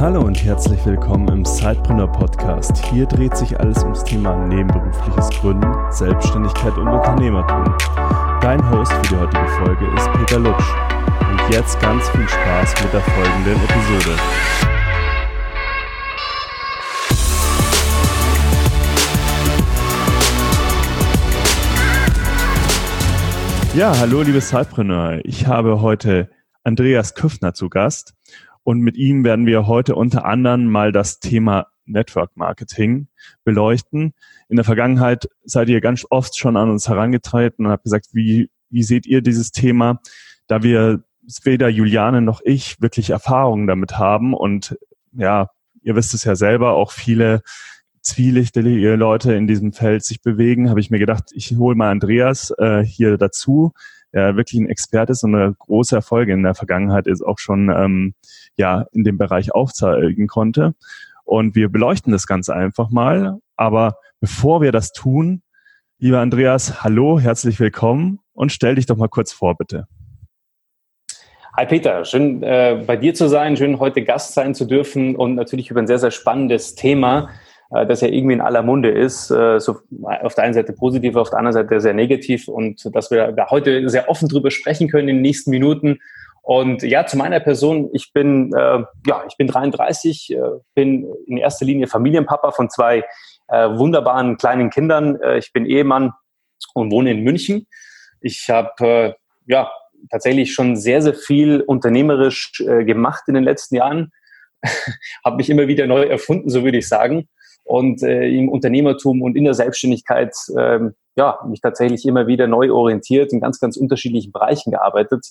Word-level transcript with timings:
Hallo 0.00 0.22
und 0.22 0.42
herzlich 0.42 0.86
willkommen 0.86 1.28
im 1.28 1.44
Sidepreneur 1.44 2.10
Podcast. 2.10 2.82
Hier 2.86 3.04
dreht 3.04 3.36
sich 3.36 3.60
alles 3.60 3.82
ums 3.82 4.02
Thema 4.02 4.34
nebenberufliches 4.46 5.28
Gründen, 5.28 5.70
Selbstständigkeit 5.90 6.74
und 6.78 6.88
Unternehmertum. 6.88 7.64
Dein 8.40 8.70
Host 8.70 8.90
für 8.94 9.02
die 9.02 9.16
heutige 9.16 9.46
Folge 9.46 9.84
ist 9.94 10.10
Peter 10.12 10.38
Lutsch. 10.38 10.64
Und 11.30 11.52
jetzt 11.52 11.78
ganz 11.80 12.08
viel 12.08 12.26
Spaß 12.26 12.82
mit 12.82 12.94
der 12.94 13.02
folgenden 13.02 13.56
Episode. 13.62 14.16
Ja, 23.74 23.98
hallo 23.98 24.22
liebe 24.22 24.40
Sidepreneur. 24.40 25.20
Ich 25.24 25.46
habe 25.46 25.82
heute 25.82 26.30
Andreas 26.64 27.14
Küffner 27.14 27.52
zu 27.52 27.68
Gast 27.68 28.14
und 28.70 28.82
mit 28.82 28.96
ihm 28.96 29.24
werden 29.24 29.46
wir 29.46 29.66
heute 29.66 29.96
unter 29.96 30.24
anderem 30.24 30.66
mal 30.66 30.92
das 30.92 31.18
Thema 31.18 31.66
Network 31.86 32.36
Marketing 32.36 33.08
beleuchten. 33.42 34.12
In 34.48 34.54
der 34.54 34.64
Vergangenheit 34.64 35.28
seid 35.42 35.68
ihr 35.68 35.80
ganz 35.80 36.06
oft 36.08 36.38
schon 36.38 36.56
an 36.56 36.70
uns 36.70 36.88
herangetreten 36.88 37.66
und 37.66 37.72
habt 37.72 37.82
gesagt, 37.82 38.10
wie, 38.12 38.48
wie 38.68 38.84
seht 38.84 39.06
ihr 39.06 39.22
dieses 39.22 39.50
Thema? 39.50 40.00
Da 40.46 40.62
wir 40.62 41.02
weder 41.42 41.68
Juliane 41.68 42.22
noch 42.22 42.42
ich 42.44 42.80
wirklich 42.80 43.10
Erfahrungen 43.10 43.66
damit 43.66 43.98
haben 43.98 44.34
und 44.34 44.78
ja, 45.14 45.48
ihr 45.82 45.96
wisst 45.96 46.14
es 46.14 46.22
ja 46.22 46.36
selber, 46.36 46.74
auch 46.74 46.92
viele 46.92 47.42
zwielichtige 48.02 48.94
Leute 48.94 49.32
in 49.32 49.48
diesem 49.48 49.72
Feld 49.72 50.04
sich 50.04 50.22
bewegen, 50.22 50.70
habe 50.70 50.78
ich 50.78 50.92
mir 50.92 51.00
gedacht, 51.00 51.24
ich 51.34 51.56
hole 51.56 51.74
mal 51.74 51.90
Andreas 51.90 52.54
äh, 52.56 52.84
hier 52.84 53.18
dazu, 53.18 53.72
der 54.12 54.36
wirklich 54.36 54.60
ein 54.60 54.68
Experte 54.68 55.10
ist 55.10 55.24
und 55.24 55.34
eine 55.34 55.56
große 55.58 55.96
Erfolge 55.96 56.32
in 56.32 56.44
der 56.44 56.54
Vergangenheit 56.54 57.08
ist 57.08 57.20
auch 57.20 57.40
schon 57.40 57.68
ähm, 57.68 58.14
ja 58.56 58.86
in 58.92 59.04
dem 59.04 59.18
Bereich 59.18 59.54
aufzeigen 59.54 60.26
konnte. 60.26 60.74
Und 61.24 61.54
wir 61.54 61.68
beleuchten 61.68 62.12
das 62.12 62.26
Ganze 62.26 62.54
einfach 62.54 62.90
mal. 62.90 63.38
Aber 63.56 63.96
bevor 64.20 64.62
wir 64.62 64.72
das 64.72 64.92
tun, 64.92 65.42
lieber 65.98 66.20
Andreas, 66.20 66.82
hallo, 66.82 67.20
herzlich 67.20 67.60
willkommen 67.60 68.20
und 68.32 68.52
stell 68.52 68.74
dich 68.74 68.86
doch 68.86 68.96
mal 68.96 69.08
kurz 69.08 69.32
vor, 69.32 69.56
bitte. 69.56 69.86
Hi 71.56 71.66
Peter, 71.66 72.04
schön 72.04 72.42
äh, 72.42 72.82
bei 72.86 72.96
dir 72.96 73.12
zu 73.12 73.28
sein, 73.28 73.56
schön 73.56 73.80
heute 73.80 74.02
Gast 74.02 74.34
sein 74.34 74.54
zu 74.54 74.64
dürfen 74.64 75.16
und 75.16 75.34
natürlich 75.34 75.70
über 75.70 75.80
ein 75.80 75.86
sehr, 75.86 75.98
sehr 75.98 76.10
spannendes 76.10 76.74
Thema 76.74 77.28
äh, 77.70 77.86
das 77.86 78.00
ja 78.00 78.08
irgendwie 78.08 78.34
in 78.34 78.40
aller 78.40 78.62
Munde 78.62 78.90
ist. 78.90 79.30
Äh, 79.30 79.60
so 79.60 79.78
auf 80.22 80.34
der 80.34 80.44
einen 80.44 80.54
Seite 80.54 80.72
positiv, 80.72 81.16
auf 81.16 81.30
der 81.30 81.38
anderen 81.38 81.54
Seite 81.54 81.80
sehr 81.80 81.94
negativ 81.94 82.48
und 82.48 82.94
dass 82.94 83.10
wir 83.10 83.32
da 83.32 83.50
heute 83.50 83.88
sehr 83.88 84.08
offen 84.08 84.28
drüber 84.28 84.50
sprechen 84.50 84.88
können 84.88 85.08
in 85.08 85.16
den 85.16 85.22
nächsten 85.22 85.50
Minuten. 85.50 86.00
Und 86.42 86.82
ja, 86.82 87.06
zu 87.06 87.16
meiner 87.16 87.40
Person, 87.40 87.90
ich 87.92 88.12
bin, 88.12 88.52
äh, 88.54 88.82
ja, 89.06 89.24
ich 89.28 89.36
bin 89.36 89.46
33, 89.46 90.32
äh, 90.32 90.38
bin 90.74 91.06
in 91.26 91.36
erster 91.36 91.64
Linie 91.64 91.86
Familienpapa 91.86 92.52
von 92.52 92.70
zwei 92.70 93.04
äh, 93.48 93.68
wunderbaren 93.68 94.36
kleinen 94.36 94.70
Kindern. 94.70 95.20
Äh, 95.20 95.38
ich 95.38 95.52
bin 95.52 95.66
Ehemann 95.66 96.12
und 96.74 96.90
wohne 96.90 97.10
in 97.10 97.22
München. 97.22 97.66
Ich 98.20 98.48
habe 98.48 98.70
äh, 98.80 99.12
ja 99.46 99.70
tatsächlich 100.10 100.54
schon 100.54 100.76
sehr, 100.76 101.02
sehr 101.02 101.14
viel 101.14 101.60
unternehmerisch 101.60 102.60
äh, 102.66 102.84
gemacht 102.84 103.24
in 103.26 103.34
den 103.34 103.44
letzten 103.44 103.76
Jahren. 103.76 104.12
habe 105.24 105.36
mich 105.36 105.50
immer 105.50 105.68
wieder 105.68 105.86
neu 105.86 106.02
erfunden, 106.02 106.50
so 106.50 106.64
würde 106.64 106.78
ich 106.78 106.88
sagen 106.88 107.28
und 107.64 108.02
im 108.02 108.48
Unternehmertum 108.48 109.22
und 109.22 109.36
in 109.36 109.44
der 109.44 109.54
Selbstständigkeit 109.54 110.34
ähm, 110.58 110.94
ja, 111.20 111.38
mich 111.46 111.60
tatsächlich 111.60 112.06
immer 112.06 112.26
wieder 112.26 112.46
neu 112.46 112.72
orientiert, 112.72 113.30
in 113.34 113.40
ganz, 113.40 113.60
ganz 113.60 113.76
unterschiedlichen 113.76 114.32
Bereichen 114.32 114.70
gearbeitet. 114.70 115.26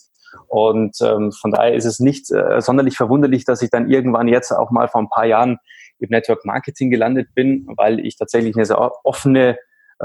Und 0.48 0.96
ähm, 1.02 1.32
von 1.32 1.50
daher 1.50 1.74
ist 1.74 1.86
es 1.86 2.00
nicht 2.00 2.30
äh, 2.30 2.62
sonderlich 2.62 2.96
verwunderlich, 2.96 3.44
dass 3.44 3.64
ich 3.64 3.72
dann 3.72 3.90
irgendwann 3.90 4.28
jetzt 4.28 4.52
auch 4.52 4.70
mal 4.70 4.88
vor 4.88 5.02
ein 5.02 5.10
paar 5.10 5.26
Jahren 5.26 5.58
im 5.98 6.10
Network 6.12 6.46
Marketing 6.46 6.92
gelandet 6.92 7.30
bin, 7.34 7.66
weil 7.76 8.06
ich 8.06 8.18
tatsächlich 8.18 8.56
eine 8.56 8.66
sehr 8.66 8.80
offene, 9.04 9.58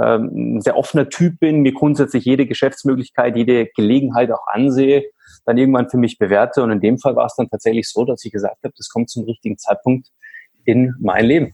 ähm, 0.03 0.59
sehr 0.63 0.79
offener 0.79 1.11
Typ 1.11 1.39
bin, 1.39 1.61
mir 1.61 1.75
grundsätzlich 1.75 2.25
jede 2.25 2.47
Geschäftsmöglichkeit, 2.47 3.37
jede 3.37 3.67
Gelegenheit 3.77 4.33
auch 4.33 4.47
ansehe, 4.47 5.05
dann 5.45 5.59
irgendwann 5.59 5.91
für 5.91 5.99
mich 5.99 6.17
bewerte. 6.17 6.63
Und 6.63 6.71
in 6.71 6.81
dem 6.81 6.97
Fall 6.97 7.15
war 7.15 7.27
es 7.27 7.37
dann 7.37 7.51
tatsächlich 7.51 7.91
so, 7.91 8.07
dass 8.07 8.25
ich 8.25 8.33
gesagt 8.33 8.65
habe, 8.65 8.73
das 8.75 8.89
kommt 8.89 9.11
zum 9.11 9.25
richtigen 9.25 9.59
Zeitpunkt 9.59 10.09
in 10.65 10.95
mein 10.99 11.27
Leben. 11.27 11.53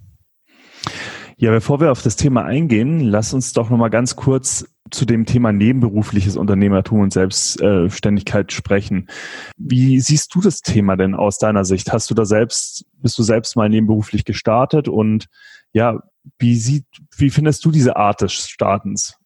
Ja, 1.41 1.51
bevor 1.51 1.81
wir 1.81 1.91
auf 1.91 2.03
das 2.03 2.17
Thema 2.17 2.45
eingehen, 2.45 3.01
lass 3.01 3.33
uns 3.33 3.55
doch 3.55 3.71
nochmal 3.71 3.89
ganz 3.89 4.15
kurz 4.15 4.69
zu 4.91 5.07
dem 5.07 5.25
Thema 5.25 5.53
nebenberufliches 5.53 6.37
Unternehmertum 6.37 7.01
und 7.01 7.15
Selbstständigkeit 7.15 8.53
sprechen. 8.53 9.09
Wie 9.57 10.01
siehst 10.01 10.35
du 10.35 10.43
das 10.43 10.61
Thema 10.61 10.97
denn 10.97 11.15
aus 11.15 11.39
deiner 11.39 11.65
Sicht? 11.65 11.95
Hast 11.95 12.11
du 12.11 12.15
da 12.15 12.27
selbst, 12.27 12.85
bist 12.99 13.19
du 13.19 13.23
selbst 13.23 13.57
mal 13.57 13.71
nebenberuflich 13.71 14.27
gestartet 14.27 14.87
und 14.87 15.29
ja, 15.73 16.03
wie 16.39 16.57
sieht, 16.57 16.85
wie 17.17 17.31
findest 17.31 17.65
du 17.65 17.71
diese 17.71 17.97
Art 17.97 18.21
des 18.21 18.35
Startens? 18.35 19.17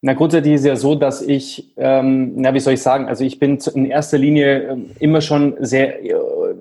Na, 0.00 0.14
grundsätzlich 0.14 0.54
ist 0.54 0.62
es 0.62 0.66
ja 0.66 0.74
so, 0.74 0.96
dass 0.96 1.22
ich, 1.22 1.74
ähm, 1.76 2.32
na, 2.34 2.54
wie 2.54 2.60
soll 2.60 2.72
ich 2.72 2.82
sagen, 2.82 3.06
also 3.06 3.22
ich 3.22 3.38
bin 3.38 3.60
in 3.72 3.86
erster 3.86 4.18
Linie 4.18 4.62
ähm, 4.64 4.86
immer 4.98 5.20
schon 5.20 5.54
sehr 5.60 6.02
äh, 6.02 6.12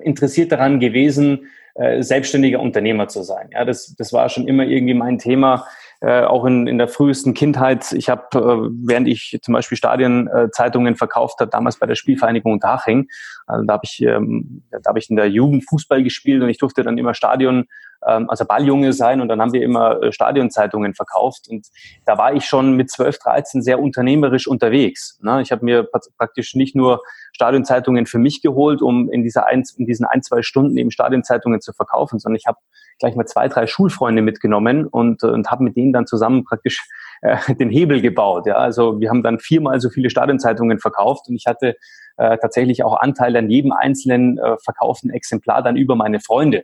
interessiert 0.03 0.51
daran 0.51 0.79
gewesen, 0.79 1.47
äh, 1.75 2.01
selbstständiger 2.01 2.59
Unternehmer 2.59 3.07
zu 3.07 3.23
sein. 3.23 3.49
Ja, 3.53 3.65
das, 3.65 3.95
das 3.97 4.13
war 4.13 4.29
schon 4.29 4.47
immer 4.47 4.63
irgendwie 4.63 4.93
mein 4.93 5.17
Thema, 5.17 5.65
äh, 6.01 6.23
auch 6.23 6.45
in, 6.45 6.67
in 6.67 6.77
der 6.77 6.87
frühesten 6.87 7.33
Kindheit. 7.33 7.91
Ich 7.93 8.09
habe, 8.09 8.23
äh, 8.33 8.69
während 8.87 9.07
ich 9.07 9.39
zum 9.41 9.53
Beispiel 9.53 9.77
Stadionzeitungen 9.77 10.95
äh, 10.95 10.97
verkauft 10.97 11.39
habe, 11.39 11.51
damals 11.51 11.77
bei 11.77 11.85
der 11.85 11.95
Spielvereinigung 11.95 12.53
Unterhaching, 12.53 13.07
also 13.45 13.65
da 13.65 13.73
habe 13.73 13.83
ich, 13.85 14.01
ähm, 14.01 14.63
da 14.71 14.89
habe 14.89 14.99
ich 14.99 15.09
in 15.09 15.15
der 15.15 15.29
Jugend 15.29 15.67
Fußball 15.69 16.03
gespielt 16.03 16.41
und 16.41 16.49
ich 16.49 16.57
durfte 16.57 16.83
dann 16.83 16.97
immer 16.97 17.13
Stadion 17.13 17.65
ähm, 18.07 18.29
also 18.29 18.45
Balljunge 18.45 18.93
sein 18.93 19.21
und 19.21 19.27
dann 19.27 19.41
haben 19.41 19.53
wir 19.53 19.61
immer 19.61 20.01
äh, 20.01 20.11
Stadionzeitungen 20.11 20.93
verkauft 20.93 21.47
und 21.49 21.67
da 22.05 22.17
war 22.17 22.33
ich 22.33 22.45
schon 22.45 22.75
mit 22.75 22.89
12, 22.89 23.19
13 23.19 23.61
sehr 23.61 23.79
unternehmerisch 23.79 24.47
unterwegs. 24.47 25.19
Ne? 25.21 25.41
Ich 25.41 25.51
habe 25.51 25.65
mir 25.65 25.87
praktisch 26.17 26.55
nicht 26.55 26.75
nur 26.75 27.01
Stadionzeitungen 27.33 28.05
für 28.05 28.19
mich 28.19 28.41
geholt, 28.41 28.81
um 28.81 29.09
in, 29.09 29.23
dieser 29.23 29.47
ein, 29.47 29.63
in 29.77 29.85
diesen 29.85 30.05
ein, 30.05 30.21
zwei 30.21 30.41
Stunden 30.41 30.77
eben 30.77 30.91
Stadionzeitungen 30.91 31.61
zu 31.61 31.73
verkaufen, 31.73 32.19
sondern 32.19 32.37
ich 32.37 32.47
habe 32.47 32.57
gleich 32.99 33.15
mal 33.15 33.25
zwei, 33.25 33.47
drei 33.47 33.67
Schulfreunde 33.67 34.21
mitgenommen 34.21 34.85
und, 34.85 35.23
und 35.23 35.49
habe 35.49 35.63
mit 35.63 35.75
denen 35.75 35.91
dann 35.91 36.07
zusammen 36.07 36.43
praktisch 36.43 36.87
äh, 37.21 37.37
den 37.55 37.69
Hebel 37.69 38.01
gebaut. 38.01 38.45
Ja? 38.45 38.55
Also 38.55 38.99
wir 38.99 39.09
haben 39.09 39.23
dann 39.23 39.39
viermal 39.39 39.79
so 39.81 39.89
viele 39.89 40.09
Stadionzeitungen 40.09 40.79
verkauft 40.79 41.27
und 41.27 41.35
ich 41.35 41.45
hatte 41.47 41.75
äh, 42.17 42.37
tatsächlich 42.37 42.83
auch 42.83 42.99
Anteil 42.99 43.35
an 43.35 43.49
jedem 43.49 43.71
einzelnen 43.71 44.37
äh, 44.37 44.57
verkauften 44.63 45.09
Exemplar 45.09 45.63
dann 45.63 45.75
über 45.75 45.95
meine 45.95 46.19
Freunde. 46.19 46.63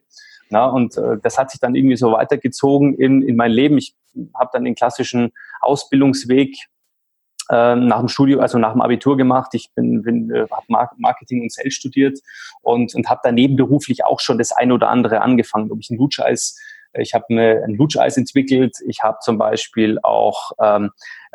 Na, 0.49 0.65
und 0.67 0.97
äh, 0.97 1.17
das 1.21 1.37
hat 1.37 1.51
sich 1.51 1.59
dann 1.59 1.75
irgendwie 1.75 1.97
so 1.97 2.11
weitergezogen 2.13 2.95
in, 2.95 3.21
in 3.21 3.35
mein 3.35 3.51
Leben. 3.51 3.77
Ich 3.77 3.95
habe 4.33 4.49
dann 4.53 4.63
den 4.63 4.75
klassischen 4.75 5.31
Ausbildungsweg 5.61 6.55
äh, 7.49 7.75
nach 7.75 7.99
dem 7.99 8.07
Studium, 8.07 8.41
also 8.41 8.57
nach 8.57 8.73
dem 8.73 8.81
Abitur 8.81 9.17
gemacht. 9.17 9.53
Ich 9.53 9.71
bin, 9.75 10.01
bin 10.01 10.31
äh, 10.31 10.47
habe 10.49 10.91
Marketing 10.97 11.41
und 11.41 11.51
Sales 11.51 11.73
studiert 11.73 12.19
und, 12.61 12.95
und 12.95 13.09
habe 13.09 13.21
daneben 13.23 13.55
beruflich 13.55 14.05
auch 14.05 14.19
schon 14.19 14.37
das 14.37 14.51
eine 14.51 14.73
oder 14.73 14.89
andere 14.89 15.21
angefangen. 15.21 15.71
Ob 15.71 15.79
ich 15.79 15.89
ein 15.89 15.97
Lutscheis 15.97 16.59
ich 16.93 17.13
habe 17.13 17.25
ein 17.29 17.75
Lutscheis 17.75 18.17
entwickelt. 18.17 18.75
Ich 18.87 19.03
habe 19.03 19.17
zum 19.21 19.37
Beispiel 19.37 19.99
auch 20.03 20.51
ähm, 20.61 20.91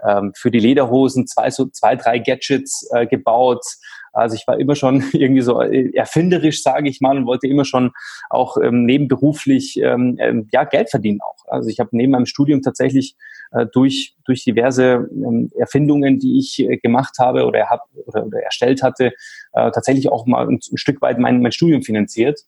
ähm, 0.07 0.33
für 0.37 0.51
die 0.51 0.61
Lederhosen 0.61 1.27
zwei, 1.27 1.51
so 1.51 1.67
zwei 1.67 1.97
drei 1.97 2.19
Gadgets 2.19 2.89
äh, 2.93 3.07
gebaut. 3.07 3.65
Also 4.13 4.35
ich 4.35 4.47
war 4.47 4.59
immer 4.59 4.75
schon 4.75 5.05
irgendwie 5.13 5.43
so 5.43 5.61
äh, 5.61 5.91
erfinderisch, 5.95 6.63
sage 6.63 6.89
ich 6.89 7.01
mal, 7.01 7.17
und 7.17 7.27
wollte 7.27 7.47
immer 7.47 7.65
schon 7.65 7.93
auch 8.31 8.57
ähm, 8.57 8.85
nebenberuflich 8.85 9.79
ähm, 9.81 10.17
ähm, 10.21 10.49
ja, 10.53 10.65
Geld 10.65 10.91
verdienen 10.91 11.21
auch. 11.21 11.47
Also 11.47 11.69
ich 11.69 11.81
habe 11.81 11.91
neben 11.93 12.13
meinem 12.13 12.27
Studium 12.27 12.63
tatsächlich 12.63 13.17
äh, 13.53 13.67
durch, 13.73 14.15
durch 14.25 14.45
diverse 14.45 15.09
ähm, 15.11 15.51
Erfindungen, 15.57 16.19
die 16.19 16.39
ich 16.39 16.59
äh, 16.61 16.77
gemacht 16.79 17.17
habe 17.19 17.45
oder, 17.47 17.69
hab, 17.71 17.83
oder, 18.07 18.27
oder 18.27 18.43
erstellt 18.43 18.83
hatte, 18.83 19.13
äh, 19.53 19.71
tatsächlich 19.71 20.11
auch 20.11 20.27
mal 20.27 20.47
ein, 20.49 20.59
ein 20.71 20.79
Stück 20.79 21.01
weit 21.03 21.19
mein, 21.19 21.43
mein 21.43 21.53
Studium 21.53 21.83
finanziert. 21.83 22.41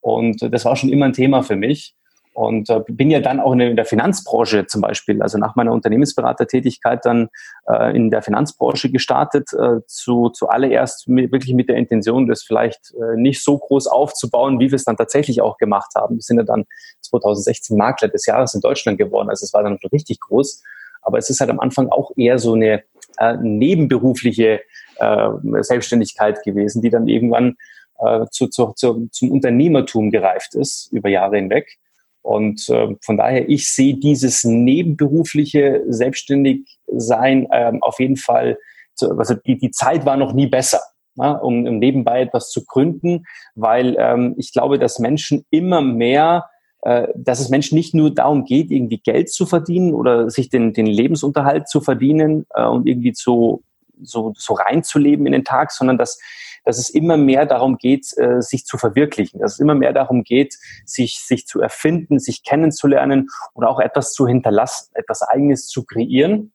Und 0.00 0.42
das 0.52 0.64
war 0.64 0.74
schon 0.74 0.90
immer 0.90 1.06
ein 1.06 1.12
Thema 1.12 1.42
für 1.42 1.54
mich. 1.54 1.94
Und 2.34 2.70
äh, 2.70 2.80
bin 2.88 3.10
ja 3.10 3.20
dann 3.20 3.40
auch 3.40 3.52
in 3.52 3.76
der 3.76 3.84
Finanzbranche 3.84 4.66
zum 4.66 4.80
Beispiel, 4.80 5.20
also 5.20 5.36
nach 5.36 5.54
meiner 5.54 5.72
Unternehmensberatertätigkeit 5.72 7.04
dann 7.04 7.28
äh, 7.68 7.94
in 7.94 8.10
der 8.10 8.22
Finanzbranche 8.22 8.90
gestartet, 8.90 9.52
äh, 9.52 9.80
zu, 9.86 10.30
zuallererst 10.30 11.08
mit, 11.08 11.30
wirklich 11.30 11.52
mit 11.54 11.68
der 11.68 11.76
Intention, 11.76 12.28
das 12.28 12.42
vielleicht 12.42 12.94
äh, 12.94 13.16
nicht 13.16 13.44
so 13.44 13.58
groß 13.58 13.86
aufzubauen, 13.86 14.60
wie 14.60 14.70
wir 14.70 14.76
es 14.76 14.84
dann 14.84 14.96
tatsächlich 14.96 15.42
auch 15.42 15.58
gemacht 15.58 15.90
haben. 15.94 16.16
Wir 16.16 16.22
sind 16.22 16.38
ja 16.38 16.44
dann 16.44 16.64
2016 17.02 17.76
Makler 17.76 18.08
des 18.08 18.24
Jahres 18.24 18.54
in 18.54 18.62
Deutschland 18.62 18.96
geworden, 18.96 19.28
also 19.28 19.44
es 19.44 19.52
war 19.52 19.62
dann 19.62 19.78
richtig 19.92 20.20
groß. 20.20 20.62
Aber 21.02 21.18
es 21.18 21.28
ist 21.28 21.40
halt 21.40 21.50
am 21.50 21.60
Anfang 21.60 21.88
auch 21.88 22.12
eher 22.16 22.38
so 22.38 22.54
eine 22.54 22.84
äh, 23.18 23.36
nebenberufliche 23.36 24.60
äh, 24.96 25.28
Selbstständigkeit 25.60 26.42
gewesen, 26.44 26.80
die 26.80 26.90
dann 26.90 27.08
irgendwann 27.08 27.56
äh, 27.98 28.26
zu, 28.30 28.48
zu, 28.48 28.72
zu, 28.74 29.08
zum 29.10 29.30
Unternehmertum 29.30 30.10
gereift 30.10 30.54
ist 30.54 30.90
über 30.92 31.08
Jahre 31.08 31.36
hinweg. 31.36 31.78
Und 32.22 32.68
äh, 32.68 32.94
von 33.02 33.16
daher, 33.16 33.48
ich 33.48 33.70
sehe 33.72 33.94
dieses 33.94 34.44
nebenberufliche 34.44 35.82
Selbstständigsein 35.88 37.48
ähm, 37.52 37.82
auf 37.82 37.98
jeden 37.98 38.16
Fall, 38.16 38.58
zu, 38.94 39.10
also 39.18 39.34
die, 39.34 39.58
die 39.58 39.70
Zeit 39.70 40.06
war 40.06 40.16
noch 40.16 40.32
nie 40.32 40.46
besser. 40.46 40.80
ja, 41.16 41.32
um, 41.32 41.66
um 41.66 41.78
nebenbei 41.78 42.22
etwas 42.22 42.50
zu 42.50 42.64
gründen, 42.64 43.24
weil 43.54 43.96
ähm, 43.98 44.34
ich 44.38 44.52
glaube, 44.52 44.78
dass 44.78 44.98
Menschen 44.98 45.44
immer 45.50 45.82
mehr 45.82 46.46
äh, 46.82 47.08
dass 47.14 47.38
es 47.38 47.48
Menschen 47.48 47.76
nicht 47.76 47.94
nur 47.94 48.12
darum 48.12 48.44
geht, 48.44 48.72
irgendwie 48.72 48.98
Geld 48.98 49.30
zu 49.30 49.46
verdienen 49.46 49.94
oder 49.94 50.30
sich 50.30 50.48
den, 50.48 50.72
den 50.72 50.86
Lebensunterhalt 50.86 51.68
zu 51.68 51.80
verdienen 51.80 52.44
äh, 52.54 52.64
und 52.64 52.88
irgendwie 52.88 53.12
zu, 53.12 53.62
so, 54.02 54.32
so 54.36 54.54
reinzuleben 54.54 55.26
in 55.26 55.32
den 55.32 55.44
Tag, 55.44 55.70
sondern 55.70 55.96
dass, 55.96 56.18
dass 56.64 56.78
es 56.78 56.90
immer 56.90 57.16
mehr 57.16 57.46
darum 57.46 57.76
geht, 57.76 58.06
äh, 58.16 58.40
sich 58.40 58.64
zu 58.64 58.78
verwirklichen, 58.78 59.40
dass 59.40 59.54
es 59.54 59.58
immer 59.58 59.74
mehr 59.74 59.92
darum 59.92 60.24
geht, 60.24 60.56
sich, 60.84 61.20
sich 61.20 61.46
zu 61.46 61.60
erfinden, 61.60 62.18
sich 62.18 62.44
kennenzulernen 62.44 63.28
oder 63.54 63.68
auch 63.68 63.80
etwas 63.80 64.12
zu 64.12 64.26
hinterlassen, 64.26 64.90
etwas 64.94 65.22
Eigenes 65.22 65.68
zu 65.68 65.84
kreieren. 65.84 66.52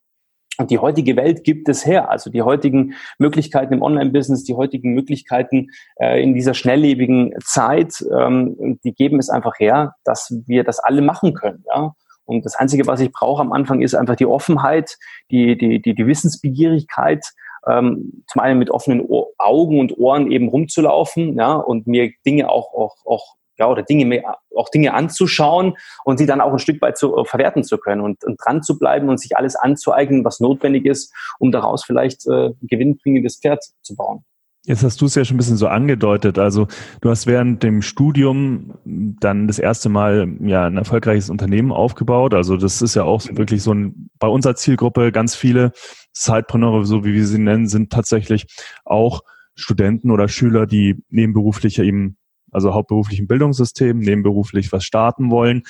Und 0.57 0.71
die 0.71 0.80
heutige 0.80 1.15
Welt 1.15 1.44
gibt 1.44 1.69
es 1.69 1.86
her. 1.86 2.09
Also 2.09 2.31
die 2.31 2.42
heutigen 2.42 2.95
Möglichkeiten 3.19 3.74
im 3.74 3.83
Online-Business, 3.83 4.44
die 4.44 4.56
heutigen 4.56 4.94
Möglichkeiten 4.94 5.68
äh, 5.98 6.21
in 6.21 6.33
dieser 6.33 6.56
schnelllebigen 6.56 7.36
Zeit, 7.44 8.04
ähm, 8.18 8.80
die 8.83 8.94
geben 8.94 9.19
es 9.19 9.30
einfach 9.30 9.59
her, 9.59 9.94
dass 10.04 10.33
wir 10.48 10.63
das 10.63 10.80
alle 10.80 11.01
machen 11.04 11.36
können. 11.36 11.63
Ja? 11.68 11.94
Und 12.25 12.44
das 12.45 12.56
Einzige, 12.56 12.88
was 12.88 13.00
ich 13.00 13.12
brauche 13.12 13.42
am 13.42 13.54
Anfang, 13.54 13.81
ist 13.81 13.95
einfach 13.95 14.15
die 14.15 14.25
Offenheit, 14.25 14.98
die, 15.31 15.57
die, 15.57 15.81
die, 15.81 15.94
die 15.94 16.07
Wissensbegierigkeit, 16.07 17.25
ähm, 17.69 18.23
zum 18.27 18.41
einen 18.41 18.59
mit 18.59 18.69
offenen 18.69 19.01
Ohr 19.01 19.27
Augen 19.37 19.79
und 19.79 19.97
Ohren 19.97 20.31
eben 20.31 20.49
rumzulaufen, 20.49 21.37
ja, 21.37 21.53
und 21.53 21.87
mir 21.87 22.11
Dinge 22.25 22.49
auch, 22.49 22.73
auch, 22.73 22.95
auch 23.05 23.37
ja, 23.57 23.67
oder 23.67 23.83
Dinge 23.83 24.05
mehr, 24.05 24.37
auch 24.55 24.69
Dinge 24.69 24.93
anzuschauen 24.93 25.77
und 26.03 26.17
sie 26.17 26.25
dann 26.25 26.41
auch 26.41 26.51
ein 26.51 26.59
Stück 26.59 26.81
weit 26.81 26.97
zu, 26.97 27.17
äh, 27.17 27.25
verwerten 27.25 27.63
zu 27.63 27.77
können 27.77 28.01
und, 28.01 28.23
und 28.23 28.37
dran 28.43 28.63
zu 28.63 28.77
bleiben 28.77 29.09
und 29.09 29.19
sich 29.19 29.35
alles 29.35 29.55
anzueignen, 29.55 30.23
was 30.23 30.39
notwendig 30.39 30.85
ist, 30.85 31.13
um 31.39 31.51
daraus 31.51 31.83
vielleicht 31.83 32.27
äh, 32.27 32.51
gewinnbringendes 32.61 33.39
Pferd 33.39 33.63
zu 33.81 33.95
bauen. 33.95 34.23
Jetzt 34.67 34.83
hast 34.83 34.99
du 34.99 35.05
es 35.05 35.15
ja 35.15 35.23
schon 35.23 35.35
ein 35.35 35.37
bisschen 35.37 35.55
so 35.55 35.67
angedeutet. 35.67 36.37
Also 36.37 36.67
du 36.99 37.09
hast 37.09 37.25
während 37.25 37.63
dem 37.63 37.81
Studium 37.81 38.73
dann 38.83 39.47
das 39.47 39.59
erste 39.59 39.87
Mal 39.87 40.27
ja 40.41 40.65
ein 40.65 40.75
erfolgreiches 40.75 41.29
Unternehmen 41.29 41.71
aufgebaut. 41.71 42.33
Also 42.33 42.57
das 42.57 42.81
ist 42.81 42.93
ja 42.93 43.03
auch 43.03 43.23
wirklich 43.31 43.63
so 43.63 43.73
ein, 43.73 44.09
bei 44.19 44.27
unserer 44.27 44.55
Zielgruppe 44.55 45.13
ganz 45.13 45.35
viele 45.35 45.71
Sidepreneure, 46.11 46.85
so 46.85 47.05
wie 47.05 47.13
wir 47.13 47.25
sie 47.25 47.39
nennen, 47.39 47.67
sind 47.67 47.93
tatsächlich 47.93 48.45
auch 48.83 49.21
Studenten 49.55 50.11
oder 50.11 50.27
Schüler, 50.27 50.65
die 50.65 51.01
nebenberuflich 51.09 51.79
eben 51.79 52.17
also 52.51 52.73
hauptberuflich 52.73 53.19
im 53.19 53.27
Bildungssystem, 53.27 53.97
nebenberuflich 53.99 54.73
was 54.73 54.83
starten 54.83 55.31
wollen. 55.31 55.63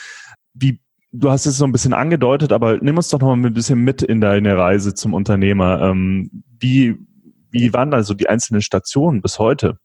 Wie 0.56 0.80
du 1.12 1.30
hast 1.30 1.46
es 1.46 1.58
so 1.58 1.66
ein 1.66 1.72
bisschen 1.72 1.94
angedeutet, 1.94 2.52
aber 2.52 2.78
nimm 2.78 2.98
uns 2.98 3.10
doch 3.10 3.20
noch 3.20 3.36
mal 3.36 3.46
ein 3.46 3.54
bisschen 3.54 3.80
mit 3.80 4.02
in 4.02 4.22
deine 4.22 4.58
Reise 4.58 4.96
zum 4.96 5.14
Unternehmer. 5.14 5.82
Ähm, 5.84 6.44
wie, 6.60 6.98
wie 7.58 7.74
waren 7.74 7.92
da 7.92 8.04
so 8.04 8.14
die 8.14 8.30
einzelnen 8.30 8.62
Stationen 8.62 9.22
bis 9.22 9.40
heute? 9.40 9.78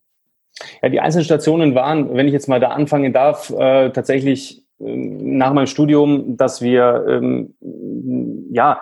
Ja, 0.83 0.89
die 0.89 1.01
einzelnen 1.01 1.25
Stationen 1.25 1.75
waren, 1.75 2.15
wenn 2.15 2.27
ich 2.27 2.33
jetzt 2.33 2.49
mal 2.49 2.61
da 2.61 2.69
anfangen 2.69 3.13
darf, 3.13 3.51
äh, 3.51 3.91
tatsächlich 3.91 4.65
äh, 4.81 4.95
nach 4.95 5.53
meinem 5.53 5.67
Studium, 5.67 6.37
dass 6.37 6.61
wir 6.61 7.05
ähm, 7.09 7.55
ja 8.51 8.81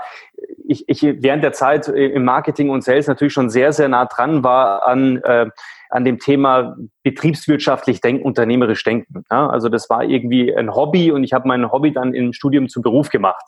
ich, 0.71 0.89
ich 0.89 1.03
während 1.03 1.43
der 1.43 1.53
Zeit 1.53 1.89
im 1.89 2.25
Marketing 2.25 2.71
und 2.71 2.85
Sales 2.85 3.09
natürlich 3.09 3.33
schon 3.33 3.51
sehr, 3.51 3.73
sehr 3.73 3.89
nah 3.89 4.07
dran 4.07 4.45
war 4.45 4.87
an, 4.87 5.19
äh, 5.19 5.47
an 5.91 6.05
dem 6.05 6.19
Thema 6.19 6.77
betriebswirtschaftlich 7.03 8.01
denken, 8.01 8.23
unternehmerisch 8.23 8.85
denken. 8.85 9.25
Ja? 9.31 9.49
Also 9.49 9.69
das 9.69 9.91
war 9.91 10.05
irgendwie 10.05 10.55
ein 10.55 10.75
Hobby 10.75 11.11
und 11.11 11.25
ich 11.25 11.33
habe 11.33 11.49
mein 11.49 11.71
Hobby 11.73 11.93
dann 11.93 12.15
im 12.15 12.33
Studium 12.33 12.69
zum 12.69 12.83
Beruf 12.83 13.11
gemacht. 13.11 13.45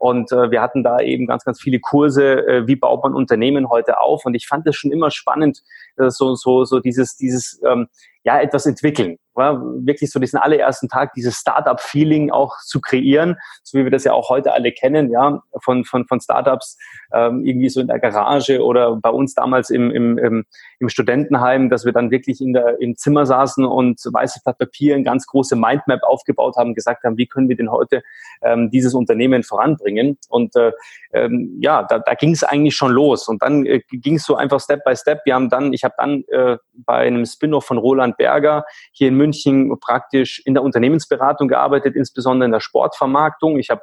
Und 0.00 0.32
äh, 0.32 0.50
wir 0.50 0.62
hatten 0.62 0.82
da 0.82 0.98
eben 1.00 1.26
ganz, 1.26 1.44
ganz 1.44 1.60
viele 1.60 1.78
Kurse, 1.78 2.46
äh, 2.48 2.66
wie 2.66 2.74
baut 2.74 3.02
man 3.02 3.14
Unternehmen 3.14 3.68
heute 3.68 4.00
auf. 4.00 4.24
Und 4.24 4.32
ich 4.32 4.46
fand 4.46 4.66
das 4.66 4.74
schon 4.74 4.90
immer 4.90 5.10
spannend, 5.10 5.62
so, 6.08 6.34
so, 6.34 6.64
so 6.64 6.80
dieses, 6.80 7.16
dieses 7.16 7.60
ähm, 7.66 7.88
ja, 8.22 8.40
etwas 8.40 8.66
entwickeln. 8.66 9.16
Ja? 9.36 9.60
Wirklich 9.60 10.10
so 10.10 10.20
diesen 10.20 10.38
allerersten 10.38 10.88
Tag, 10.88 11.12
dieses 11.14 11.36
Startup-Feeling 11.36 12.30
auch 12.30 12.56
zu 12.64 12.80
kreieren, 12.80 13.36
so 13.62 13.78
wie 13.78 13.84
wir 13.84 13.90
das 13.90 14.04
ja 14.04 14.12
auch 14.12 14.28
heute 14.28 14.52
alle 14.52 14.72
kennen, 14.72 15.10
ja, 15.10 15.42
von, 15.62 15.84
von, 15.84 16.06
von 16.06 16.20
Startups 16.20 16.76
ähm, 17.12 17.44
irgendwie 17.44 17.70
so 17.70 17.80
in 17.80 17.86
der 17.86 17.98
Garage 17.98 18.62
oder 18.62 18.96
bei 18.96 19.10
uns 19.10 19.34
damals 19.34 19.70
im, 19.70 19.90
im, 19.90 20.18
im, 20.18 20.44
im 20.78 20.88
Studentenheim, 20.88 21.70
dass 21.70 21.84
wir 21.84 21.92
dann 21.92 22.10
wirklich 22.10 22.40
in 22.40 22.52
der, 22.52 22.80
im 22.80 22.96
Zimmer 22.96 23.24
saßen 23.26 23.64
und 23.64 24.00
weißes 24.04 24.42
Blatt 24.42 24.58
Papier, 24.58 24.96
ein 24.96 25.04
ganz 25.04 25.26
große 25.26 25.56
Mindmap 25.56 26.02
aufgebaut 26.02 26.56
haben, 26.56 26.74
gesagt 26.74 27.04
haben, 27.04 27.16
wie 27.16 27.26
können 27.26 27.48
wir 27.48 27.56
denn 27.56 27.70
heute 27.70 28.02
ähm, 28.42 28.70
dieses 28.70 28.94
Unternehmen 28.94 29.42
voranbringen? 29.42 30.18
Und 30.28 30.54
äh, 30.56 30.72
ähm, 31.12 31.58
ja, 31.60 31.84
da, 31.84 31.98
da 31.98 32.14
ging 32.14 32.32
es 32.32 32.44
eigentlich 32.44 32.76
schon 32.76 32.92
los. 32.92 33.28
Und 33.28 33.42
dann 33.42 33.64
äh, 33.64 33.80
ging 33.90 34.16
es 34.16 34.24
so 34.24 34.36
einfach 34.36 34.60
Step 34.60 34.84
by 34.84 34.94
Step. 34.94 35.20
Wir 35.24 35.34
haben 35.34 35.48
dann, 35.48 35.72
ich 35.72 35.84
habe 35.84 35.89
dann 35.96 36.24
äh, 36.28 36.56
bei 36.72 36.98
einem 36.98 37.24
Spin-off 37.24 37.64
von 37.64 37.78
Roland 37.78 38.16
Berger 38.16 38.64
hier 38.92 39.08
in 39.08 39.16
München 39.16 39.78
praktisch 39.80 40.42
in 40.44 40.54
der 40.54 40.62
Unternehmensberatung 40.62 41.48
gearbeitet, 41.48 41.96
insbesondere 41.96 42.46
in 42.46 42.52
der 42.52 42.60
Sportvermarktung. 42.60 43.58
Ich 43.58 43.70
habe 43.70 43.82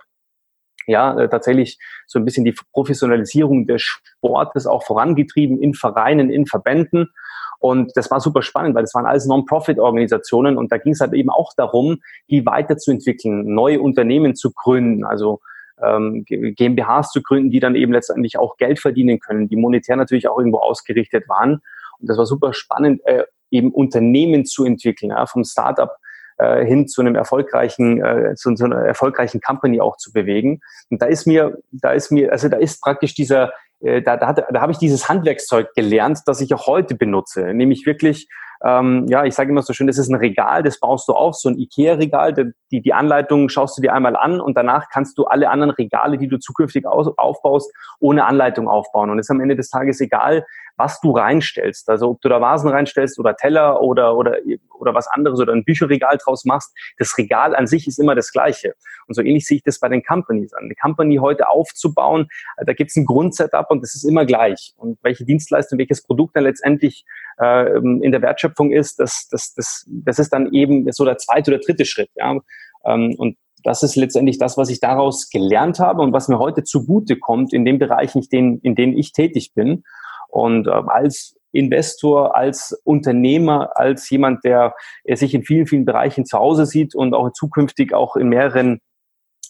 ja 0.88 1.18
äh, 1.19 1.30
tatsächlich 1.30 1.77
so 2.07 2.18
ein 2.18 2.25
bisschen 2.25 2.45
die 2.45 2.56
Professionalisierung 2.74 3.68
des 3.68 3.81
Sportes 3.81 4.65
auch 4.65 4.83
vorangetrieben 4.83 5.62
in 5.62 5.74
Vereinen, 5.74 6.30
in 6.30 6.45
Verbänden. 6.45 7.09
Und 7.59 7.92
das 7.95 8.12
war 8.12 8.19
super 8.19 8.42
spannend, 8.42 8.75
weil 8.75 8.83
das 8.83 8.94
waren 8.94 9.06
alles 9.06 9.25
Non-Profit-Organisationen 9.25 10.57
und 10.57 10.71
da 10.71 10.77
ging 10.77 10.94
es 10.94 11.01
halt 11.01 11.13
eben 11.13 11.30
auch 11.30 11.53
darum, 11.57 11.98
die 12.30 12.45
weiterzuentwickeln, 12.45 13.53
neue 13.53 13.81
Unternehmen 13.81 14.36
zu 14.36 14.51
gründen, 14.53 15.03
also 15.03 15.39
ähm, 15.81 16.24
GmbHs 16.25 17.12
zu 17.12 17.21
gründen, 17.21 17.51
die 17.51 17.60
dann 17.60 17.75
eben 17.75 17.94
letztendlich 17.94 18.38
auch 18.38 18.57
Geld 18.57 18.80
verdienen 18.80 19.19
können, 19.19 19.48
die 19.48 19.56
monetär 19.56 19.95
natürlich 19.95 20.27
auch 20.27 20.38
irgendwo 20.38 20.60
ausgerichtet 20.60 21.27
waren. 21.27 21.62
Und 21.99 22.09
das 22.09 22.17
war 22.17 22.25
super 22.25 22.53
spannend, 22.53 23.01
äh, 23.05 23.23
eben 23.51 23.71
Unternehmen 23.71 24.45
zu 24.45 24.65
entwickeln, 24.65 25.09
ja, 25.09 25.25
vom 25.25 25.44
Startup 25.44 25.91
äh, 26.38 26.65
hin 26.65 26.88
zu 26.88 27.01
einem 27.01 27.15
erfolgreichen, 27.15 28.03
äh, 28.03 28.35
zu, 28.35 28.53
zu, 28.53 28.65
einer 28.65 28.77
erfolgreichen 28.77 29.41
Company 29.41 29.81
auch 29.81 29.97
zu 29.97 30.11
bewegen. 30.11 30.61
Und 30.89 31.01
da 31.01 31.05
ist 31.07 31.25
mir, 31.25 31.57
da 31.71 31.91
ist 31.91 32.11
mir, 32.11 32.31
also 32.31 32.49
da 32.49 32.57
ist 32.57 32.81
praktisch 32.81 33.15
dieser, 33.15 33.53
äh, 33.79 34.01
da, 34.01 34.17
da, 34.17 34.33
da 34.33 34.61
habe 34.61 34.71
ich 34.71 34.77
dieses 34.77 35.09
Handwerkszeug 35.09 35.73
gelernt, 35.73 36.19
das 36.25 36.41
ich 36.41 36.53
auch 36.53 36.67
heute 36.67 36.95
benutze, 36.95 37.53
nämlich 37.53 37.85
wirklich 37.85 38.27
ähm, 38.63 39.06
ja, 39.07 39.24
ich 39.25 39.36
sage 39.36 39.51
immer 39.51 39.62
so 39.62 39.74
schön, 39.74 39.88
das 39.88 39.98
ist 39.98 40.09
ein 40.09 40.15
Regal, 40.15 40.63
das 40.63 40.80
baust 40.80 41.07
du 41.07 41.13
auf, 41.13 41.36
so 41.36 41.50
ein 41.50 41.57
Ikea-Regal, 41.57 42.54
die, 42.71 42.81
die 42.81 42.94
Anleitung 42.94 43.50
schaust 43.50 43.77
du 43.77 43.81
dir 43.81 43.94
einmal 43.94 44.15
an 44.15 44.42
und 44.42 44.57
danach 44.57 44.89
kannst 44.89 45.18
du 45.18 45.25
alle 45.25 45.50
anderen 45.50 45.71
Regale, 45.71 46.18
die 46.18 46.27
du 46.27 46.38
zukünftig 46.39 46.86
aus, 46.86 47.07
aufbaust, 47.18 47.71
ohne 48.00 48.25
Anleitung 48.25 48.68
aufbauen. 48.68 49.09
Und 49.09 49.19
es 49.19 49.27
ist 49.27 49.31
am 49.31 49.42
Ende 49.42 49.56
des 49.56 49.69
Tages 49.69 50.01
egal, 50.01 50.45
was 50.77 51.01
du 51.01 51.12
reinstellst. 51.12 51.89
Also 51.89 52.09
ob 52.09 52.21
du 52.21 52.30
da 52.30 52.39
Vasen 52.39 52.69
reinstellst 52.69 53.19
oder 53.19 53.36
Teller 53.36 53.81
oder, 53.81 54.15
oder, 54.15 54.38
oder 54.80 54.94
was 54.94 55.07
anderes 55.07 55.39
oder 55.39 55.53
ein 55.53 55.63
Bücherregal 55.65 56.18
draus 56.24 56.46
machst, 56.46 56.72
das 56.98 57.17
Regal 57.17 57.55
an 57.55 57.67
sich 57.67 57.88
ist 57.88 58.00
immer 58.00 58.15
das 58.15 58.31
gleiche. 58.31 58.75
Und 59.08 59.15
so 59.15 59.22
ähnlich 59.22 59.48
sehe 59.48 59.58
ich 59.58 59.63
das 59.63 59.79
bei 59.79 59.89
den 59.89 60.03
Companies 60.03 60.53
an. 60.53 60.65
Eine 60.65 60.75
Company 60.75 61.17
heute 61.17 61.50
aufzubauen, 61.50 62.27
da 62.63 62.74
gibt 62.74 62.91
es 62.91 62.96
ein 62.96 63.05
Grundsetup 63.05 63.72
und 63.72 63.81
das 63.81 63.96
ist 63.96 64.03
immer 64.03 64.25
gleich. 64.25 64.74
Und 64.77 65.00
welche 65.01 65.25
Dienstleistung, 65.25 65.79
welches 65.79 66.03
Produkt 66.03 66.36
dann 66.36 66.43
letztendlich 66.43 67.05
äh, 67.39 67.77
in 67.77 68.12
der 68.12 68.22
Wertschöpfung 68.22 68.72
ist, 68.72 69.00
das, 69.00 69.27
das, 69.29 69.53
das, 69.53 69.86
das 69.88 70.20
ist 70.20 70.34
dann 70.34 70.53
eben 70.53 70.91
so 70.91 71.06
der 71.06 71.17
zweite 71.17 71.51
oder 71.51 71.60
dritte 71.60 71.86
Schritt. 71.86 72.10
Ja? 72.15 72.38
Ähm, 72.86 73.15
und 73.17 73.38
das 73.63 73.84
ist 73.84 73.96
letztendlich 73.96 74.38
das, 74.38 74.58
was 74.58 74.70
ich 74.70 74.79
daraus 74.79 75.29
gelernt 75.29 75.79
habe 75.79 76.01
und 76.01 76.13
was 76.13 76.27
mir 76.27 76.39
heute 76.39 76.63
zugute 76.63 77.17
kommt 77.17 77.53
in 77.53 77.65
den 77.65 77.79
Bereichen, 77.79 78.24
in 78.32 78.75
denen 78.75 78.98
ich 78.98 79.12
tätig 79.12 79.53
bin. 79.53 79.84
Und 80.29 80.67
äh, 80.67 80.72
als 80.72 81.36
Investor, 81.51 82.36
als 82.36 82.79
Unternehmer, 82.84 83.72
als 83.75 84.10
jemand, 84.10 84.44
der 84.44 84.75
sich 85.12 85.34
in 85.34 85.44
vielen, 85.44 85.65
vielen 85.65 85.86
Bereichen 85.86 86.25
zu 86.25 86.38
Hause 86.38 86.65
sieht 86.65 86.94
und 86.94 87.13
auch 87.13 87.32
zukünftig 87.32 87.94
auch 87.94 88.15
in 88.15 88.29
mehreren 88.29 88.79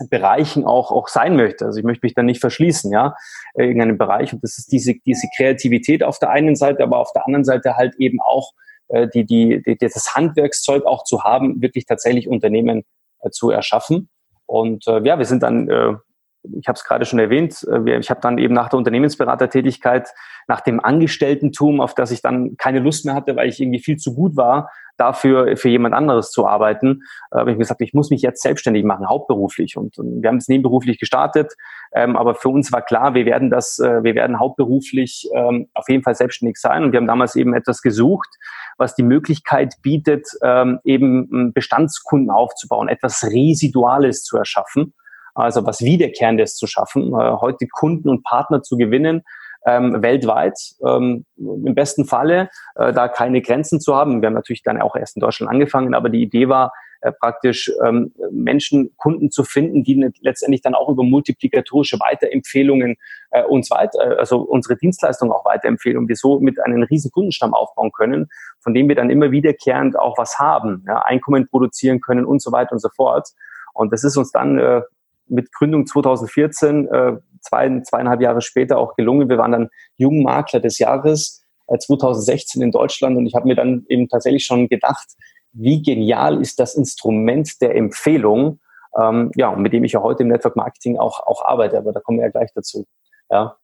Bereichen 0.09 0.65
auch, 0.65 0.91
auch 0.91 1.07
sein 1.07 1.35
möchte. 1.35 1.65
Also 1.65 1.79
ich 1.79 1.85
möchte 1.85 2.05
mich 2.05 2.13
dann 2.13 2.25
nicht 2.25 2.41
verschließen, 2.41 2.91
ja, 2.91 3.15
in 3.55 3.81
einem 3.81 3.97
Bereich. 3.97 4.33
Und 4.33 4.43
das 4.43 4.57
ist 4.57 4.71
diese, 4.71 4.95
diese 5.05 5.27
Kreativität 5.35 6.03
auf 6.03 6.19
der 6.19 6.29
einen 6.29 6.55
Seite, 6.55 6.83
aber 6.83 6.99
auf 6.99 7.11
der 7.13 7.25
anderen 7.25 7.45
Seite 7.45 7.75
halt 7.75 7.95
eben 7.97 8.19
auch 8.21 8.53
äh, 8.89 9.07
die, 9.13 9.25
die, 9.25 9.61
die, 9.63 9.77
das 9.77 10.15
Handwerkszeug 10.15 10.85
auch 10.85 11.03
zu 11.03 11.23
haben, 11.23 11.61
wirklich 11.61 11.85
tatsächlich 11.85 12.27
Unternehmen 12.27 12.83
äh, 13.21 13.29
zu 13.29 13.49
erschaffen. 13.49 14.09
Und 14.45 14.87
äh, 14.87 15.01
ja, 15.03 15.17
wir 15.17 15.25
sind 15.25 15.43
dann 15.43 15.69
äh, 15.69 15.93
ich 16.59 16.67
habe 16.67 16.75
es 16.75 16.83
gerade 16.83 17.05
schon 17.05 17.19
erwähnt, 17.19 17.65
äh, 17.71 17.99
ich 17.99 18.09
habe 18.09 18.21
dann 18.21 18.37
eben 18.37 18.53
nach 18.53 18.69
der 18.69 18.77
Unternehmensberatertätigkeit, 18.77 20.09
nach 20.47 20.61
dem 20.61 20.79
Angestelltentum, 20.79 21.81
auf 21.81 21.93
das 21.93 22.11
ich 22.11 22.21
dann 22.21 22.55
keine 22.57 22.79
Lust 22.79 23.05
mehr 23.05 23.15
hatte, 23.15 23.35
weil 23.35 23.49
ich 23.49 23.59
irgendwie 23.59 23.79
viel 23.79 23.97
zu 23.97 24.13
gut 24.13 24.35
war, 24.35 24.69
dafür 24.97 25.55
für 25.57 25.69
jemand 25.69 25.93
anderes 25.93 26.31
zu 26.31 26.47
arbeiten, 26.47 27.03
äh, 27.31 27.39
habe 27.39 27.51
ich 27.51 27.57
gesagt, 27.57 27.81
ich 27.81 27.93
muss 27.93 28.09
mich 28.09 28.21
jetzt 28.21 28.41
selbstständig 28.41 28.83
machen, 28.83 29.07
hauptberuflich. 29.07 29.77
Und, 29.77 29.97
wir 29.97 30.29
haben 30.29 30.37
es 30.37 30.47
nebenberuflich 30.47 30.99
gestartet, 30.99 31.53
ähm, 31.93 32.17
aber 32.17 32.35
für 32.35 32.49
uns 32.49 32.71
war 32.73 32.81
klar, 32.81 33.13
wir 33.13 33.25
werden 33.25 33.49
das, 33.49 33.79
äh, 33.79 34.03
wir 34.03 34.15
werden 34.15 34.39
hauptberuflich 34.39 35.29
ähm, 35.33 35.69
auf 35.73 35.87
jeden 35.87 36.03
Fall 36.03 36.15
selbstständig 36.15 36.57
sein. 36.57 36.83
Und 36.83 36.91
wir 36.91 36.97
haben 36.97 37.07
damals 37.07 37.35
eben 37.35 37.53
etwas 37.53 37.81
gesucht, 37.81 38.29
was 38.77 38.95
die 38.95 39.03
Möglichkeit 39.03 39.75
bietet, 39.81 40.27
ähm, 40.43 40.79
eben 40.83 41.53
Bestandskunden 41.53 42.31
aufzubauen, 42.31 42.89
etwas 42.89 43.23
Residuales 43.23 44.23
zu 44.23 44.37
erschaffen 44.37 44.93
also 45.37 45.65
was 45.65 45.81
Wiederkehrendes 45.81 46.55
zu 46.55 46.67
schaffen, 46.67 47.13
äh, 47.13 47.31
heute 47.41 47.67
Kunden 47.67 48.09
und 48.09 48.23
Partner 48.23 48.61
zu 48.61 48.77
gewinnen, 48.77 49.23
ähm, 49.65 50.01
weltweit, 50.01 50.57
ähm, 50.85 51.25
im 51.37 51.75
besten 51.75 52.05
Falle 52.05 52.49
äh, 52.75 52.93
da 52.93 53.07
keine 53.07 53.41
Grenzen 53.41 53.79
zu 53.79 53.95
haben. 53.95 54.21
Wir 54.21 54.27
haben 54.27 54.33
natürlich 54.33 54.63
dann 54.63 54.81
auch 54.81 54.95
erst 54.95 55.17
in 55.17 55.21
Deutschland 55.21 55.51
angefangen, 55.51 55.93
aber 55.93 56.09
die 56.09 56.21
Idee 56.21 56.47
war, 56.47 56.71
äh, 57.01 57.11
praktisch 57.11 57.71
ähm, 57.85 58.11
Menschen, 58.31 58.95
Kunden 58.97 59.29
zu 59.29 59.43
finden, 59.43 59.83
die 59.83 60.09
letztendlich 60.21 60.61
dann 60.61 60.73
auch 60.73 60.89
über 60.89 61.03
multiplikatorische 61.03 61.99
Weiterempfehlungen 61.99 62.95
äh, 63.31 63.43
uns 63.43 63.69
weiter, 63.69 63.99
äh, 63.99 64.15
also 64.15 64.39
unsere 64.39 64.77
Dienstleistung 64.77 65.31
auch 65.31 65.45
weiterempfehlen 65.45 65.97
und 65.97 66.07
wir 66.07 66.15
so 66.15 66.39
mit 66.39 66.59
einem 66.59 66.81
riesen 66.83 67.11
Kundenstamm 67.11 67.53
aufbauen 67.53 67.91
können, 67.91 68.29
von 68.61 68.73
dem 68.73 68.87
wir 68.87 68.95
dann 68.95 69.11
immer 69.11 69.31
wiederkehrend 69.31 69.99
auch 69.99 70.17
was 70.17 70.39
haben, 70.39 70.85
ja, 70.87 70.99
Einkommen 70.99 71.47
produzieren 71.47 71.99
können 72.01 72.25
und 72.25 72.41
so 72.41 72.51
weiter 72.51 72.71
und 72.71 72.79
so 72.79 72.89
fort. 72.95 73.29
Und 73.73 73.93
das 73.93 74.03
ist 74.03 74.17
uns 74.17 74.31
dann 74.31 74.57
äh, 74.57 74.81
mit 75.29 75.51
Gründung 75.51 75.85
2014, 75.85 76.87
äh, 76.87 77.17
zwei, 77.41 77.81
zweieinhalb 77.81 78.21
Jahre 78.21 78.41
später 78.41 78.77
auch 78.77 78.95
gelungen. 78.95 79.29
Wir 79.29 79.37
waren 79.37 79.51
dann 79.51 79.69
Jungmakler 79.95 80.59
des 80.59 80.79
Jahres 80.79 81.43
äh, 81.67 81.77
2016 81.77 82.61
in 82.61 82.71
Deutschland 82.71 83.17
und 83.17 83.25
ich 83.25 83.35
habe 83.35 83.47
mir 83.47 83.55
dann 83.55 83.85
eben 83.89 84.07
tatsächlich 84.07 84.45
schon 84.45 84.67
gedacht, 84.67 85.07
wie 85.53 85.81
genial 85.81 86.41
ist 86.41 86.59
das 86.59 86.75
Instrument 86.75 87.61
der 87.61 87.75
Empfehlung, 87.75 88.59
ähm, 88.99 89.31
ja, 89.35 89.55
mit 89.55 89.73
dem 89.73 89.83
ich 89.83 89.93
ja 89.93 90.01
heute 90.01 90.23
im 90.23 90.29
Network 90.29 90.55
Marketing 90.55 90.97
auch, 90.97 91.25
auch 91.25 91.43
arbeite, 91.45 91.77
aber 91.77 91.93
da 91.93 91.99
kommen 91.99 92.19
wir 92.19 92.25
ja 92.25 92.31
gleich 92.31 92.51
dazu. 92.53 92.85
Ja. 93.29 93.57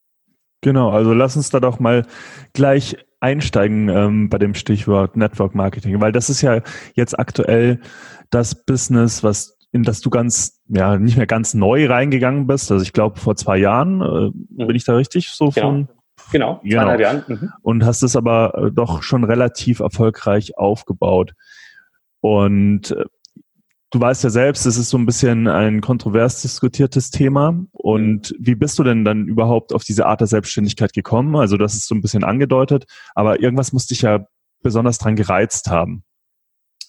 Genau, 0.62 0.90
also 0.92 1.14
lass 1.14 1.36
uns 1.36 1.50
da 1.50 1.60
doch 1.60 1.80
mal 1.80 2.06
gleich 2.54 2.98
einsteigen 3.20 3.90
ähm, 3.90 4.30
bei 4.30 4.38
dem 4.38 4.54
Stichwort 4.54 5.16
Network 5.16 5.56
Marketing, 5.56 6.00
weil 6.02 6.12
das 6.12 6.30
ist 6.30 6.42
ja 6.42 6.62
jetzt 6.94 7.18
aktuell 7.18 7.80
das 8.30 8.66
Business, 8.66 9.24
was 9.24 9.53
in 9.74 9.84
das 9.84 10.02
du 10.02 10.10
ganz, 10.10 10.62
ja, 10.70 10.98
nicht 10.98 11.18
mehr 11.18 11.26
ganz 11.26 11.56
neu 11.56 11.88
reingegangen 11.88 12.46
bist. 12.46 12.72
Also 12.72 12.84
ich 12.84 12.94
glaube 12.94 13.20
vor 13.20 13.36
zwei 13.36 13.58
Jahren, 13.58 14.02
äh, 14.02 14.30
mhm. 14.30 14.68
bin 14.68 14.76
ich 14.76 14.86
da 14.86 14.96
richtig 14.96 15.30
so 15.30 15.50
genau. 15.50 15.68
von? 15.68 15.88
Genau, 16.32 16.62
genau. 16.64 17.00
Jahren. 17.00 17.24
Mhm. 17.28 17.50
Und 17.64 17.84
hast 17.84 18.04
es 18.04 18.16
aber 18.16 18.54
äh, 18.56 18.72
doch 18.72 19.02
schon 19.02 19.24
relativ 19.24 19.80
erfolgreich 19.80 20.58
aufgebaut. 20.58 21.34
Und 22.22 22.92
äh, 22.92 23.06
du 23.90 24.00
weißt 24.00 24.24
ja 24.24 24.30
selbst, 24.30 24.68
es 24.68 24.78
ist 24.78 24.90
so 24.90 24.98
ein 24.98 25.08
bisschen 25.08 25.48
ein 25.48 25.82
kontrovers 25.82 26.44
diskutiertes 26.44 27.10
Thema. 27.10 27.60
Und 27.72 28.32
mhm. 28.32 28.36
wie 28.40 28.56
bist 28.56 28.78
du 28.78 28.84
denn 28.84 29.04
dann 29.04 29.26
überhaupt 29.28 29.74
auf 29.74 29.84
diese 29.84 30.06
Art 30.06 30.22
der 30.22 30.28
Selbstständigkeit 30.28 30.94
gekommen? 30.94 31.36
Also 31.36 31.58
das 31.58 31.74
ist 31.74 31.88
so 31.88 31.96
ein 31.96 32.02
bisschen 32.02 32.24
angedeutet, 32.24 32.86
aber 33.16 33.42
irgendwas 33.42 33.74
muss 33.74 33.88
dich 33.88 34.04
ja 34.04 34.28
besonders 34.62 35.00
dran 35.00 35.16
gereizt 35.16 35.72
haben. 35.72 36.04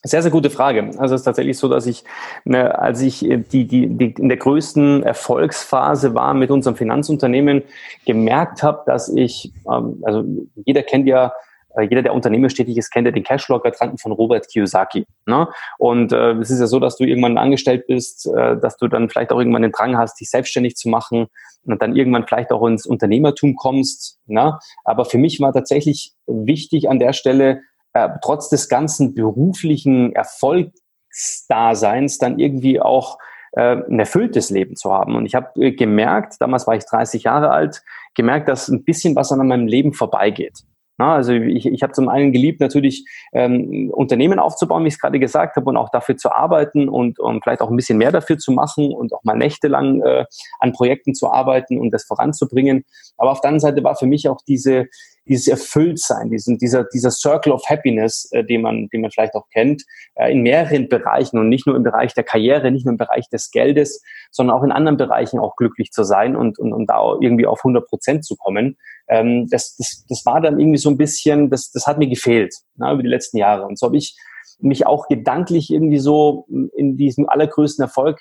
Sehr, 0.06 0.20
sehr 0.20 0.30
gute 0.30 0.50
Frage. 0.50 0.90
Also 0.98 1.14
es 1.14 1.22
ist 1.22 1.24
tatsächlich 1.24 1.56
so, 1.56 1.66
dass 1.66 1.86
ich, 1.86 2.04
ne, 2.44 2.78
als 2.78 3.00
ich 3.00 3.20
die, 3.20 3.66
die, 3.66 3.86
die 3.86 4.14
in 4.18 4.28
der 4.28 4.36
größten 4.36 5.02
Erfolgsphase 5.02 6.14
war 6.14 6.34
mit 6.34 6.50
unserem 6.50 6.76
Finanzunternehmen, 6.76 7.62
gemerkt 8.04 8.62
habe, 8.62 8.82
dass 8.84 9.08
ich, 9.08 9.50
ähm, 9.66 10.02
also 10.04 10.24
jeder 10.66 10.82
kennt 10.82 11.06
ja 11.06 11.32
äh, 11.76 11.84
jeder, 11.84 12.02
der 12.02 12.14
unternehmerisch 12.14 12.54
tätig 12.54 12.76
ist, 12.76 12.90
kennt 12.90 13.06
ja 13.06 13.12
den 13.12 13.24
Cashflow-Quadranten 13.24 13.98
von 13.98 14.12
Robert 14.12 14.46
Kiyosaki. 14.48 15.06
Ne? 15.26 15.48
Und 15.78 16.12
äh, 16.12 16.32
es 16.32 16.50
ist 16.50 16.60
ja 16.60 16.66
so, 16.66 16.80
dass 16.80 16.96
du 16.96 17.04
irgendwann 17.04 17.38
angestellt 17.38 17.86
bist, 17.86 18.26
äh, 18.26 18.56
dass 18.58 18.76
du 18.76 18.88
dann 18.88 19.08
vielleicht 19.08 19.32
auch 19.32 19.38
irgendwann 19.38 19.62
den 19.62 19.72
Drang 19.72 19.96
hast, 19.96 20.20
dich 20.20 20.30
selbstständig 20.30 20.76
zu 20.76 20.88
machen 20.88 21.26
und 21.64 21.80
dann 21.80 21.96
irgendwann 21.96 22.26
vielleicht 22.26 22.52
auch 22.52 22.66
ins 22.66 22.86
Unternehmertum 22.86 23.56
kommst. 23.56 24.18
Ne? 24.26 24.58
Aber 24.84 25.04
für 25.04 25.18
mich 25.18 25.40
war 25.40 25.52
tatsächlich 25.52 26.12
wichtig 26.26 26.88
an 26.88 26.98
der 26.98 27.12
Stelle, 27.12 27.62
äh, 27.94 28.10
trotz 28.22 28.48
des 28.48 28.68
ganzen 28.68 29.14
beruflichen 29.14 30.14
Erfolgsdaseins 30.14 32.18
dann 32.18 32.38
irgendwie 32.38 32.80
auch 32.80 33.18
äh, 33.52 33.76
ein 33.76 33.98
erfülltes 33.98 34.50
Leben 34.50 34.76
zu 34.76 34.92
haben. 34.92 35.16
Und 35.16 35.26
ich 35.26 35.34
habe 35.34 35.48
äh, 35.60 35.72
gemerkt, 35.72 36.36
damals 36.40 36.66
war 36.66 36.76
ich 36.76 36.84
30 36.84 37.22
Jahre 37.22 37.50
alt, 37.50 37.82
gemerkt, 38.14 38.48
dass 38.48 38.68
ein 38.68 38.84
bisschen 38.84 39.16
was 39.16 39.32
an 39.32 39.46
meinem 39.46 39.66
Leben 39.66 39.92
vorbeigeht. 39.92 40.60
Na, 40.96 41.16
also 41.16 41.32
ich, 41.32 41.66
ich 41.66 41.82
habe 41.82 41.92
zum 41.92 42.08
einen 42.08 42.32
geliebt, 42.32 42.60
natürlich 42.60 43.04
ähm, 43.32 43.90
Unternehmen 43.92 44.38
aufzubauen, 44.38 44.84
wie 44.84 44.88
ich 44.88 44.94
es 44.94 45.00
gerade 45.00 45.18
gesagt 45.18 45.56
habe, 45.56 45.68
und 45.68 45.76
auch 45.76 45.90
dafür 45.90 46.16
zu 46.16 46.30
arbeiten 46.30 46.88
und, 46.88 47.18
und 47.18 47.42
vielleicht 47.42 47.62
auch 47.62 47.70
ein 47.70 47.74
bisschen 47.74 47.98
mehr 47.98 48.12
dafür 48.12 48.38
zu 48.38 48.52
machen 48.52 48.92
und 48.92 49.12
auch 49.12 49.24
mal 49.24 49.36
nächtelang 49.36 50.02
äh, 50.02 50.24
an 50.60 50.72
Projekten 50.72 51.12
zu 51.12 51.32
arbeiten 51.32 51.80
und 51.80 51.90
das 51.90 52.04
voranzubringen. 52.04 52.84
Aber 53.16 53.32
auf 53.32 53.40
der 53.40 53.48
anderen 53.48 53.72
Seite 53.72 53.82
war 53.82 53.96
für 53.96 54.06
mich 54.06 54.28
auch 54.28 54.38
diese 54.46 54.86
dieses 55.26 55.48
Erfülltsein, 55.48 56.30
diesen, 56.30 56.58
dieser, 56.58 56.84
dieser 56.84 57.10
Circle 57.10 57.52
of 57.52 57.62
Happiness, 57.68 58.28
äh, 58.32 58.44
den, 58.44 58.62
man, 58.62 58.88
den 58.88 59.00
man 59.00 59.10
vielleicht 59.10 59.34
auch 59.34 59.48
kennt, 59.50 59.82
äh, 60.14 60.32
in 60.32 60.42
mehreren 60.42 60.88
Bereichen 60.88 61.38
und 61.38 61.48
nicht 61.48 61.66
nur 61.66 61.76
im 61.76 61.82
Bereich 61.82 62.14
der 62.14 62.24
Karriere, 62.24 62.70
nicht 62.70 62.84
nur 62.84 62.92
im 62.92 62.98
Bereich 62.98 63.28
des 63.30 63.50
Geldes, 63.50 64.02
sondern 64.30 64.56
auch 64.56 64.62
in 64.62 64.72
anderen 64.72 64.96
Bereichen 64.96 65.38
auch 65.38 65.56
glücklich 65.56 65.90
zu 65.90 66.04
sein 66.04 66.36
und, 66.36 66.58
und, 66.58 66.72
und 66.72 66.86
da 66.90 67.00
irgendwie 67.20 67.46
auf 67.46 67.60
100 67.60 67.86
Prozent 67.86 68.24
zu 68.24 68.36
kommen. 68.36 68.76
Ähm, 69.08 69.48
das, 69.50 69.76
das, 69.76 70.04
das 70.08 70.26
war 70.26 70.40
dann 70.40 70.60
irgendwie 70.60 70.78
so 70.78 70.90
ein 70.90 70.98
bisschen, 70.98 71.50
das, 71.50 71.70
das 71.70 71.86
hat 71.86 71.98
mir 71.98 72.08
gefehlt 72.08 72.54
na, 72.76 72.92
über 72.92 73.02
die 73.02 73.08
letzten 73.08 73.38
Jahre. 73.38 73.66
Und 73.66 73.78
so 73.78 73.86
habe 73.86 73.96
ich 73.96 74.16
mich 74.60 74.86
auch 74.86 75.08
gedanklich 75.08 75.70
irgendwie 75.70 75.98
so 75.98 76.46
in 76.76 76.96
diesem 76.96 77.28
allergrößten 77.28 77.82
Erfolg 77.82 78.18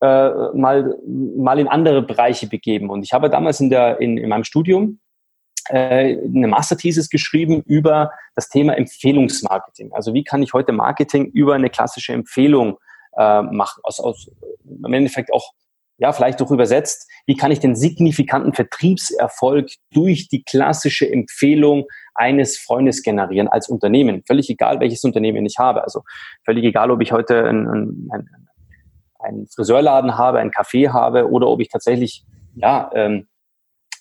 äh, 0.00 0.30
mal, 0.54 0.96
mal 1.06 1.58
in 1.58 1.68
andere 1.68 2.02
Bereiche 2.02 2.48
begeben. 2.48 2.90
Und 2.90 3.02
ich 3.02 3.12
habe 3.12 3.30
damals 3.30 3.60
in, 3.60 3.70
der, 3.70 4.00
in, 4.00 4.16
in 4.16 4.28
meinem 4.28 4.44
Studium 4.44 4.98
äh, 5.70 6.18
eine 6.22 6.48
Masterthesis 6.48 7.10
geschrieben 7.10 7.62
über 7.62 8.10
das 8.34 8.48
Thema 8.48 8.76
Empfehlungsmarketing. 8.76 9.92
Also 9.92 10.14
wie 10.14 10.24
kann 10.24 10.42
ich 10.42 10.52
heute 10.52 10.72
Marketing 10.72 11.26
über 11.26 11.54
eine 11.54 11.70
klassische 11.70 12.12
Empfehlung 12.12 12.78
äh, 13.16 13.42
machen? 13.42 13.80
Aus, 13.84 14.00
aus, 14.00 14.30
Im 14.64 14.92
Endeffekt 14.92 15.32
auch, 15.32 15.52
ja, 15.98 16.12
vielleicht 16.12 16.42
auch 16.42 16.50
übersetzt, 16.50 17.08
wie 17.26 17.36
kann 17.36 17.52
ich 17.52 17.60
den 17.60 17.76
signifikanten 17.76 18.52
Vertriebserfolg 18.52 19.68
durch 19.92 20.28
die 20.28 20.42
klassische 20.42 21.10
Empfehlung 21.10 21.84
eines 22.14 22.58
Freundes 22.58 23.02
generieren 23.02 23.48
als 23.48 23.68
Unternehmen? 23.68 24.22
Völlig 24.26 24.50
egal, 24.50 24.80
welches 24.80 25.04
Unternehmen 25.04 25.46
ich 25.46 25.58
habe. 25.58 25.84
Also 25.84 26.02
völlig 26.44 26.64
egal, 26.64 26.90
ob 26.90 27.00
ich 27.00 27.12
heute 27.12 27.44
ein, 27.46 27.68
ein, 27.68 28.08
ein, 28.10 28.28
einen 29.20 29.46
Friseurladen 29.46 30.18
habe, 30.18 30.40
ein 30.40 30.50
Café 30.50 30.92
habe 30.92 31.30
oder 31.30 31.46
ob 31.46 31.60
ich 31.60 31.68
tatsächlich 31.68 32.24
ja, 32.56 32.90
ähm, 32.94 33.28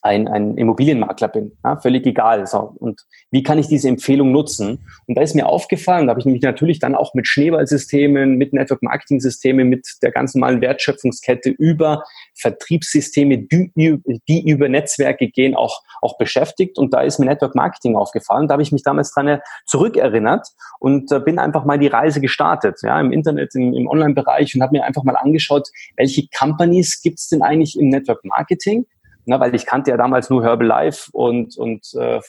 ein, 0.02 0.28
ein 0.28 0.58
Immobilienmakler 0.58 1.28
bin. 1.28 1.52
Ja, 1.64 1.78
völlig 1.78 2.06
egal. 2.06 2.48
So. 2.48 2.74
Und 2.78 3.02
wie 3.32 3.44
kann 3.44 3.58
ich 3.58 3.68
diese 3.68 3.90
Empfehlung 3.90 4.32
nutzen? 4.32 4.86
Und 5.08 5.18
da 5.18 5.22
ist 5.22 5.36
mir 5.36 5.48
aufgefallen, 5.48 6.08
da 6.08 6.12
habe 6.12 6.20
ich 6.20 6.26
mich 6.26 6.42
natürlich 6.42 6.80
dann 6.80 6.96
auch 6.96 7.14
mit 7.14 7.28
Schneeballsystemen, 7.28 8.38
mit 8.38 8.54
Network 8.54 8.82
Marketing 8.82 9.20
Systemen, 9.20 9.68
mit 9.70 9.88
der 10.02 10.12
ganz 10.12 10.36
normalen 10.36 10.62
Wertschöpfungskette 10.62 11.50
über 11.50 12.04
Vertriebssysteme, 12.36 13.38
die, 13.38 14.00
die 14.28 14.50
über 14.50 14.70
Netzwerke 14.70 15.30
gehen, 15.30 15.56
auch, 15.56 15.82
auch 16.02 16.18
beschäftigt. 16.18 16.78
Und 16.78 16.94
da 16.94 17.02
ist 17.02 17.20
mir 17.20 17.26
Network 17.26 17.56
Marketing 17.56 17.96
aufgefallen. 17.96 18.48
Da 18.48 18.54
habe 18.54 18.64
ich 18.64 18.72
mich 18.72 18.84
damals 18.84 19.14
dran 19.14 19.40
zurückerinnert 19.66 20.48
und 20.80 21.12
äh, 21.12 21.20
bin 21.20 21.40
einfach 21.40 21.66
mal 21.66 21.78
die 21.78 21.88
Reise 21.88 22.22
gestartet, 22.22 22.80
ja, 22.84 23.00
im 23.00 23.12
Internet, 23.12 23.54
im, 23.56 23.74
im 23.74 23.88
Online-Bereich 23.88 24.56
und 24.56 24.62
habe 24.62 24.78
mir 24.78 24.86
einfach 24.86 25.04
mal 25.04 25.16
angeschaut, 25.16 25.68
welche 25.98 26.28
Companies 26.38 27.02
gibt 27.02 27.20
es 27.20 27.28
denn 27.28 27.42
eigentlich 27.42 27.78
im 27.78 27.90
Network 27.90 28.24
Marketing? 28.24 28.86
Ne, 29.30 29.40
weil 29.40 29.54
ich 29.56 29.66
kannte 29.66 29.92
ja 29.92 29.98
damals 29.98 30.30
nur 30.30 30.44
Herbalife 30.44 31.10
und, 31.14 31.56
und 31.58 31.94
äh, 31.94 32.20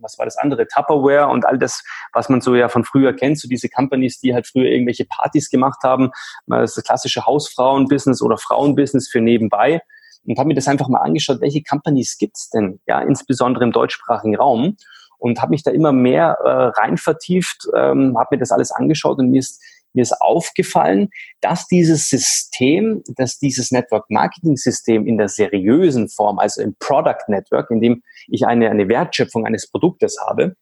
was 0.00 0.18
war 0.18 0.24
das 0.24 0.36
andere, 0.36 0.68
Tupperware 0.68 1.28
und 1.28 1.44
all 1.44 1.58
das, 1.58 1.82
was 2.12 2.28
man 2.28 2.40
so 2.40 2.54
ja 2.54 2.68
von 2.68 2.84
früher 2.84 3.12
kennt, 3.12 3.40
so 3.40 3.48
diese 3.48 3.68
Companies, 3.68 4.20
die 4.20 4.32
halt 4.32 4.46
früher 4.46 4.70
irgendwelche 4.70 5.04
Partys 5.04 5.50
gemacht 5.50 5.82
haben, 5.82 6.10
das 6.46 6.76
klassische 6.76 7.26
Hausfrauenbusiness 7.26 8.22
oder 8.22 8.38
Frauenbusiness 8.38 9.08
für 9.08 9.20
nebenbei. 9.20 9.80
Und 10.26 10.38
habe 10.38 10.48
mir 10.48 10.54
das 10.54 10.68
einfach 10.68 10.88
mal 10.88 11.00
angeschaut, 11.00 11.40
welche 11.40 11.62
Companies 11.62 12.16
gibt's 12.18 12.48
denn, 12.50 12.80
ja, 12.86 13.00
insbesondere 13.00 13.64
im 13.64 13.72
deutschsprachigen 13.72 14.36
Raum? 14.36 14.76
Und 15.18 15.42
habe 15.42 15.50
mich 15.50 15.64
da 15.64 15.70
immer 15.70 15.92
mehr 15.92 16.38
äh, 16.44 16.80
rein 16.80 16.96
vertieft, 16.96 17.66
ähm, 17.74 18.16
habe 18.16 18.36
mir 18.36 18.38
das 18.38 18.52
alles 18.52 18.70
angeschaut 18.70 19.18
und 19.18 19.30
mir 19.30 19.40
ist 19.40 19.60
mir 19.94 20.02
ist 20.02 20.20
aufgefallen, 20.20 21.08
dass 21.40 21.66
dieses 21.66 22.08
System, 22.08 23.02
dass 23.16 23.38
dieses 23.38 23.70
Network 23.70 24.10
Marketing 24.10 24.56
System 24.56 25.06
in 25.06 25.18
der 25.18 25.28
seriösen 25.28 26.08
Form, 26.08 26.38
also 26.38 26.62
im 26.62 26.74
Product 26.78 27.28
Network, 27.28 27.70
in 27.70 27.80
dem 27.80 28.02
ich 28.28 28.46
eine, 28.46 28.70
eine 28.70 28.88
Wertschöpfung 28.88 29.46
eines 29.46 29.70
Produktes 29.70 30.18
habe, 30.26 30.56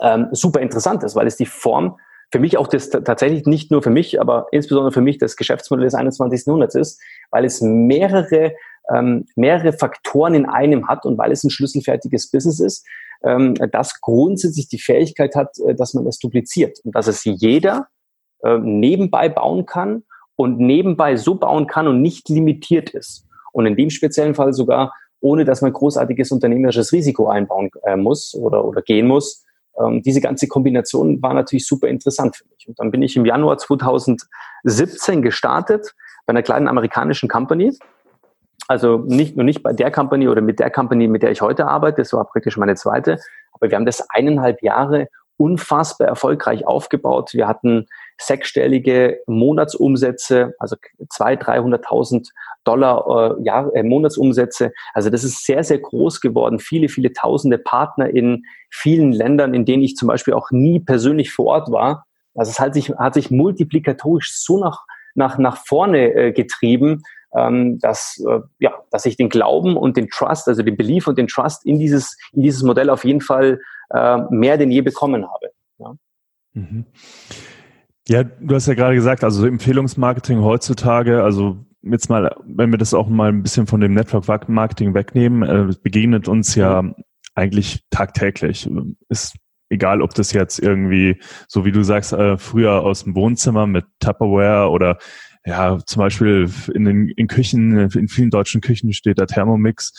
ähm, 0.00 0.28
super 0.32 0.60
interessant 0.60 1.02
ist, 1.04 1.14
weil 1.14 1.26
es 1.26 1.36
die 1.36 1.46
Form 1.46 1.96
für 2.32 2.40
mich 2.40 2.58
auch 2.58 2.66
das 2.66 2.90
tatsächlich 2.90 3.46
nicht 3.46 3.70
nur 3.70 3.82
für 3.82 3.90
mich, 3.90 4.20
aber 4.20 4.48
insbesondere 4.50 4.92
für 4.92 5.00
mich 5.00 5.18
das 5.18 5.36
Geschäftsmodell 5.36 5.84
des 5.84 5.94
21. 5.94 6.46
Jahrhunderts 6.46 6.74
ist, 6.74 7.00
weil 7.30 7.44
es 7.44 7.60
mehrere, 7.60 8.52
ähm, 8.92 9.26
mehrere 9.36 9.72
Faktoren 9.72 10.34
in 10.34 10.46
einem 10.46 10.88
hat 10.88 11.04
und 11.06 11.18
weil 11.18 11.30
es 11.30 11.44
ein 11.44 11.50
schlüsselfertiges 11.50 12.30
Business 12.30 12.58
ist, 12.58 12.84
ähm, 13.24 13.54
das 13.70 14.00
grundsätzlich 14.00 14.68
die 14.68 14.80
Fähigkeit 14.80 15.34
hat, 15.34 15.56
äh, 15.66 15.74
dass 15.74 15.94
man 15.94 16.06
es 16.06 16.18
dupliziert 16.18 16.78
und 16.84 16.94
dass 16.94 17.06
es 17.06 17.22
jeder 17.24 17.88
äh, 18.42 18.58
nebenbei 18.58 19.28
bauen 19.28 19.66
kann 19.66 20.04
und 20.36 20.58
nebenbei 20.58 21.16
so 21.16 21.34
bauen 21.34 21.66
kann 21.66 21.88
und 21.88 22.02
nicht 22.02 22.28
limitiert 22.28 22.90
ist. 22.90 23.26
Und 23.52 23.66
in 23.66 23.76
dem 23.76 23.90
speziellen 23.90 24.34
Fall 24.34 24.52
sogar, 24.52 24.92
ohne 25.20 25.44
dass 25.44 25.62
man 25.62 25.72
großartiges 25.72 26.30
unternehmerisches 26.30 26.92
Risiko 26.92 27.28
einbauen 27.28 27.70
äh, 27.84 27.96
muss 27.96 28.34
oder, 28.34 28.64
oder 28.64 28.82
gehen 28.82 29.06
muss. 29.06 29.44
Ähm, 29.78 30.02
diese 30.02 30.20
ganze 30.20 30.46
Kombination 30.46 31.20
war 31.22 31.34
natürlich 31.34 31.66
super 31.66 31.88
interessant 31.88 32.36
für 32.36 32.44
mich. 32.48 32.68
Und 32.68 32.78
dann 32.78 32.90
bin 32.90 33.02
ich 33.02 33.16
im 33.16 33.24
Januar 33.24 33.58
2017 33.58 35.22
gestartet 35.22 35.94
bei 36.26 36.32
einer 36.32 36.42
kleinen 36.42 36.68
amerikanischen 36.68 37.28
Company 37.28 37.72
Also 38.68 38.98
nicht 38.98 39.36
nur 39.36 39.44
nicht 39.44 39.62
bei 39.62 39.72
der 39.72 39.90
Company 39.90 40.28
oder 40.28 40.42
mit 40.42 40.58
der 40.58 40.70
Company, 40.70 41.08
mit 41.08 41.22
der 41.22 41.30
ich 41.30 41.40
heute 41.40 41.66
arbeite, 41.66 42.02
das 42.02 42.12
war 42.12 42.24
praktisch 42.26 42.56
meine 42.56 42.74
zweite, 42.74 43.18
aber 43.52 43.70
wir 43.70 43.76
haben 43.76 43.86
das 43.86 44.04
eineinhalb 44.10 44.62
Jahre 44.62 45.08
unfassbar 45.38 46.08
erfolgreich 46.08 46.66
aufgebaut. 46.66 47.34
Wir 47.34 47.46
hatten 47.46 47.86
sechsstellige 48.18 49.20
Monatsumsätze, 49.26 50.54
also 50.58 50.76
200.000, 51.12 51.82
300.000 51.82 52.28
Dollar 52.64 53.36
äh, 53.38 53.42
Jahr, 53.42 53.74
äh, 53.74 53.82
Monatsumsätze. 53.82 54.72
Also 54.94 55.10
das 55.10 55.24
ist 55.24 55.44
sehr, 55.44 55.62
sehr 55.64 55.78
groß 55.78 56.20
geworden. 56.20 56.58
Viele, 56.58 56.88
viele 56.88 57.12
tausende 57.12 57.58
Partner 57.58 58.08
in 58.08 58.44
vielen 58.70 59.12
Ländern, 59.12 59.54
in 59.54 59.64
denen 59.64 59.82
ich 59.82 59.96
zum 59.96 60.08
Beispiel 60.08 60.34
auch 60.34 60.50
nie 60.50 60.80
persönlich 60.80 61.32
vor 61.32 61.46
Ort 61.46 61.70
war. 61.70 62.06
Also 62.34 62.50
es 62.50 62.60
hat 62.60 62.74
sich, 62.74 62.90
hat 62.90 63.14
sich 63.14 63.30
multiplikatorisch 63.30 64.32
so 64.34 64.58
nach, 64.58 64.84
nach, 65.14 65.38
nach 65.38 65.58
vorne 65.64 66.12
äh, 66.14 66.32
getrieben, 66.32 67.02
ähm, 67.34 67.78
dass, 67.78 68.22
äh, 68.28 68.40
ja, 68.58 68.74
dass 68.90 69.06
ich 69.06 69.16
den 69.16 69.28
Glauben 69.28 69.76
und 69.76 69.96
den 69.96 70.08
Trust, 70.08 70.48
also 70.48 70.62
den 70.62 70.76
Belief 70.76 71.06
und 71.06 71.18
den 71.18 71.28
Trust 71.28 71.64
in 71.66 71.78
dieses, 71.78 72.16
in 72.32 72.42
dieses 72.42 72.62
Modell 72.62 72.90
auf 72.90 73.04
jeden 73.04 73.20
Fall 73.20 73.60
äh, 73.90 74.18
mehr 74.30 74.58
denn 74.58 74.70
je 74.70 74.80
bekommen 74.80 75.26
habe. 75.26 75.50
Ja. 75.78 75.94
Mhm. 76.54 76.86
Ja, 78.08 78.22
du 78.22 78.54
hast 78.54 78.66
ja 78.66 78.74
gerade 78.74 78.94
gesagt, 78.94 79.24
also 79.24 79.46
Empfehlungsmarketing 79.46 80.40
heutzutage, 80.40 81.22
also 81.22 81.64
jetzt 81.82 82.08
mal, 82.08 82.34
wenn 82.44 82.70
wir 82.70 82.78
das 82.78 82.94
auch 82.94 83.08
mal 83.08 83.28
ein 83.30 83.42
bisschen 83.42 83.66
von 83.66 83.80
dem 83.80 83.94
Network 83.94 84.48
Marketing 84.48 84.94
wegnehmen, 84.94 85.42
äh, 85.42 85.72
begegnet 85.82 86.28
uns 86.28 86.54
ja 86.54 86.84
eigentlich 87.34 87.84
tagtäglich. 87.90 88.68
Ist 89.08 89.36
egal, 89.68 90.02
ob 90.02 90.14
das 90.14 90.32
jetzt 90.32 90.58
irgendwie, 90.58 91.20
so 91.48 91.64
wie 91.64 91.72
du 91.72 91.82
sagst, 91.82 92.12
äh, 92.12 92.38
früher 92.38 92.82
aus 92.82 93.04
dem 93.04 93.14
Wohnzimmer 93.14 93.66
mit 93.66 93.84
Tupperware 94.00 94.70
oder 94.70 94.98
ja, 95.44 95.78
zum 95.86 96.00
Beispiel 96.00 96.50
in 96.74 96.84
den 96.84 97.08
in 97.08 97.28
Küchen, 97.28 97.78
in 97.78 98.08
vielen 98.08 98.30
deutschen 98.30 98.60
Küchen 98.60 98.92
steht 98.92 99.18
der 99.18 99.28
Thermomix. 99.28 99.92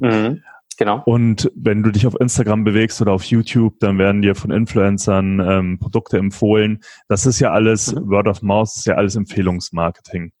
Mhm. 0.00 0.42
Genau. 0.76 1.02
Und 1.04 1.50
wenn 1.54 1.82
du 1.82 1.90
dich 1.90 2.06
auf 2.06 2.14
Instagram 2.18 2.64
bewegst 2.64 3.00
oder 3.00 3.12
auf 3.12 3.24
YouTube, 3.24 3.78
dann 3.80 3.98
werden 3.98 4.22
dir 4.22 4.34
von 4.34 4.50
Influencern 4.50 5.40
ähm, 5.40 5.78
Produkte 5.78 6.18
empfohlen. 6.18 6.80
Das 7.08 7.26
ist 7.26 7.40
ja 7.40 7.52
alles 7.52 7.94
mhm. 7.94 8.08
Word 8.08 8.28
of 8.28 8.42
Mouth, 8.42 8.68
ist 8.76 8.86
ja 8.86 8.94
alles 8.94 9.16
Empfehlungsmarketing. 9.16 10.32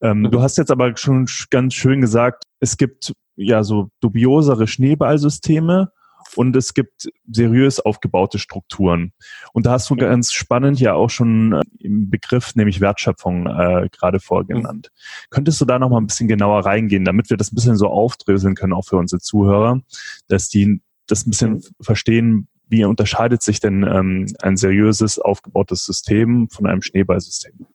Ähm, 0.00 0.20
mhm. 0.20 0.30
Du 0.30 0.42
hast 0.42 0.58
jetzt 0.58 0.70
aber 0.70 0.96
schon 0.96 1.26
ganz 1.50 1.74
schön 1.74 2.00
gesagt, 2.00 2.44
es 2.60 2.76
gibt 2.76 3.12
ja 3.36 3.62
so 3.64 3.88
dubiosere 4.00 4.66
Schneeballsysteme 4.66 5.90
und 6.34 6.56
es 6.56 6.74
gibt 6.74 7.08
seriös 7.30 7.80
aufgebaute 7.80 8.38
Strukturen. 8.38 9.12
Und 9.52 9.66
da 9.66 9.72
hast 9.72 9.88
du 9.90 9.96
ganz 9.96 10.32
spannend 10.32 10.80
ja 10.80 10.94
auch 10.94 11.10
schon 11.10 11.52
äh, 11.52 11.62
im 11.78 12.10
Begriff, 12.10 12.54
nämlich 12.54 12.80
Wertschöpfung, 12.80 13.46
äh, 13.46 13.88
gerade 13.92 14.20
vorgenannt. 14.20 14.90
Mhm. 14.92 15.26
Könntest 15.30 15.60
du 15.60 15.64
da 15.64 15.78
noch 15.78 15.90
mal 15.90 15.98
ein 15.98 16.06
bisschen 16.06 16.28
genauer 16.28 16.64
reingehen, 16.64 17.04
damit 17.04 17.30
wir 17.30 17.36
das 17.36 17.52
ein 17.52 17.54
bisschen 17.54 17.76
so 17.76 17.88
aufdröseln 17.88 18.54
können, 18.54 18.72
auch 18.72 18.86
für 18.86 18.96
unsere 18.96 19.20
Zuhörer, 19.20 19.80
dass 20.28 20.48
die 20.48 20.80
das 21.06 21.26
ein 21.26 21.30
bisschen 21.30 21.52
mhm. 21.52 21.62
verstehen, 21.80 22.48
wie 22.68 22.84
unterscheidet 22.84 23.42
sich 23.42 23.60
denn 23.60 23.84
ähm, 23.84 24.26
ein 24.42 24.56
seriöses 24.56 25.18
aufgebautes 25.18 25.84
System 25.84 26.48
von 26.50 26.66
einem 26.66 26.82
Schneeballsystem? 26.82 27.66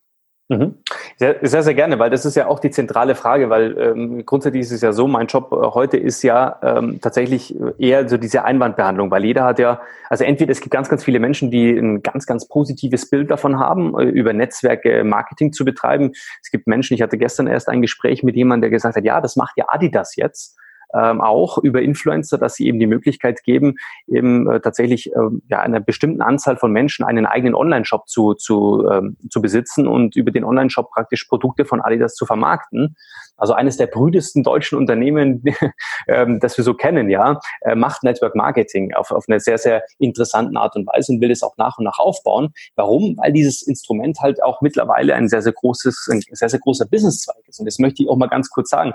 Mhm. 0.51 0.75
Sehr, 1.15 1.37
sehr, 1.43 1.63
sehr 1.63 1.73
gerne, 1.73 1.97
weil 1.97 2.09
das 2.09 2.25
ist 2.25 2.35
ja 2.35 2.47
auch 2.47 2.59
die 2.59 2.71
zentrale 2.71 3.15
Frage, 3.15 3.49
weil 3.49 3.77
ähm, 3.77 4.25
grundsätzlich 4.25 4.63
ist 4.63 4.73
es 4.73 4.81
ja 4.81 4.91
so, 4.91 5.07
mein 5.07 5.27
Job 5.27 5.49
äh, 5.53 5.55
heute 5.55 5.95
ist 5.95 6.23
ja 6.23 6.59
ähm, 6.61 6.99
tatsächlich 6.99 7.55
eher 7.79 8.09
so 8.09 8.17
diese 8.17 8.43
Einwandbehandlung, 8.43 9.09
weil 9.11 9.23
jeder 9.23 9.45
hat 9.45 9.59
ja, 9.59 9.79
also 10.09 10.25
entweder 10.25 10.51
es 10.51 10.59
gibt 10.59 10.73
ganz, 10.73 10.89
ganz 10.89 11.05
viele 11.05 11.21
Menschen, 11.21 11.51
die 11.51 11.69
ein 11.71 12.03
ganz, 12.03 12.25
ganz 12.25 12.49
positives 12.49 13.09
Bild 13.09 13.31
davon 13.31 13.59
haben, 13.59 13.97
äh, 13.97 14.03
über 14.03 14.33
Netzwerke 14.33 15.05
Marketing 15.05 15.53
zu 15.53 15.63
betreiben. 15.63 16.11
Es 16.43 16.51
gibt 16.51 16.67
Menschen, 16.67 16.95
ich 16.95 17.01
hatte 17.01 17.17
gestern 17.17 17.47
erst 17.47 17.69
ein 17.69 17.81
Gespräch 17.81 18.21
mit 18.21 18.35
jemandem, 18.35 18.63
der 18.63 18.71
gesagt 18.71 18.97
hat, 18.97 19.05
ja, 19.05 19.21
das 19.21 19.37
macht 19.37 19.53
ja 19.55 19.63
Adidas 19.69 20.17
jetzt 20.17 20.57
ähm, 20.93 21.21
auch 21.21 21.57
über 21.57 21.81
Influencer, 21.81 22.37
dass 22.37 22.55
sie 22.55 22.67
eben 22.67 22.79
die 22.79 22.87
Möglichkeit 22.87 23.43
geben, 23.43 23.75
eben 24.07 24.49
äh, 24.49 24.59
tatsächlich 24.59 25.11
äh, 25.11 25.19
ja 25.47 25.59
einer 25.59 25.79
bestimmten 25.79 26.21
Anzahl 26.21 26.57
von 26.57 26.71
Menschen 26.71 27.05
einen 27.05 27.25
eigenen 27.25 27.55
Online-Shop 27.55 28.07
zu, 28.07 28.33
zu, 28.33 28.87
ähm, 28.91 29.17
zu 29.29 29.41
besitzen 29.41 29.87
und 29.87 30.15
über 30.15 30.31
den 30.31 30.43
Online-Shop 30.43 30.89
praktisch 30.91 31.25
Produkte 31.25 31.65
von 31.65 31.81
Adidas 31.81 32.15
zu 32.15 32.25
vermarkten. 32.25 32.95
Also 33.37 33.53
eines 33.53 33.77
der 33.77 33.87
brüdesten 33.87 34.43
deutschen 34.43 34.77
Unternehmen, 34.77 35.43
ähm, 36.07 36.39
das 36.39 36.57
wir 36.57 36.63
so 36.63 36.73
kennen, 36.73 37.09
ja, 37.09 37.39
äh, 37.61 37.75
macht 37.75 38.03
Network 38.03 38.35
Marketing 38.35 38.93
auf, 38.93 39.11
auf 39.11 39.25
eine 39.27 39.39
sehr, 39.39 39.57
sehr 39.57 39.83
interessanten 39.97 40.57
Art 40.57 40.75
und 40.75 40.87
Weise 40.87 41.13
und 41.13 41.21
will 41.21 41.31
es 41.31 41.43
auch 41.43 41.57
nach 41.57 41.77
und 41.77 41.85
nach 41.85 41.99
aufbauen. 41.99 42.53
Warum? 42.75 43.17
Weil 43.17 43.33
dieses 43.33 43.61
Instrument 43.61 44.19
halt 44.21 44.43
auch 44.43 44.61
mittlerweile 44.61 45.15
ein 45.15 45.27
sehr, 45.27 45.41
sehr 45.41 45.53
großes, 45.53 46.09
ein 46.11 46.21
sehr, 46.31 46.49
sehr 46.49 46.59
großer 46.59 46.85
Businesszweig 46.85 47.47
ist. 47.47 47.59
Und 47.59 47.65
das 47.65 47.79
möchte 47.79 48.03
ich 48.03 48.09
auch 48.09 48.17
mal 48.17 48.27
ganz 48.27 48.49
kurz 48.49 48.69
sagen. 48.69 48.93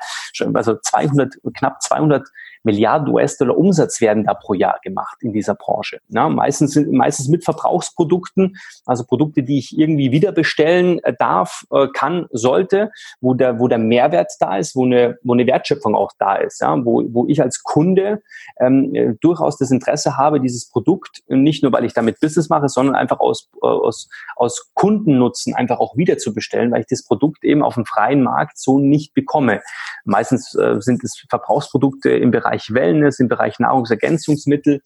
Also 0.55 0.77
200, 0.81 1.35
knapp 1.55 1.83
200 1.83 2.29
Milliarden 2.67 3.09
US-Dollar 3.15 3.57
Umsatz 3.57 4.01
werden 4.01 4.25
da 4.25 4.35
pro 4.35 4.53
Jahr 4.53 4.81
gemacht 4.83 5.19
in 5.21 5.33
dieser 5.33 5.55
Branche. 5.55 6.01
Ja, 6.09 6.29
meistens 6.29 6.73
sind 6.73 6.93
meistens 6.93 7.29
mit 7.29 7.45
Verbrauchsprodukten, 7.45 8.57
also 8.85 9.05
Produkte, 9.05 9.45
die 9.45 9.59
ich 9.59 9.79
irgendwie 9.79 10.11
wieder 10.11 10.33
bestellen 10.33 10.99
äh, 11.05 11.15
darf, 11.17 11.65
äh, 11.71 11.87
kann, 11.95 12.27
sollte, 12.33 12.91
wo 13.21 13.35
der, 13.35 13.61
wo 13.61 13.69
der 13.69 13.79
Mehrwert 13.79 14.33
da 14.39 14.57
ist, 14.57 14.75
wo 14.75 14.85
eine, 14.85 15.19
wo 15.23 15.35
eine 15.35 15.47
Wertschöpfung 15.47 15.95
auch 15.95 16.13
da 16.19 16.37
ist, 16.37 16.61
ja, 16.61 16.85
wo, 16.85 17.03
wo 17.11 17.27
ich 17.29 17.43
als 17.43 17.63
Kunde 17.63 18.23
ähm, 18.59 18.95
äh, 18.95 19.15
durchaus 19.21 19.59
das 19.59 19.71
Interesse 19.71 20.17
habe, 20.17 20.41
dieses 20.41 20.69
Produkt 20.69 21.23
nicht 21.29 21.63
nur, 21.63 21.73
weil 21.73 21.85
ich 21.85 21.95
damit 21.95 22.21
Business 22.21 22.49
mache, 22.49 22.69
sondern 22.69 22.95
einfach 22.95 23.21
aus, 23.21 23.49
aus, 23.61 24.09
aus 24.37 24.71
Kundennutzen 24.75 25.55
einfach 25.55 25.79
auch 25.79 25.97
wieder 25.97 26.19
zu 26.19 26.35
bestellen, 26.35 26.73
weil 26.73 26.81
ich 26.81 26.87
das 26.89 27.05
Produkt 27.05 27.45
eben 27.45 27.63
auf 27.63 27.75
dem 27.75 27.85
freien 27.85 28.23
Markt 28.23 28.59
so 28.59 28.79
nicht 28.79 29.15
bekomme. 29.15 29.61
Meistens 30.05 30.55
äh, 30.55 30.81
sind 30.81 31.05
es 31.05 31.25
Verbrauchsprodukte 31.29 32.11
im 32.11 32.31
Bereich 32.31 32.47
Bereich 32.47 32.73
Wellness, 32.73 33.19
im 33.19 33.29
Bereich 33.29 33.59
Nahrungsergänzungsmittel. 33.59 34.81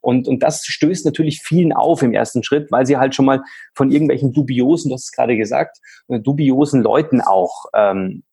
Und, 0.00 0.26
und 0.26 0.42
das 0.42 0.64
stößt 0.64 1.04
natürlich 1.04 1.42
vielen 1.42 1.72
auf 1.72 2.02
im 2.02 2.12
ersten 2.12 2.42
Schritt, 2.42 2.72
weil 2.72 2.86
sie 2.86 2.96
halt 2.96 3.14
schon 3.14 3.24
mal 3.24 3.42
von 3.74 3.90
irgendwelchen 3.90 4.32
dubiosen, 4.32 4.88
du 4.88 4.94
hast 4.94 5.04
es 5.04 5.12
gerade 5.12 5.36
gesagt, 5.36 5.78
äh, 6.08 6.18
dubiosen 6.18 6.82
Leuten 6.82 7.20
auch 7.20 7.66
ähm, 7.74 8.24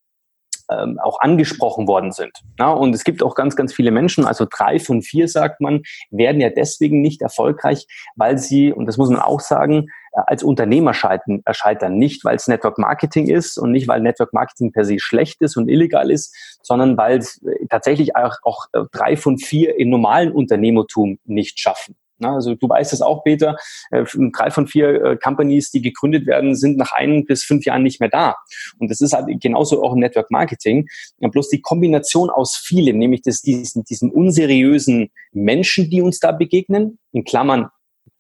ähm, 0.69 0.99
auch 1.01 1.19
angesprochen 1.19 1.87
worden 1.87 2.11
sind. 2.11 2.31
Ja, 2.59 2.71
und 2.71 2.93
es 2.93 3.03
gibt 3.03 3.23
auch 3.23 3.35
ganz, 3.35 3.55
ganz 3.55 3.73
viele 3.73 3.91
Menschen, 3.91 4.25
also 4.25 4.45
drei 4.49 4.79
von 4.79 5.01
vier, 5.01 5.27
sagt 5.27 5.61
man, 5.61 5.81
werden 6.11 6.41
ja 6.41 6.49
deswegen 6.49 7.01
nicht 7.01 7.21
erfolgreich, 7.21 7.85
weil 8.15 8.37
sie, 8.37 8.71
und 8.71 8.85
das 8.85 8.97
muss 8.97 9.09
man 9.09 9.19
auch 9.19 9.39
sagen, 9.39 9.87
äh, 10.13 10.21
als 10.27 10.43
Unternehmer 10.43 10.93
scheitern, 10.93 11.41
äh, 11.45 11.53
scheitern. 11.53 11.97
Nicht, 11.97 12.23
weil 12.25 12.35
es 12.35 12.47
Network 12.47 12.77
Marketing 12.77 13.27
ist 13.27 13.57
und 13.57 13.71
nicht, 13.71 13.87
weil 13.87 14.01
Network 14.01 14.33
Marketing 14.33 14.71
per 14.71 14.85
se 14.85 14.97
schlecht 14.99 15.41
ist 15.41 15.57
und 15.57 15.69
illegal 15.69 16.11
ist, 16.11 16.35
sondern 16.61 16.97
weil 16.97 17.19
es 17.19 17.41
äh, 17.43 17.67
tatsächlich 17.69 18.15
auch, 18.15 18.35
auch 18.43 18.65
drei 18.91 19.17
von 19.17 19.37
vier 19.37 19.77
im 19.77 19.89
normalen 19.89 20.31
Unternehmertum 20.31 21.19
nicht 21.25 21.59
schaffen. 21.59 21.95
Also 22.21 22.55
du 22.55 22.67
weißt 22.67 22.93
es 22.93 23.01
auch, 23.01 23.23
Peter, 23.23 23.57
drei 23.89 24.51
von 24.51 24.67
vier 24.67 25.17
Companies, 25.21 25.71
die 25.71 25.81
gegründet 25.81 26.25
werden, 26.25 26.55
sind 26.55 26.77
nach 26.77 26.91
ein 26.91 27.25
bis 27.25 27.43
fünf 27.43 27.65
Jahren 27.65 27.83
nicht 27.83 27.99
mehr 27.99 28.09
da. 28.09 28.35
Und 28.77 28.89
das 28.91 29.01
ist 29.01 29.13
halt 29.13 29.27
genauso 29.41 29.83
auch 29.83 29.93
im 29.93 29.99
Network 29.99 30.31
Marketing. 30.31 30.87
Bloß 31.19 31.49
die 31.49 31.61
Kombination 31.61 32.29
aus 32.29 32.55
vielem, 32.55 32.97
nämlich 32.97 33.21
das, 33.21 33.41
diesen, 33.41 33.83
diesen 33.83 34.11
unseriösen 34.11 35.11
Menschen, 35.31 35.89
die 35.89 36.01
uns 36.01 36.19
da 36.19 36.31
begegnen, 36.31 36.99
in 37.11 37.23
Klammern 37.23 37.69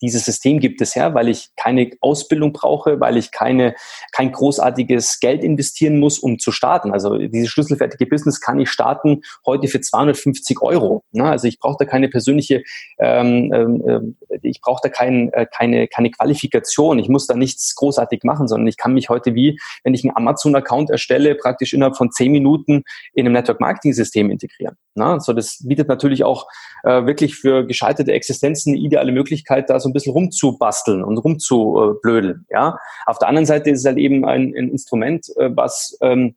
dieses 0.01 0.25
System 0.25 0.59
gibt 0.59 0.81
es 0.81 0.95
her, 0.95 1.13
weil 1.13 1.27
ich 1.29 1.49
keine 1.55 1.91
Ausbildung 2.01 2.53
brauche, 2.53 2.99
weil 2.99 3.17
ich 3.17 3.31
keine, 3.31 3.75
kein 4.11 4.31
großartiges 4.31 5.19
Geld 5.19 5.43
investieren 5.43 5.99
muss, 5.99 6.19
um 6.19 6.39
zu 6.39 6.51
starten. 6.51 6.91
Also 6.91 7.17
dieses 7.17 7.49
schlüsselfertige 7.49 8.05
Business 8.05 8.39
kann 8.39 8.59
ich 8.59 8.69
starten 8.69 9.21
heute 9.45 9.67
für 9.67 9.81
250 9.81 10.61
Euro. 10.61 11.03
Ne? 11.11 11.25
Also 11.25 11.47
ich 11.47 11.59
brauche 11.59 11.77
da 11.79 11.85
keine 11.85 12.09
persönliche, 12.09 12.63
ähm, 12.97 13.51
ähm, 13.53 14.17
ich 14.41 14.61
brauche 14.61 14.79
da 14.83 14.89
kein, 14.89 15.31
äh, 15.33 15.45
keine, 15.45 15.87
keine 15.87 16.11
Qualifikation. 16.11 16.99
Ich 16.99 17.09
muss 17.09 17.27
da 17.27 17.35
nichts 17.35 17.75
großartig 17.75 18.23
machen, 18.23 18.47
sondern 18.47 18.67
ich 18.67 18.77
kann 18.77 18.93
mich 18.93 19.09
heute 19.09 19.35
wie, 19.35 19.59
wenn 19.83 19.93
ich 19.93 20.03
einen 20.03 20.15
Amazon-Account 20.15 20.89
erstelle, 20.89 21.35
praktisch 21.35 21.73
innerhalb 21.73 21.97
von 21.97 22.11
zehn 22.11 22.31
Minuten 22.31 22.83
in 23.13 23.25
einem 23.25 23.33
Network-Marketing-System 23.33 24.31
integrieren. 24.31 24.75
Ne? 24.95 25.17
So, 25.19 25.33
das 25.33 25.59
bietet 25.65 25.87
natürlich 25.87 26.23
auch 26.23 26.47
äh, 26.83 27.05
wirklich 27.05 27.35
für 27.35 27.65
gescheiterte 27.65 28.13
Existenzen 28.13 28.73
eine 28.73 28.81
ideale 28.81 29.11
Möglichkeit, 29.11 29.69
da 29.69 29.79
so 29.79 29.88
ein 29.89 29.93
bisschen 29.93 30.13
rumzubasteln 30.13 31.03
und 31.03 31.17
rumzublödeln. 31.17 32.45
Ja? 32.49 32.77
Auf 33.05 33.19
der 33.19 33.27
anderen 33.27 33.45
Seite 33.45 33.69
ist 33.69 33.79
es 33.79 33.85
halt 33.85 33.97
eben 33.97 34.25
ein, 34.25 34.53
ein 34.55 34.69
Instrument, 34.69 35.27
äh, 35.37 35.49
was 35.53 35.97
ähm, 36.01 36.35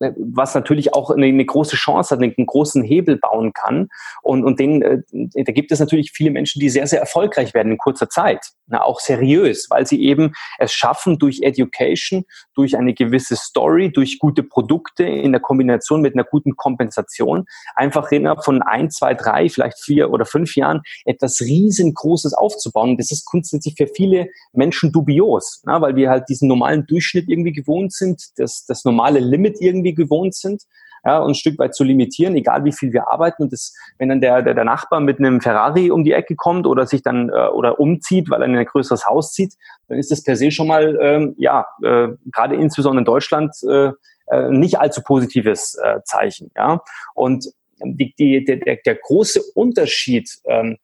was 0.00 0.54
natürlich 0.54 0.94
auch 0.94 1.10
eine, 1.10 1.26
eine, 1.26 1.44
große 1.44 1.76
Chance 1.76 2.14
hat, 2.14 2.22
einen, 2.22 2.46
großen 2.46 2.82
Hebel 2.84 3.16
bauen 3.16 3.52
kann. 3.52 3.88
Und, 4.22 4.44
und 4.44 4.60
den, 4.60 4.82
äh, 4.82 5.02
da 5.34 5.52
gibt 5.52 5.72
es 5.72 5.80
natürlich 5.80 6.12
viele 6.12 6.30
Menschen, 6.30 6.60
die 6.60 6.68
sehr, 6.68 6.86
sehr 6.86 7.00
erfolgreich 7.00 7.54
werden 7.54 7.72
in 7.72 7.78
kurzer 7.78 8.08
Zeit. 8.08 8.50
Na, 8.70 8.82
auch 8.82 9.00
seriös, 9.00 9.68
weil 9.70 9.86
sie 9.86 10.04
eben 10.04 10.34
es 10.58 10.72
schaffen, 10.72 11.18
durch 11.18 11.40
Education, 11.40 12.24
durch 12.54 12.76
eine 12.76 12.92
gewisse 12.92 13.34
Story, 13.34 13.90
durch 13.90 14.18
gute 14.18 14.42
Produkte 14.42 15.04
in 15.04 15.32
der 15.32 15.40
Kombination 15.40 16.02
mit 16.02 16.14
einer 16.14 16.24
guten 16.24 16.54
Kompensation, 16.54 17.46
einfach 17.74 18.12
innerhalb 18.12 18.44
von 18.44 18.60
ein, 18.62 18.90
zwei, 18.90 19.14
drei, 19.14 19.48
vielleicht 19.48 19.78
vier 19.78 20.10
oder 20.10 20.26
fünf 20.26 20.54
Jahren 20.54 20.82
etwas 21.06 21.40
riesengroßes 21.40 22.34
aufzubauen. 22.34 22.98
Das 22.98 23.10
ist 23.10 23.24
grundsätzlich 23.24 23.74
für 23.76 23.86
viele 23.86 24.28
Menschen 24.52 24.92
dubios, 24.92 25.62
na, 25.64 25.80
weil 25.80 25.96
wir 25.96 26.10
halt 26.10 26.28
diesen 26.28 26.46
normalen 26.46 26.86
Durchschnitt 26.86 27.28
irgendwie 27.28 27.52
gewohnt 27.52 27.94
sind, 27.94 28.22
das, 28.36 28.66
das 28.66 28.84
normale 28.84 29.20
Limit 29.20 29.56
irgendwie 29.60 29.87
gewohnt 29.94 30.34
sind. 30.34 30.62
ja, 31.04 31.18
und 31.18 31.30
ein 31.30 31.34
Stück 31.34 31.58
weit 31.58 31.74
zu 31.74 31.84
limitieren, 31.84 32.36
egal 32.36 32.64
wie 32.64 32.72
viel 32.72 32.92
wir 32.92 33.08
arbeiten. 33.08 33.44
Und 33.44 33.52
das, 33.52 33.74
wenn 33.98 34.08
dann 34.08 34.20
der, 34.20 34.42
der, 34.42 34.54
der 34.54 34.64
Nachbar 34.64 35.00
mit 35.00 35.18
einem 35.18 35.40
Ferrari 35.40 35.90
um 35.90 36.04
die 36.04 36.12
Ecke 36.12 36.34
kommt 36.36 36.66
oder 36.66 36.86
sich 36.86 37.02
dann 37.02 37.28
äh, 37.28 37.48
oder 37.48 37.78
umzieht, 37.80 38.30
weil 38.30 38.42
er 38.42 38.48
in 38.48 38.56
ein 38.56 38.66
größeres 38.66 39.06
Haus 39.06 39.32
zieht, 39.32 39.54
dann 39.88 39.98
ist 39.98 40.10
das 40.10 40.22
per 40.22 40.36
se 40.36 40.50
schon 40.50 40.66
mal, 40.66 40.98
ähm, 41.00 41.34
ja, 41.38 41.66
äh, 41.82 42.08
gerade 42.32 42.56
insbesondere 42.56 43.00
in 43.00 43.06
Deutschland, 43.06 43.54
äh, 43.68 43.92
äh, 44.30 44.50
nicht 44.50 44.78
allzu 44.78 45.02
positives 45.02 45.74
äh, 45.82 46.00
Zeichen. 46.04 46.50
Ja? 46.56 46.82
Und 47.14 47.46
die, 47.80 48.14
die, 48.18 48.44
der, 48.44 48.76
der 48.76 48.94
große 48.96 49.40
Unterschied 49.54 50.28
ähm, 50.44 50.76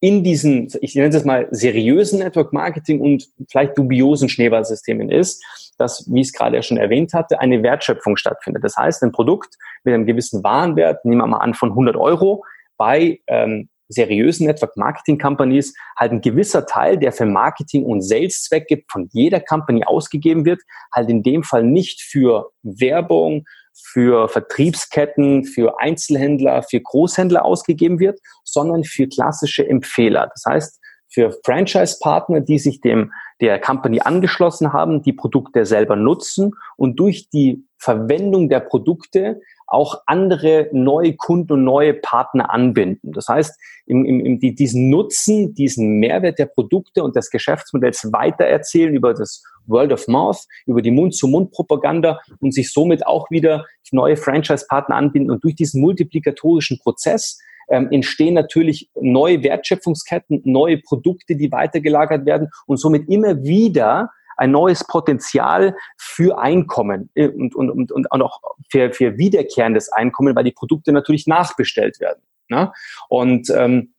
in 0.00 0.22
diesen, 0.22 0.68
ich 0.80 0.94
nenne 0.94 1.14
es 1.16 1.24
mal, 1.24 1.48
seriösen 1.50 2.20
Network 2.20 2.52
Marketing 2.52 3.00
und 3.00 3.26
vielleicht 3.50 3.76
dubiosen 3.76 4.28
Schneeballsystemen 4.28 5.10
ist, 5.10 5.42
dass, 5.78 6.06
wie 6.12 6.20
ich 6.20 6.28
es 6.28 6.32
gerade 6.32 6.62
schon 6.62 6.76
erwähnt 6.76 7.14
hatte, 7.14 7.40
eine 7.40 7.62
Wertschöpfung 7.62 8.16
stattfindet. 8.16 8.64
Das 8.64 8.76
heißt, 8.76 9.02
ein 9.02 9.12
Produkt 9.12 9.56
mit 9.84 9.94
einem 9.94 10.06
gewissen 10.06 10.42
Warenwert, 10.44 11.04
nehmen 11.04 11.20
wir 11.20 11.26
mal 11.26 11.38
an, 11.38 11.54
von 11.54 11.70
100 11.70 11.96
Euro, 11.96 12.44
bei 12.76 13.20
ähm, 13.26 13.68
seriösen 13.88 14.46
Network 14.46 14.76
Marketing 14.76 15.18
Companies 15.18 15.74
halt 15.96 16.12
ein 16.12 16.20
gewisser 16.20 16.66
Teil, 16.66 16.98
der 16.98 17.12
für 17.12 17.24
Marketing 17.24 17.84
und 17.84 18.02
Sales 18.02 18.42
Zwecke 18.42 18.82
von 18.90 19.08
jeder 19.12 19.40
Company 19.40 19.84
ausgegeben 19.84 20.44
wird, 20.44 20.60
halt 20.94 21.08
in 21.08 21.22
dem 21.22 21.42
Fall 21.42 21.64
nicht 21.64 22.02
für 22.02 22.50
Werbung, 22.62 23.44
für 23.92 24.28
Vertriebsketten, 24.28 25.44
für 25.44 25.80
Einzelhändler, 25.80 26.62
für 26.62 26.80
Großhändler 26.80 27.44
ausgegeben 27.44 27.98
wird, 27.98 28.20
sondern 28.44 28.84
für 28.84 29.08
klassische 29.08 29.66
Empfehler. 29.66 30.28
Das 30.34 30.44
heißt, 30.46 30.80
für 31.08 31.32
Franchise-Partner, 31.44 32.40
die 32.40 32.58
sich 32.58 32.80
dem 32.80 33.12
der 33.40 33.60
Company 33.60 34.00
angeschlossen 34.00 34.72
haben, 34.72 35.02
die 35.02 35.12
Produkte 35.12 35.64
selber 35.64 35.96
nutzen 35.96 36.52
und 36.76 36.98
durch 36.98 37.28
die 37.30 37.64
Verwendung 37.78 38.48
der 38.48 38.60
Produkte 38.60 39.40
auch 39.68 40.02
andere 40.06 40.68
neue 40.72 41.14
Kunden 41.14 41.52
und 41.52 41.64
neue 41.64 41.94
Partner 41.94 42.50
anbinden. 42.52 43.12
Das 43.12 43.28
heißt, 43.28 43.58
im, 43.86 44.04
im, 44.04 44.20
im, 44.24 44.40
die, 44.40 44.54
diesen 44.54 44.88
Nutzen, 44.88 45.54
diesen 45.54 45.98
Mehrwert 46.00 46.38
der 46.38 46.46
Produkte 46.46 47.04
und 47.04 47.14
des 47.14 47.30
Geschäftsmodells 47.30 48.10
weitererzählen 48.12 48.94
über 48.94 49.12
das 49.12 49.42
Word 49.66 49.92
of 49.92 50.08
Mouth, 50.08 50.46
über 50.66 50.80
die 50.80 50.90
Mund-zu-Mund-Propaganda 50.90 52.18
und 52.40 52.54
sich 52.54 52.72
somit 52.72 53.06
auch 53.06 53.30
wieder 53.30 53.66
neue 53.92 54.16
Franchise-Partner 54.16 54.96
anbinden. 54.96 55.30
Und 55.30 55.44
durch 55.44 55.54
diesen 55.54 55.82
multiplikatorischen 55.82 56.78
Prozess 56.78 57.38
ähm, 57.70 57.88
entstehen 57.90 58.34
natürlich 58.34 58.90
neue 59.00 59.42
Wertschöpfungsketten, 59.42 60.42
neue 60.44 60.78
Produkte, 60.78 61.36
die 61.36 61.52
weitergelagert 61.52 62.26
werden 62.26 62.48
und 62.66 62.78
somit 62.78 63.08
immer 63.08 63.42
wieder 63.42 64.10
ein 64.36 64.52
neues 64.52 64.86
Potenzial 64.86 65.76
für 65.98 66.38
Einkommen 66.38 67.10
äh, 67.14 67.28
und, 67.28 67.54
und, 67.54 67.70
und, 67.70 67.92
und 67.92 68.22
auch 68.22 68.40
für, 68.70 68.92
für 68.92 69.18
wiederkehrendes 69.18 69.92
Einkommen, 69.92 70.34
weil 70.34 70.44
die 70.44 70.52
Produkte 70.52 70.92
natürlich 70.92 71.26
nachbestellt 71.26 72.00
werden. 72.00 72.22
Ne? 72.48 72.72
Und 73.08 73.50
ähm, 73.50 73.92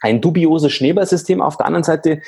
ein 0.00 0.20
dubioses 0.20 0.72
Schneeballsystem. 0.72 1.40
Auf 1.40 1.56
der 1.56 1.66
anderen 1.66 1.84
Seite, 1.84 2.20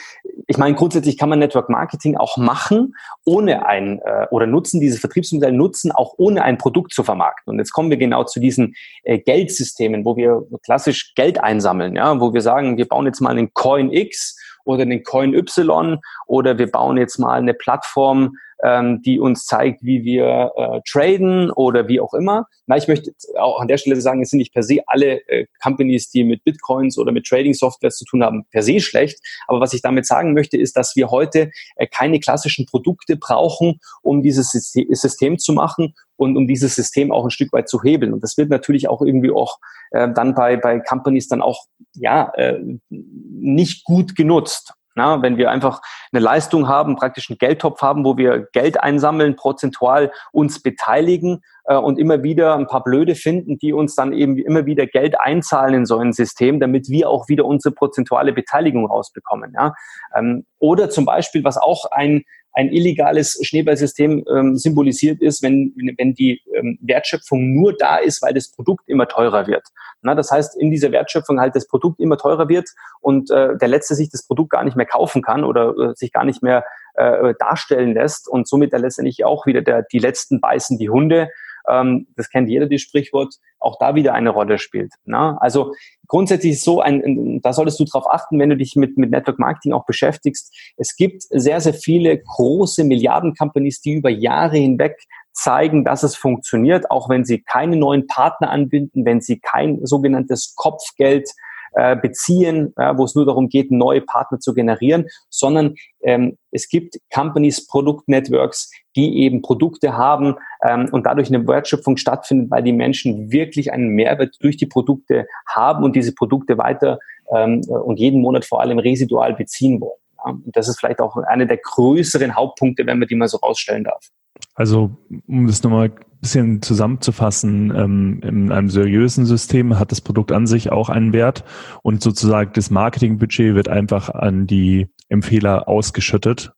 ich 0.46 0.58
meine, 0.58 0.74
grundsätzlich 0.74 1.18
kann 1.18 1.28
man 1.28 1.38
Network 1.38 1.68
Marketing 1.68 2.16
auch 2.16 2.37
machen, 2.37 2.94
ohne 3.24 3.66
ein, 3.66 4.00
äh, 4.00 4.26
oder 4.30 4.46
nutzen, 4.46 4.80
dieses 4.80 5.00
Vertriebsmodell 5.00 5.52
nutzen, 5.52 5.92
auch 5.92 6.14
ohne 6.18 6.42
ein 6.42 6.58
Produkt 6.58 6.92
zu 6.92 7.02
vermarkten. 7.02 7.52
Und 7.52 7.58
jetzt 7.58 7.72
kommen 7.72 7.90
wir 7.90 7.96
genau 7.96 8.24
zu 8.24 8.40
diesen 8.40 8.74
äh, 9.02 9.18
Geldsystemen, 9.18 10.04
wo 10.04 10.16
wir 10.16 10.42
klassisch 10.64 11.14
Geld 11.14 11.42
einsammeln, 11.42 11.96
ja, 11.96 12.20
wo 12.20 12.32
wir 12.32 12.42
sagen, 12.42 12.76
wir 12.76 12.87
bauen 12.87 13.06
jetzt 13.06 13.20
mal 13.20 13.30
einen 13.30 13.52
Coin 13.54 13.92
X 13.92 14.37
oder 14.64 14.82
einen 14.82 15.02
Coin 15.02 15.35
Y 15.35 15.98
oder 16.26 16.58
wir 16.58 16.70
bauen 16.70 16.96
jetzt 16.96 17.18
mal 17.18 17.38
eine 17.38 17.54
Plattform, 17.54 18.37
ähm, 18.62 19.03
die 19.03 19.18
uns 19.18 19.44
zeigt, 19.44 19.83
wie 19.83 20.05
wir 20.05 20.53
äh, 20.57 20.81
traden 20.88 21.51
oder 21.51 21.88
wie 21.88 22.01
auch 22.01 22.14
immer. 22.14 22.46
Na, 22.66 22.77
ich 22.77 22.88
möchte 22.88 23.12
auch 23.38 23.61
an 23.61 23.68
der 23.68 23.77
Stelle 23.77 24.01
sagen, 24.01 24.22
es 24.22 24.31
sind 24.31 24.38
nicht 24.38 24.55
per 24.55 24.62
se 24.62 24.81
alle 24.87 25.27
äh, 25.29 25.46
Companies, 25.62 26.11
die 26.11 26.25
mit 26.25 26.44
Bitcoins 26.44 26.98
oder 26.98 27.12
mit 27.12 27.27
Trading-Software 27.27 27.90
zu 27.90 28.05
tun 28.05 28.22
haben, 28.22 28.44
per 28.51 28.62
se 28.62 28.81
schlecht. 28.81 29.18
Aber 29.46 29.61
was 29.61 29.72
ich 29.72 29.83
damit 29.83 30.07
sagen 30.07 30.33
möchte, 30.33 30.57
ist, 30.57 30.77
dass 30.77 30.94
wir 30.96 31.11
heute 31.11 31.51
äh, 31.77 31.87
keine 31.87 32.20
klassischen 32.20 32.66
Produkte 32.66 33.16
brauchen, 33.16 33.81
um 34.03 34.22
dieses 34.22 34.51
System 34.51 35.38
zu 35.38 35.53
machen 35.53 35.94
und 36.16 36.37
um 36.37 36.46
dieses 36.46 36.75
System 36.75 37.11
auch 37.11 37.25
ein 37.25 37.31
Stück 37.31 37.53
weit 37.53 37.68
zu 37.68 37.83
hebeln. 37.83 38.12
Und 38.12 38.22
das 38.22 38.37
wird 38.38 38.51
natürlich 38.51 38.88
auch 38.88 39.03
irgendwie 39.03 39.31
auch 39.31 39.59
äh, 39.90 40.09
dann 40.12 40.35
bei, 40.35 40.57
bei 40.57 40.79
Companies 40.79 41.29
dann 41.29 41.42
auch 41.42 41.64
ja 41.94 42.33
äh, 42.37 42.61
nicht 42.90 43.85
gut 43.85 44.14
genutzt. 44.14 44.75
Na, 44.94 45.22
wenn 45.22 45.37
wir 45.37 45.50
einfach 45.50 45.81
eine 46.12 46.22
Leistung 46.22 46.68
haben, 46.68 46.96
praktisch 46.96 47.31
einen 47.31 47.38
Geldtopf 47.38 47.81
haben, 47.81 48.05
wo 48.05 48.16
wir 48.16 48.48
Geld 48.52 48.81
einsammeln, 48.81 49.37
prozentual 49.37 50.12
uns 50.33 50.62
beteiligen 50.62 51.42
äh, 51.64 51.76
und 51.76 51.98
immer 51.98 52.22
wieder 52.22 52.55
ein 52.55 52.66
paar 52.66 52.85
Blöde 52.85 53.14
finden, 53.14 53.59
die 53.59 53.72
uns 53.72 53.94
dann 53.94 54.12
eben 54.12 54.37
immer 54.38 54.66
wieder 54.66 54.87
Geld 54.87 55.20
einzahlen 55.20 55.74
in 55.74 55.87
so 55.87 55.98
ein 55.98 56.12
System, 56.12 56.61
damit 56.61 56.88
wir 56.88 57.09
auch 57.09 57.28
wieder 57.28 57.44
unsere 57.44 57.74
prozentuale 57.74 58.33
Beteiligung 58.33 58.87
rausbekommen. 58.87 59.52
Ja? 59.55 59.74
Ähm, 60.16 60.44
oder 60.59 60.90
zum 60.90 61.05
Beispiel, 61.05 61.44
was 61.44 61.57
auch 61.57 61.87
ein 61.90 62.24
ein 62.53 62.69
illegales 62.71 63.38
Schneeballsystem 63.43 64.25
ähm, 64.31 64.57
symbolisiert 64.57 65.21
ist, 65.21 65.43
wenn, 65.43 65.75
wenn 65.97 66.15
die 66.15 66.43
ähm, 66.55 66.79
Wertschöpfung 66.83 67.55
nur 67.55 67.75
da 67.77 67.97
ist, 67.97 68.23
weil 68.23 68.35
das 68.35 68.51
Produkt 68.51 68.88
immer 68.88 69.09
teurer 69.09 69.47
wird. 69.47 69.67
Na, 70.03 70.15
das 70.15 70.31
heißt, 70.31 70.61
in 70.61 70.71
dieser 70.71 70.93
Wertschöpfung 70.93 71.41
halt 71.41 71.57
das 71.57 71.67
Produkt 71.67 72.01
immer 72.01 72.19
teurer 72.19 72.49
wird 72.49 72.69
und 73.01 73.31
äh, 73.31 73.57
der 73.57 73.69
Letzte 73.69 73.95
sich 73.95 74.11
das 74.11 74.27
Produkt 74.27 74.51
gar 74.51 74.65
nicht 74.65 74.77
mehr 74.77 74.87
kaufen 74.87 75.23
kann 75.23 75.45
oder 75.45 75.75
äh, 75.79 75.95
sich 75.95 76.12
gar 76.12 76.25
nicht 76.25 76.43
mehr 76.43 76.65
äh, 76.95 77.35
darstellen 77.38 77.95
lässt 77.95 78.29
und 78.29 78.47
somit 78.47 78.73
der 78.73 78.81
letztendlich 78.81 79.25
auch 79.25 79.47
wieder 79.47 79.62
der, 79.62 79.83
die 79.91 79.99
Letzten 79.99 80.41
beißen 80.41 80.79
die 80.79 80.91
Hunde 80.91 81.29
ähm, 81.68 82.07
das 82.16 82.31
kennt 82.31 82.48
jeder, 82.48 82.66
das 82.66 82.81
Sprichwort, 82.81 83.35
auch 83.59 83.77
da 83.79 83.94
wieder 83.94 84.14
eine 84.14 84.31
Rolle 84.31 84.59
spielt. 84.59 84.92
Ne? 85.05 85.37
Also 85.40 85.72
grundsätzlich 86.09 86.53
ist 86.53 86.64
so 86.64 86.81
ein, 86.81 87.40
da 87.42 87.53
solltest 87.53 87.81
du 87.81 87.85
darauf 87.85 88.11
achten, 88.11 88.38
wenn 88.38 88.51
du 88.51 88.57
dich 88.57 88.77
mit, 88.77 88.96
mit 88.98 89.11
Network 89.11 89.38
Marketing 89.38 89.72
auch 89.72 89.87
beschäftigst. 89.87 90.55
Es 90.77 90.96
gibt 90.96 91.22
sehr, 91.22 91.61
sehr 91.61 91.75
viele 91.75 92.18
große 92.18 92.85
Milliarden-Companies, 92.85 93.81
die 93.81 93.94
über 93.94 94.11
Jahre 94.11 94.57
hinweg 94.57 94.96
zeigen, 95.33 95.85
dass 95.85 96.03
es 96.03 96.14
funktioniert, 96.14 96.90
auch 96.90 97.09
wenn 97.09 97.25
sie 97.25 97.42
keine 97.42 97.77
neuen 97.77 98.07
Partner 98.07 98.51
anbinden, 98.51 99.05
wenn 99.05 99.20
sie 99.20 99.40
kein 99.40 99.79
sogenanntes 99.85 100.55
Kopfgeld 100.57 101.31
äh, 101.74 101.96
beziehen, 101.96 102.72
ja, 102.78 102.96
wo 102.96 103.04
es 103.04 103.14
nur 103.14 103.26
darum 103.26 103.48
geht, 103.48 103.70
neue 103.70 104.00
Partner 104.00 104.38
zu 104.38 104.54
generieren, 104.54 105.06
sondern 105.28 105.74
ähm, 106.02 106.37
es 106.50 106.68
gibt 106.68 106.98
Companies, 107.12 107.66
Produktnetworks, 107.66 108.70
die 108.96 109.20
eben 109.20 109.42
Produkte 109.42 109.96
haben 109.96 110.37
ähm, 110.66 110.88
und 110.92 111.06
dadurch 111.06 111.28
eine 111.28 111.46
Wertschöpfung 111.46 111.96
stattfindet, 111.96 112.50
weil 112.50 112.62
die 112.62 112.72
Menschen 112.72 113.32
wirklich 113.32 113.72
einen 113.72 113.88
Mehrwert 113.88 114.37
durch 114.40 114.56
die 114.56 114.66
Produkte 114.66 115.26
haben 115.46 115.85
und 115.85 115.96
diese 115.96 116.14
Produkte 116.14 116.58
weiter 116.58 116.98
ähm, 117.35 117.62
und 117.68 117.98
jeden 117.98 118.20
Monat 118.20 118.44
vor 118.44 118.61
allem 118.61 118.78
residual 118.78 119.35
beziehen 119.35 119.80
wollen. 119.80 119.98
Ja. 120.18 120.32
Und 120.32 120.56
das 120.56 120.68
ist 120.68 120.78
vielleicht 120.78 121.00
auch 121.00 121.16
einer 121.16 121.46
der 121.46 121.58
größeren 121.58 122.35
Hauptpunkte, 122.35 122.87
wenn 122.87 122.98
man 122.98 123.08
die 123.08 123.14
mal 123.14 123.28
so 123.28 123.38
rausstellen 123.38 123.85
darf. 123.85 124.08
Also, 124.54 124.90
um 125.26 125.46
das 125.46 125.62
nochmal 125.62 125.92
bisschen 126.22 126.62
zusammenzufassen, 126.62 127.74
ähm, 127.76 128.20
in 128.22 128.52
einem 128.52 128.70
seriösen 128.70 129.26
System 129.26 129.78
hat 129.78 129.90
das 129.90 130.00
Produkt 130.00 130.32
an 130.32 130.46
sich 130.46 130.70
auch 130.70 130.88
einen 130.88 131.12
Wert 131.12 131.44
und 131.82 132.00
sozusagen 132.00 132.52
das 132.54 132.70
Marketingbudget 132.70 133.54
wird 133.54 133.68
einfach 133.68 134.08
an 134.08 134.46
die 134.46 134.87
Empfehler 135.08 135.68
ausgeschüttet. 135.68 136.52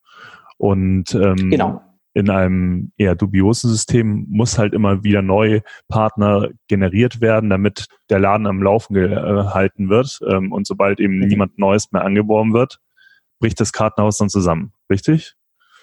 Und 0.58 1.14
ähm, 1.14 1.50
genau. 1.50 1.80
in 2.12 2.28
einem 2.28 2.92
eher 2.98 3.14
dubiosen 3.14 3.70
System 3.70 4.26
muss 4.28 4.58
halt 4.58 4.74
immer 4.74 5.02
wieder 5.02 5.22
neue 5.22 5.62
Partner 5.88 6.50
generiert 6.68 7.22
werden, 7.22 7.48
damit 7.48 7.86
der 8.10 8.20
Laden 8.20 8.46
am 8.46 8.62
Laufen 8.62 8.92
gehalten 8.92 9.88
wird. 9.88 10.20
Ähm, 10.28 10.52
und 10.52 10.66
sobald 10.66 11.00
eben 11.00 11.18
mhm. 11.18 11.26
niemand 11.26 11.58
Neues 11.58 11.90
mehr 11.90 12.04
angeworben 12.04 12.52
wird, 12.52 12.80
bricht 13.40 13.58
das 13.60 13.72
Kartenhaus 13.72 14.18
dann 14.18 14.28
zusammen. 14.28 14.72
Richtig? 14.90 15.34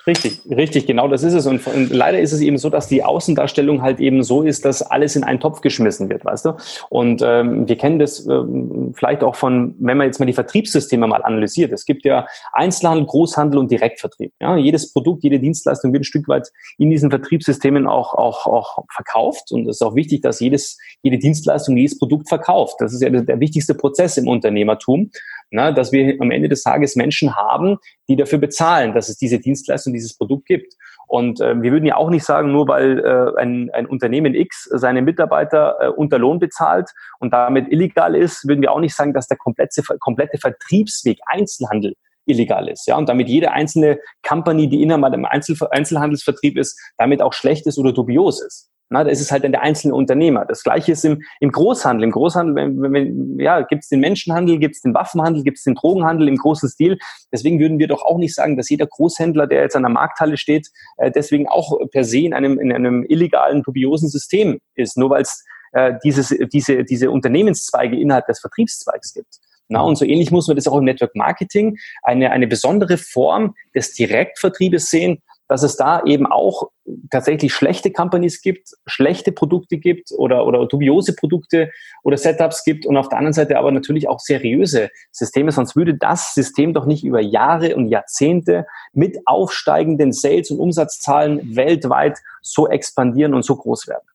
Richtig, 0.08 0.42
richtig, 0.50 0.88
genau 0.88 1.08
das 1.08 1.22
ist 1.22 1.34
es. 1.34 1.46
Und, 1.46 1.66
und, 1.68 1.92
leider 1.92 2.20
ist 2.20 2.32
es 2.32 2.42
eben 2.42 2.58
so, 2.58 2.70
dass 2.70 2.88
die 2.88 3.04
Außendarstellung 3.04 3.84
halt 3.84 4.00
eben 4.00 4.24
so 4.24 4.42
ist, 4.42 4.66
dass 4.66 4.82
alles 4.82 5.16
in 5.16 5.24
einen 5.24 5.40
Topf 5.40 5.62
geschmissen 5.62 6.10
wird, 6.10 6.26
weißt 6.26 6.46
du? 6.46 6.54
Und 6.90 7.22
ähm, 7.24 7.68
wir 7.68 7.78
kennen 7.78 8.00
das 8.00 8.26
ähm, 8.26 8.94
vielleicht 8.96 9.24
auch 9.24 9.36
von, 9.36 9.76
wenn 9.80 9.98
man 9.98 10.08
jetzt 10.08 10.20
mal 10.20 10.26
die 10.26 10.34
Vertriebssysteme 10.34 11.06
mal 11.06 11.24
analysiert. 11.24 11.72
Es 11.72 11.86
gibt 11.86 12.04
ja 12.04 12.26
Einzelhandel, 12.52 13.06
Großhandel 13.06 13.60
und 13.60 13.70
Direktvertrieb. 13.70 14.34
Ja? 14.40 14.58
Jedes 14.58 14.92
Produkt, 14.92 15.24
jede 15.24 15.40
Dienstleistung 15.40 15.94
wird 15.94 16.02
ein 16.02 16.06
Stück 16.06 16.28
weit 16.28 16.52
in 16.80 16.90
diesen 16.90 17.12
Vertriebssystemen 17.12 17.86
auch, 17.86 18.16
auch, 18.16 18.48
auch 18.48 18.86
verkauft. 18.92 19.52
Und 19.52 19.68
es 19.68 19.78
ist 19.78 19.82
auch 19.84 19.96
wichtig, 19.96 20.22
dass 20.22 20.40
jedes, 20.40 20.80
jede 21.04 21.20
Dienstleistung, 21.20 21.78
jedes 21.78 22.00
Produkt 22.00 22.28
verkauft. 22.28 22.78
Das 22.80 22.92
ist 22.94 23.02
ja 23.02 23.10
der, 23.10 23.22
der 23.22 23.40
wichtigste 23.40 23.76
Prozess 23.76 24.18
im 24.18 24.28
Unternehmertum 24.28 25.12
na, 25.52 25.72
dass 25.72 25.92
wir 25.92 26.16
am 26.20 26.32
Ende 26.32 26.50
des 26.50 26.64
Tages 26.64 26.96
Menschen 26.96 27.36
haben, 27.36 27.78
die 28.08 28.16
dafür 28.16 28.40
bezahlen, 28.40 28.94
dass 28.94 29.10
es 29.10 29.18
diese 29.18 29.40
Dienstleistung, 29.40 29.94
dieses 29.94 30.18
Produkt 30.18 30.46
gibt. 30.46 30.74
Und 31.08 31.42
äh, 31.42 31.62
wir 31.62 31.74
würden 31.74 31.86
ja 31.86 31.98
auch 31.98 32.10
nicht 32.10 32.24
sagen, 32.24 32.54
nur 32.54 32.70
weil 32.70 33.00
äh, 33.00 33.40
ein, 33.40 33.70
ein 33.74 33.86
Unternehmen 33.86 34.34
X 34.34 34.70
seine 34.72 35.02
Mitarbeiter 35.02 35.76
äh, 35.80 35.88
unter 35.90 36.18
Lohn 36.18 36.40
bezahlt 36.40 36.90
und 37.20 37.34
damit 37.34 37.70
illegal 37.70 38.16
ist, 38.16 38.48
würden 38.48 38.62
wir 38.62 38.72
auch 38.72 38.80
nicht 38.80 38.96
sagen, 38.96 39.14
dass 39.14 39.28
der 39.28 39.38
komplette, 39.38 39.84
komplette 40.00 40.38
Vertriebsweg 40.38 41.20
Einzelhandel 41.26 41.96
illegal 42.26 42.70
ist. 42.70 42.88
Ja, 42.88 42.98
und 42.98 43.10
damit 43.10 43.28
jede 43.28 43.52
einzelne 43.52 44.00
Company, 44.26 44.70
die 44.70 44.82
innerhalb 44.82 45.14
im 45.14 45.26
Einzel 45.26 45.58
Einzelhandelsvertrieb 45.70 46.58
ist, 46.58 46.80
damit 46.98 47.22
auch 47.22 47.34
schlecht 47.34 47.68
ist 47.68 47.78
oder 47.78 47.92
dubios 47.92 48.42
ist. 48.42 48.71
Na, 48.94 49.06
da 49.06 49.10
ist 49.10 49.32
halt 49.32 49.46
dann 49.46 49.54
der 49.54 49.62
einzelne 49.62 49.96
Unternehmer. 49.96 50.44
Das 50.44 50.64
gleiche 50.64 50.92
ist 50.92 51.06
im, 51.06 51.24
im 51.40 51.50
Großhandel. 51.54 52.04
Im 52.04 52.12
Großhandel, 52.12 52.56
wenn, 52.56 52.92
wenn, 52.92 53.40
ja, 53.40 53.62
gibt 53.62 53.84
es 53.84 53.90
den 53.90 54.02
Menschenhandel, 54.02 54.60
gibt 54.60 54.76
es 54.76 54.82
den 54.82 54.94
Waffenhandel, 54.94 55.44
gibt 55.44 55.60
es 55.60 55.64
den 55.64 55.76
Drogenhandel 55.76 56.28
im 56.28 56.36
großen 56.36 56.68
Stil. 56.68 56.98
Deswegen 57.32 57.58
würden 57.62 57.80
wir 57.80 57.88
doch 57.88 58.04
auch 58.04 58.18
nicht 58.18 58.36
sagen, 58.36 58.58
dass 58.58 58.70
jeder 58.70 58.86
Großhändler, 58.88 59.48
der 59.48 59.62
jetzt 59.62 59.78
an 59.78 59.84
der 59.84 59.92
Markthalle 59.92 60.36
steht, 60.36 60.68
äh, 60.98 61.10
deswegen 61.10 61.48
auch 61.48 61.80
per 61.90 62.04
se 62.04 62.20
in 62.20 62.34
einem, 62.34 62.60
in 62.60 62.74
einem 62.74 63.06
illegalen, 63.08 63.64
dubiosen 63.64 64.10
System 64.10 64.60
ist, 64.76 64.98
nur 64.98 65.10
weil 65.10 65.22
es 65.22 65.46
äh, 65.72 65.94
dieses, 66.04 66.36
diese, 66.52 66.84
diese 66.84 67.12
Unternehmenszweige 67.12 67.98
innerhalb 67.98 68.26
des 68.26 68.42
Vertriebszweigs 68.42 69.14
gibt. 69.14 69.40
Na, 69.70 69.80
und 69.80 69.96
so 69.96 70.04
ähnlich 70.04 70.32
muss 70.32 70.50
man 70.50 70.58
das 70.58 70.68
auch 70.68 70.78
im 70.78 70.84
Network 70.84 71.16
Marketing 71.16 71.78
eine, 72.04 72.32
eine 72.32 72.48
besondere 72.48 72.98
Form 72.98 73.56
des 73.74 73.94
Direktvertriebes 73.94 74.90
sehen, 74.90 75.22
dass 75.52 75.64
es 75.64 75.76
da 75.76 76.02
eben 76.06 76.28
auch 76.28 76.70
tatsächlich 77.10 77.54
schlechte 77.54 77.92
Companies 77.92 78.42
gibt, 78.42 78.70
schlechte 78.86 79.34
Produkte 79.34 79.80
gibt 79.80 80.14
oder, 80.18 80.48
oder 80.48 80.66
dubiose 80.66 81.14
Produkte 81.14 81.70
oder 82.04 82.16
Setups 82.16 82.64
gibt 82.64 82.86
und 82.86 82.96
auf 82.96 83.10
der 83.10 83.18
anderen 83.18 83.34
Seite 83.34 83.58
aber 83.58 83.70
natürlich 83.74 84.08
auch 84.08 84.22
seriöse 84.22 84.92
Systeme, 85.12 85.52
sonst 85.52 85.76
würde 85.76 85.96
das 85.96 86.34
System 86.34 86.74
doch 86.74 86.86
nicht 86.86 87.04
über 87.04 87.20
Jahre 87.20 87.76
und 87.76 87.90
Jahrzehnte 87.90 88.66
mit 88.94 89.18
aufsteigenden 89.26 90.14
Sales- 90.14 90.52
und 90.52 90.60
Umsatzzahlen 90.62 91.54
weltweit 91.54 92.20
so 92.42 92.70
expandieren 92.70 93.34
und 93.34 93.44
so 93.44 93.58
groß 93.58 93.90
werden. 93.90 94.08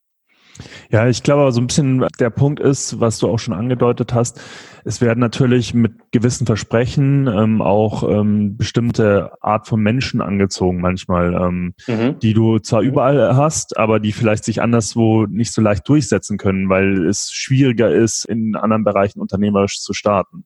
Ja, 0.90 1.08
ich 1.08 1.22
glaube, 1.22 1.50
so 1.52 1.60
ein 1.60 1.66
bisschen 1.66 2.06
der 2.18 2.30
Punkt 2.30 2.60
ist, 2.60 3.00
was 3.00 3.18
du 3.18 3.28
auch 3.28 3.38
schon 3.38 3.54
angedeutet 3.54 4.14
hast, 4.14 4.40
es 4.84 5.00
werden 5.00 5.18
natürlich 5.18 5.74
mit 5.74 6.12
gewissen 6.12 6.46
Versprechen 6.46 7.26
ähm, 7.26 7.60
auch 7.60 8.08
ähm, 8.08 8.56
bestimmte 8.56 9.32
Art 9.40 9.66
von 9.66 9.80
Menschen 9.80 10.20
angezogen 10.20 10.80
manchmal, 10.80 11.34
ähm, 11.34 11.74
mhm. 11.86 12.18
die 12.20 12.34
du 12.34 12.60
zwar 12.60 12.82
mhm. 12.82 12.88
überall 12.88 13.36
hast, 13.36 13.76
aber 13.76 13.98
die 13.98 14.12
vielleicht 14.12 14.44
sich 14.44 14.62
anderswo 14.62 15.26
nicht 15.26 15.52
so 15.52 15.60
leicht 15.60 15.88
durchsetzen 15.88 16.38
können, 16.38 16.68
weil 16.68 17.04
es 17.06 17.32
schwieriger 17.32 17.92
ist, 17.92 18.24
in 18.24 18.54
anderen 18.54 18.84
Bereichen 18.84 19.20
unternehmerisch 19.20 19.80
zu 19.80 19.92
starten. 19.92 20.44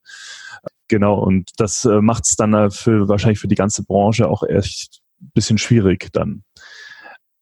Genau, 0.87 1.19
und 1.19 1.51
das 1.57 1.85
äh, 1.85 2.01
macht 2.01 2.25
es 2.25 2.35
dann 2.35 2.53
äh, 2.53 2.69
für 2.71 3.07
wahrscheinlich 3.07 3.39
für 3.39 3.47
die 3.47 3.55
ganze 3.55 3.83
Branche 3.83 4.27
auch 4.27 4.43
echt 4.43 5.01
bisschen 5.33 5.57
schwierig 5.57 6.09
dann. 6.13 6.43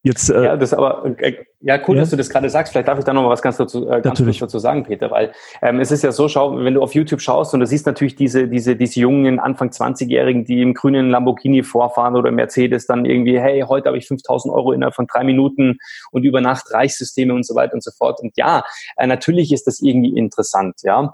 Jetzt, 0.01 0.29
äh, 0.29 0.45
ja, 0.45 0.55
das 0.55 0.73
aber 0.73 1.13
äh, 1.19 1.43
ja 1.59 1.77
cool, 1.85 1.97
ja? 1.97 2.01
dass 2.01 2.09
du 2.09 2.15
das 2.15 2.29
gerade 2.29 2.49
sagst. 2.49 2.71
Vielleicht 2.71 2.88
darf 2.88 2.99
ich 2.99 3.03
da 3.03 3.12
noch 3.12 3.23
mal 3.23 3.29
was 3.29 3.41
ganz 3.41 3.57
dazu, 3.57 3.89
äh, 3.89 3.99
ganz 3.99 4.23
kurz 4.23 4.38
dazu 4.38 4.57
sagen, 4.57 4.85
Peter, 4.85 5.12
weil 5.12 5.33
ähm, 5.62 5.81
es 5.81 5.91
ist 5.91 6.03
ja 6.03 6.13
so, 6.13 6.29
schau, 6.29 6.55
wenn 6.57 6.73
du 6.73 6.81
auf 6.81 6.95
YouTube 6.95 7.19
schaust 7.19 7.53
und 7.53 7.59
du 7.59 7.65
siehst 7.65 7.85
natürlich 7.85 8.15
diese 8.15 8.47
diese 8.47 8.77
diese 8.77 9.01
jungen 9.01 9.39
Anfang 9.39 9.69
20-Jährigen, 9.69 10.45
die 10.45 10.62
im 10.62 10.73
grünen 10.73 11.09
Lamborghini 11.09 11.63
vorfahren 11.63 12.15
oder 12.15 12.31
Mercedes, 12.31 12.88
dann 12.88 13.03
irgendwie, 13.03 13.41
hey, 13.41 13.65
heute 13.67 13.89
habe 13.89 13.97
ich 13.97 14.05
5.000 14.05 14.53
Euro 14.53 14.71
innerhalb 14.71 14.95
von 14.95 15.05
drei 15.05 15.25
Minuten 15.25 15.79
und 16.12 16.23
über 16.23 16.39
Nacht 16.39 16.71
Reichssysteme 16.71 17.33
und 17.33 17.45
so 17.45 17.55
weiter 17.55 17.73
und 17.73 17.83
so 17.83 17.91
fort. 17.91 18.21
Und 18.21 18.38
ja, 18.38 18.63
äh, 18.95 19.05
natürlich 19.05 19.51
ist 19.51 19.67
das 19.67 19.81
irgendwie 19.81 20.17
interessant, 20.17 20.75
ja 20.81 21.13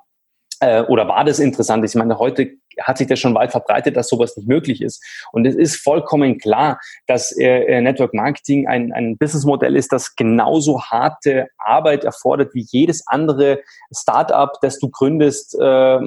äh, 0.59 0.81
oder 0.83 1.07
war 1.07 1.23
das 1.23 1.39
interessant? 1.39 1.83
Ich 1.85 1.95
meine, 1.95 2.17
heute 2.19 2.51
hat 2.81 2.97
sich 2.97 3.07
das 3.07 3.19
schon 3.19 3.35
weit 3.35 3.51
verbreitet, 3.51 3.95
dass 3.95 4.09
sowas 4.09 4.35
nicht 4.37 4.47
möglich 4.47 4.81
ist. 4.81 5.03
Und 5.31 5.45
es 5.45 5.55
ist 5.55 5.77
vollkommen 5.77 6.37
klar, 6.37 6.79
dass 7.07 7.37
äh, 7.37 7.63
äh, 7.65 7.81
Network 7.81 8.13
Marketing 8.13 8.67
ein, 8.67 8.91
ein 8.91 9.17
Businessmodell 9.17 9.75
ist, 9.75 9.91
das 9.91 10.15
genauso 10.15 10.81
harte 10.81 11.47
Arbeit 11.57 12.03
erfordert 12.03 12.53
wie 12.53 12.65
jedes 12.69 13.05
andere 13.07 13.61
Startup, 13.95 14.51
das 14.61 14.79
du 14.79 14.89
gründest, 14.89 15.55
äh, 15.59 15.99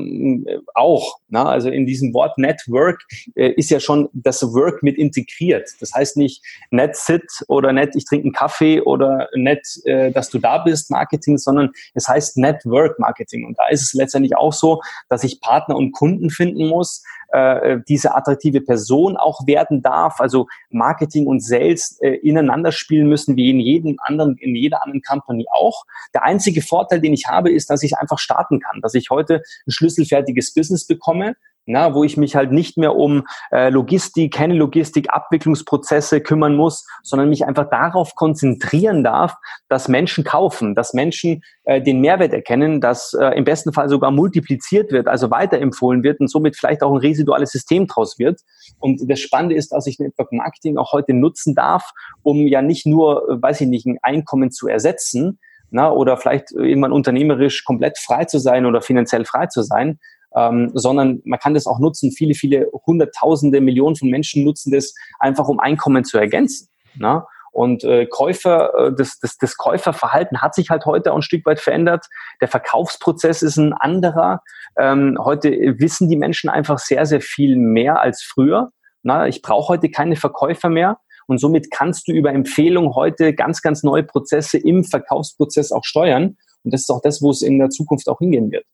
auch. 0.74 1.18
Na? 1.28 1.48
Also 1.48 1.70
in 1.70 1.86
diesem 1.86 2.14
Wort 2.14 2.38
Network 2.38 3.02
äh, 3.34 3.50
ist 3.52 3.70
ja 3.70 3.80
schon 3.80 4.08
das 4.12 4.42
Work 4.42 4.82
mit 4.82 4.96
integriert. 4.96 5.68
Das 5.80 5.92
heißt 5.94 6.16
nicht 6.16 6.44
net 6.70 6.96
sit 6.96 7.24
oder 7.48 7.72
net 7.72 7.94
ich 7.94 8.04
trinke 8.04 8.24
einen 8.24 8.32
Kaffee 8.32 8.80
oder 8.80 9.28
net, 9.34 9.66
äh, 9.84 10.10
dass 10.10 10.30
du 10.30 10.38
da 10.38 10.58
bist, 10.58 10.90
Marketing, 10.90 11.38
sondern 11.38 11.70
es 11.94 12.08
heißt 12.08 12.36
Network 12.36 12.98
Marketing. 12.98 13.46
Und 13.46 13.58
da 13.58 13.68
ist 13.68 13.82
es 13.82 13.92
letztendlich 13.94 14.36
auch 14.36 14.52
so, 14.52 14.80
dass 15.08 15.24
ich 15.24 15.40
Partner 15.40 15.76
und 15.76 15.92
Kunden 15.92 16.30
finde, 16.30 16.57
finden 16.58 16.68
muss, 16.68 17.02
äh, 17.30 17.78
diese 17.88 18.14
attraktive 18.14 18.60
Person 18.60 19.16
auch 19.16 19.46
werden 19.46 19.82
darf. 19.82 20.20
Also 20.20 20.46
Marketing 20.70 21.26
und 21.26 21.42
Sales 21.42 21.98
äh, 22.00 22.14
ineinander 22.16 22.72
spielen 22.72 23.08
müssen, 23.08 23.36
wie 23.36 23.50
in 23.50 23.60
jedem 23.60 23.96
anderen, 24.00 24.36
in 24.38 24.54
jeder 24.54 24.82
anderen 24.82 25.02
Company 25.02 25.46
auch. 25.52 25.84
Der 26.14 26.24
einzige 26.24 26.62
Vorteil, 26.62 27.00
den 27.00 27.12
ich 27.12 27.26
habe, 27.26 27.50
ist, 27.52 27.70
dass 27.70 27.82
ich 27.82 27.96
einfach 27.98 28.18
starten 28.18 28.60
kann, 28.60 28.80
dass 28.80 28.94
ich 28.94 29.10
heute 29.10 29.42
ein 29.66 29.70
schlüsselfertiges 29.70 30.54
Business 30.54 30.86
bekomme, 30.86 31.36
na, 31.68 31.94
wo 31.94 32.02
ich 32.02 32.16
mich 32.16 32.34
halt 32.34 32.50
nicht 32.50 32.78
mehr 32.78 32.96
um 32.96 33.26
äh, 33.52 33.68
Logistik, 33.68 34.32
keine 34.32 34.54
Logistik, 34.54 35.10
Abwicklungsprozesse 35.10 36.22
kümmern 36.22 36.56
muss, 36.56 36.86
sondern 37.02 37.28
mich 37.28 37.46
einfach 37.46 37.68
darauf 37.68 38.14
konzentrieren 38.14 39.04
darf, 39.04 39.36
dass 39.68 39.86
Menschen 39.86 40.24
kaufen, 40.24 40.74
dass 40.74 40.94
Menschen 40.94 41.42
äh, 41.64 41.82
den 41.82 42.00
Mehrwert 42.00 42.32
erkennen, 42.32 42.80
dass 42.80 43.12
äh, 43.12 43.36
im 43.36 43.44
besten 43.44 43.74
Fall 43.74 43.90
sogar 43.90 44.10
multipliziert 44.10 44.92
wird, 44.92 45.08
also 45.08 45.30
weiterempfohlen 45.30 46.02
wird 46.02 46.20
und 46.20 46.30
somit 46.30 46.56
vielleicht 46.56 46.82
auch 46.82 46.90
ein 46.90 47.00
residuales 47.00 47.50
System 47.50 47.86
draus 47.86 48.18
wird. 48.18 48.40
Und 48.78 49.02
das 49.06 49.20
Spannende 49.20 49.54
ist, 49.54 49.70
dass 49.70 49.86
ich 49.86 49.98
Network 49.98 50.32
Marketing 50.32 50.78
auch 50.78 50.92
heute 50.92 51.12
nutzen 51.12 51.54
darf, 51.54 51.90
um 52.22 52.46
ja 52.46 52.62
nicht 52.62 52.86
nur, 52.86 53.28
äh, 53.28 53.42
weiß 53.42 53.60
ich 53.60 53.68
nicht, 53.68 53.84
ein 53.86 53.98
Einkommen 54.00 54.50
zu 54.50 54.68
ersetzen, 54.68 55.38
na, 55.70 55.92
oder 55.92 56.16
vielleicht 56.16 56.50
irgendwann 56.52 56.92
unternehmerisch 56.92 57.62
komplett 57.64 57.98
frei 57.98 58.24
zu 58.24 58.38
sein 58.38 58.64
oder 58.64 58.80
finanziell 58.80 59.26
frei 59.26 59.48
zu 59.48 59.60
sein, 59.60 59.98
ähm, 60.34 60.70
sondern 60.74 61.20
man 61.24 61.38
kann 61.38 61.54
das 61.54 61.66
auch 61.66 61.78
nutzen. 61.78 62.12
Viele, 62.12 62.34
viele 62.34 62.70
Hunderttausende, 62.86 63.60
Millionen 63.60 63.96
von 63.96 64.08
Menschen 64.08 64.44
nutzen 64.44 64.72
das 64.72 64.94
einfach, 65.18 65.48
um 65.48 65.60
Einkommen 65.60 66.04
zu 66.04 66.18
ergänzen. 66.18 66.68
Ne? 66.96 67.24
Und 67.52 67.82
äh, 67.84 68.06
Käufer, 68.06 68.72
äh, 68.74 68.92
das, 68.94 69.18
das, 69.18 69.36
das 69.38 69.56
Käuferverhalten 69.56 70.40
hat 70.40 70.54
sich 70.54 70.70
halt 70.70 70.86
heute 70.86 71.12
auch 71.12 71.16
ein 71.16 71.22
Stück 71.22 71.44
weit 71.46 71.60
verändert. 71.60 72.06
Der 72.40 72.48
Verkaufsprozess 72.48 73.42
ist 73.42 73.56
ein 73.56 73.72
anderer. 73.72 74.42
Ähm, 74.78 75.18
heute 75.20 75.50
wissen 75.78 76.08
die 76.08 76.16
Menschen 76.16 76.50
einfach 76.50 76.78
sehr, 76.78 77.06
sehr 77.06 77.20
viel 77.20 77.56
mehr 77.56 78.00
als 78.00 78.22
früher. 78.22 78.70
Na, 79.02 79.26
ich 79.26 79.42
brauche 79.42 79.68
heute 79.68 79.90
keine 79.90 80.16
Verkäufer 80.16 80.68
mehr. 80.68 80.98
Und 81.26 81.38
somit 81.38 81.70
kannst 81.70 82.08
du 82.08 82.12
über 82.12 82.32
Empfehlung 82.32 82.94
heute 82.94 83.34
ganz, 83.34 83.60
ganz 83.60 83.82
neue 83.82 84.02
Prozesse 84.02 84.58
im 84.58 84.84
Verkaufsprozess 84.84 85.72
auch 85.72 85.84
steuern. 85.84 86.36
Und 86.64 86.74
das 86.74 86.82
ist 86.82 86.90
auch 86.90 87.02
das, 87.02 87.22
wo 87.22 87.30
es 87.30 87.42
in 87.42 87.58
der 87.58 87.70
Zukunft 87.70 88.08
auch 88.08 88.18
hingehen 88.18 88.50
wird. 88.50 88.64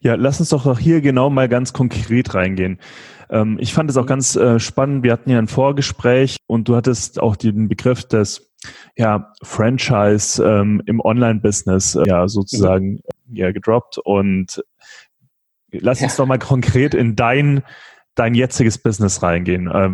Ja, 0.00 0.14
lass 0.14 0.40
uns 0.40 0.50
doch 0.50 0.78
hier 0.78 1.00
genau 1.00 1.30
mal 1.30 1.48
ganz 1.48 1.72
konkret 1.72 2.34
reingehen. 2.34 2.78
Ähm, 3.30 3.56
ich 3.60 3.72
fand 3.74 3.90
es 3.90 3.96
auch 3.96 4.04
mhm. 4.04 4.08
ganz 4.08 4.36
äh, 4.36 4.58
spannend. 4.60 5.02
Wir 5.02 5.12
hatten 5.12 5.30
ja 5.30 5.38
ein 5.38 5.48
Vorgespräch 5.48 6.36
und 6.46 6.68
du 6.68 6.76
hattest 6.76 7.20
auch 7.20 7.36
den 7.36 7.68
Begriff 7.68 8.04
des 8.04 8.52
ja, 8.96 9.32
Franchise 9.42 10.42
ähm, 10.42 10.82
im 10.86 11.00
Online-Business 11.00 11.96
äh, 11.96 12.04
ja 12.06 12.28
sozusagen 12.28 13.00
mhm. 13.26 13.36
ja 13.36 13.52
gedroppt 13.52 13.98
und 13.98 14.62
lass 15.70 16.00
uns 16.02 16.12
ja. 16.12 16.22
doch 16.22 16.26
mal 16.26 16.38
konkret 16.38 16.94
in 16.94 17.16
dein 17.16 17.62
dein 18.14 18.34
jetziges 18.34 18.78
Business 18.78 19.22
reingehen. 19.22 19.70
Äh, 19.70 19.90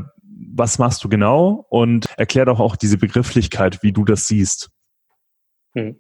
was 0.53 0.79
machst 0.79 1.03
du 1.05 1.09
genau 1.09 1.67
und 1.69 2.07
erklär 2.17 2.45
doch 2.45 2.61
auch 2.61 2.77
diese 2.77 2.99
Begrifflichkeit, 2.99 3.83
wie 3.83 3.93
du 3.93 4.05
das 4.05 4.27
siehst. 4.27 4.71
Hm. 5.75 5.97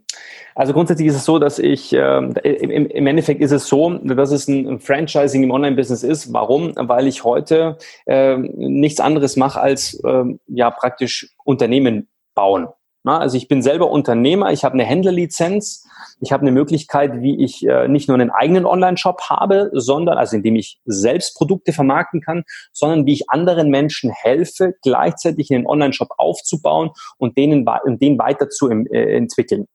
Also 0.56 0.72
grundsätzlich 0.72 1.06
ist 1.09 1.14
es 1.14 1.24
so, 1.24 1.38
dass 1.38 1.59
ich, 1.61 1.92
äh, 1.92 2.18
im, 2.18 2.87
im, 2.87 3.06
Endeffekt 3.06 3.40
ist 3.40 3.52
es 3.52 3.68
so, 3.68 3.98
dass 3.98 4.33
es 4.33 4.48
ein, 4.48 4.80
Franchising 4.80 5.44
im 5.44 5.52
Online-Business 5.52 6.02
ist. 6.02 6.33
Warum? 6.33 6.72
Weil 6.76 7.06
ich 7.06 7.22
heute 7.22 7.78
äh, 8.06 8.37
nichts 8.37 8.98
anderes 8.98 9.37
mache 9.37 9.61
als 9.61 9.94
äh, 10.04 10.24
ja 10.48 10.70
praktisch 10.70 11.35
Unternehmen 11.44 12.09
bauen. 12.35 12.68
Na, 13.02 13.18
also 13.18 13.38
ich 13.38 13.48
bin 13.48 13.62
selber 13.62 13.90
Unternehmer, 13.90 14.52
ich 14.52 14.62
habe 14.62 14.74
eine 14.74 14.84
Händlerlizenz, 14.84 15.86
ich 16.20 16.32
habe 16.32 16.42
eine 16.42 16.52
Möglichkeit, 16.52 17.22
wie 17.22 17.42
ich 17.42 17.66
äh, 17.66 17.88
nicht 17.88 18.08
nur 18.08 18.14
einen 18.18 18.30
eigenen 18.30 18.66
Online-Shop 18.66 19.22
habe, 19.22 19.70
sondern, 19.72 20.18
also 20.18 20.36
indem 20.36 20.56
ich 20.56 20.78
selbst 20.84 21.34
Produkte 21.34 21.72
vermarkten 21.72 22.20
kann, 22.20 22.44
sondern 22.72 23.06
wie 23.06 23.14
ich 23.14 23.30
anderen 23.30 23.70
Menschen 23.70 24.10
helfe, 24.10 24.74
gleichzeitig 24.82 25.50
einen 25.50 25.66
Online-Shop 25.66 26.10
aufzubauen 26.18 26.90
und 27.16 27.38
denen, 27.38 27.66
und 27.84 28.02
den 28.02 28.18
weiter 28.18 28.50
zu 28.50 28.68
äh, 28.68 29.16
entwickeln 29.16 29.66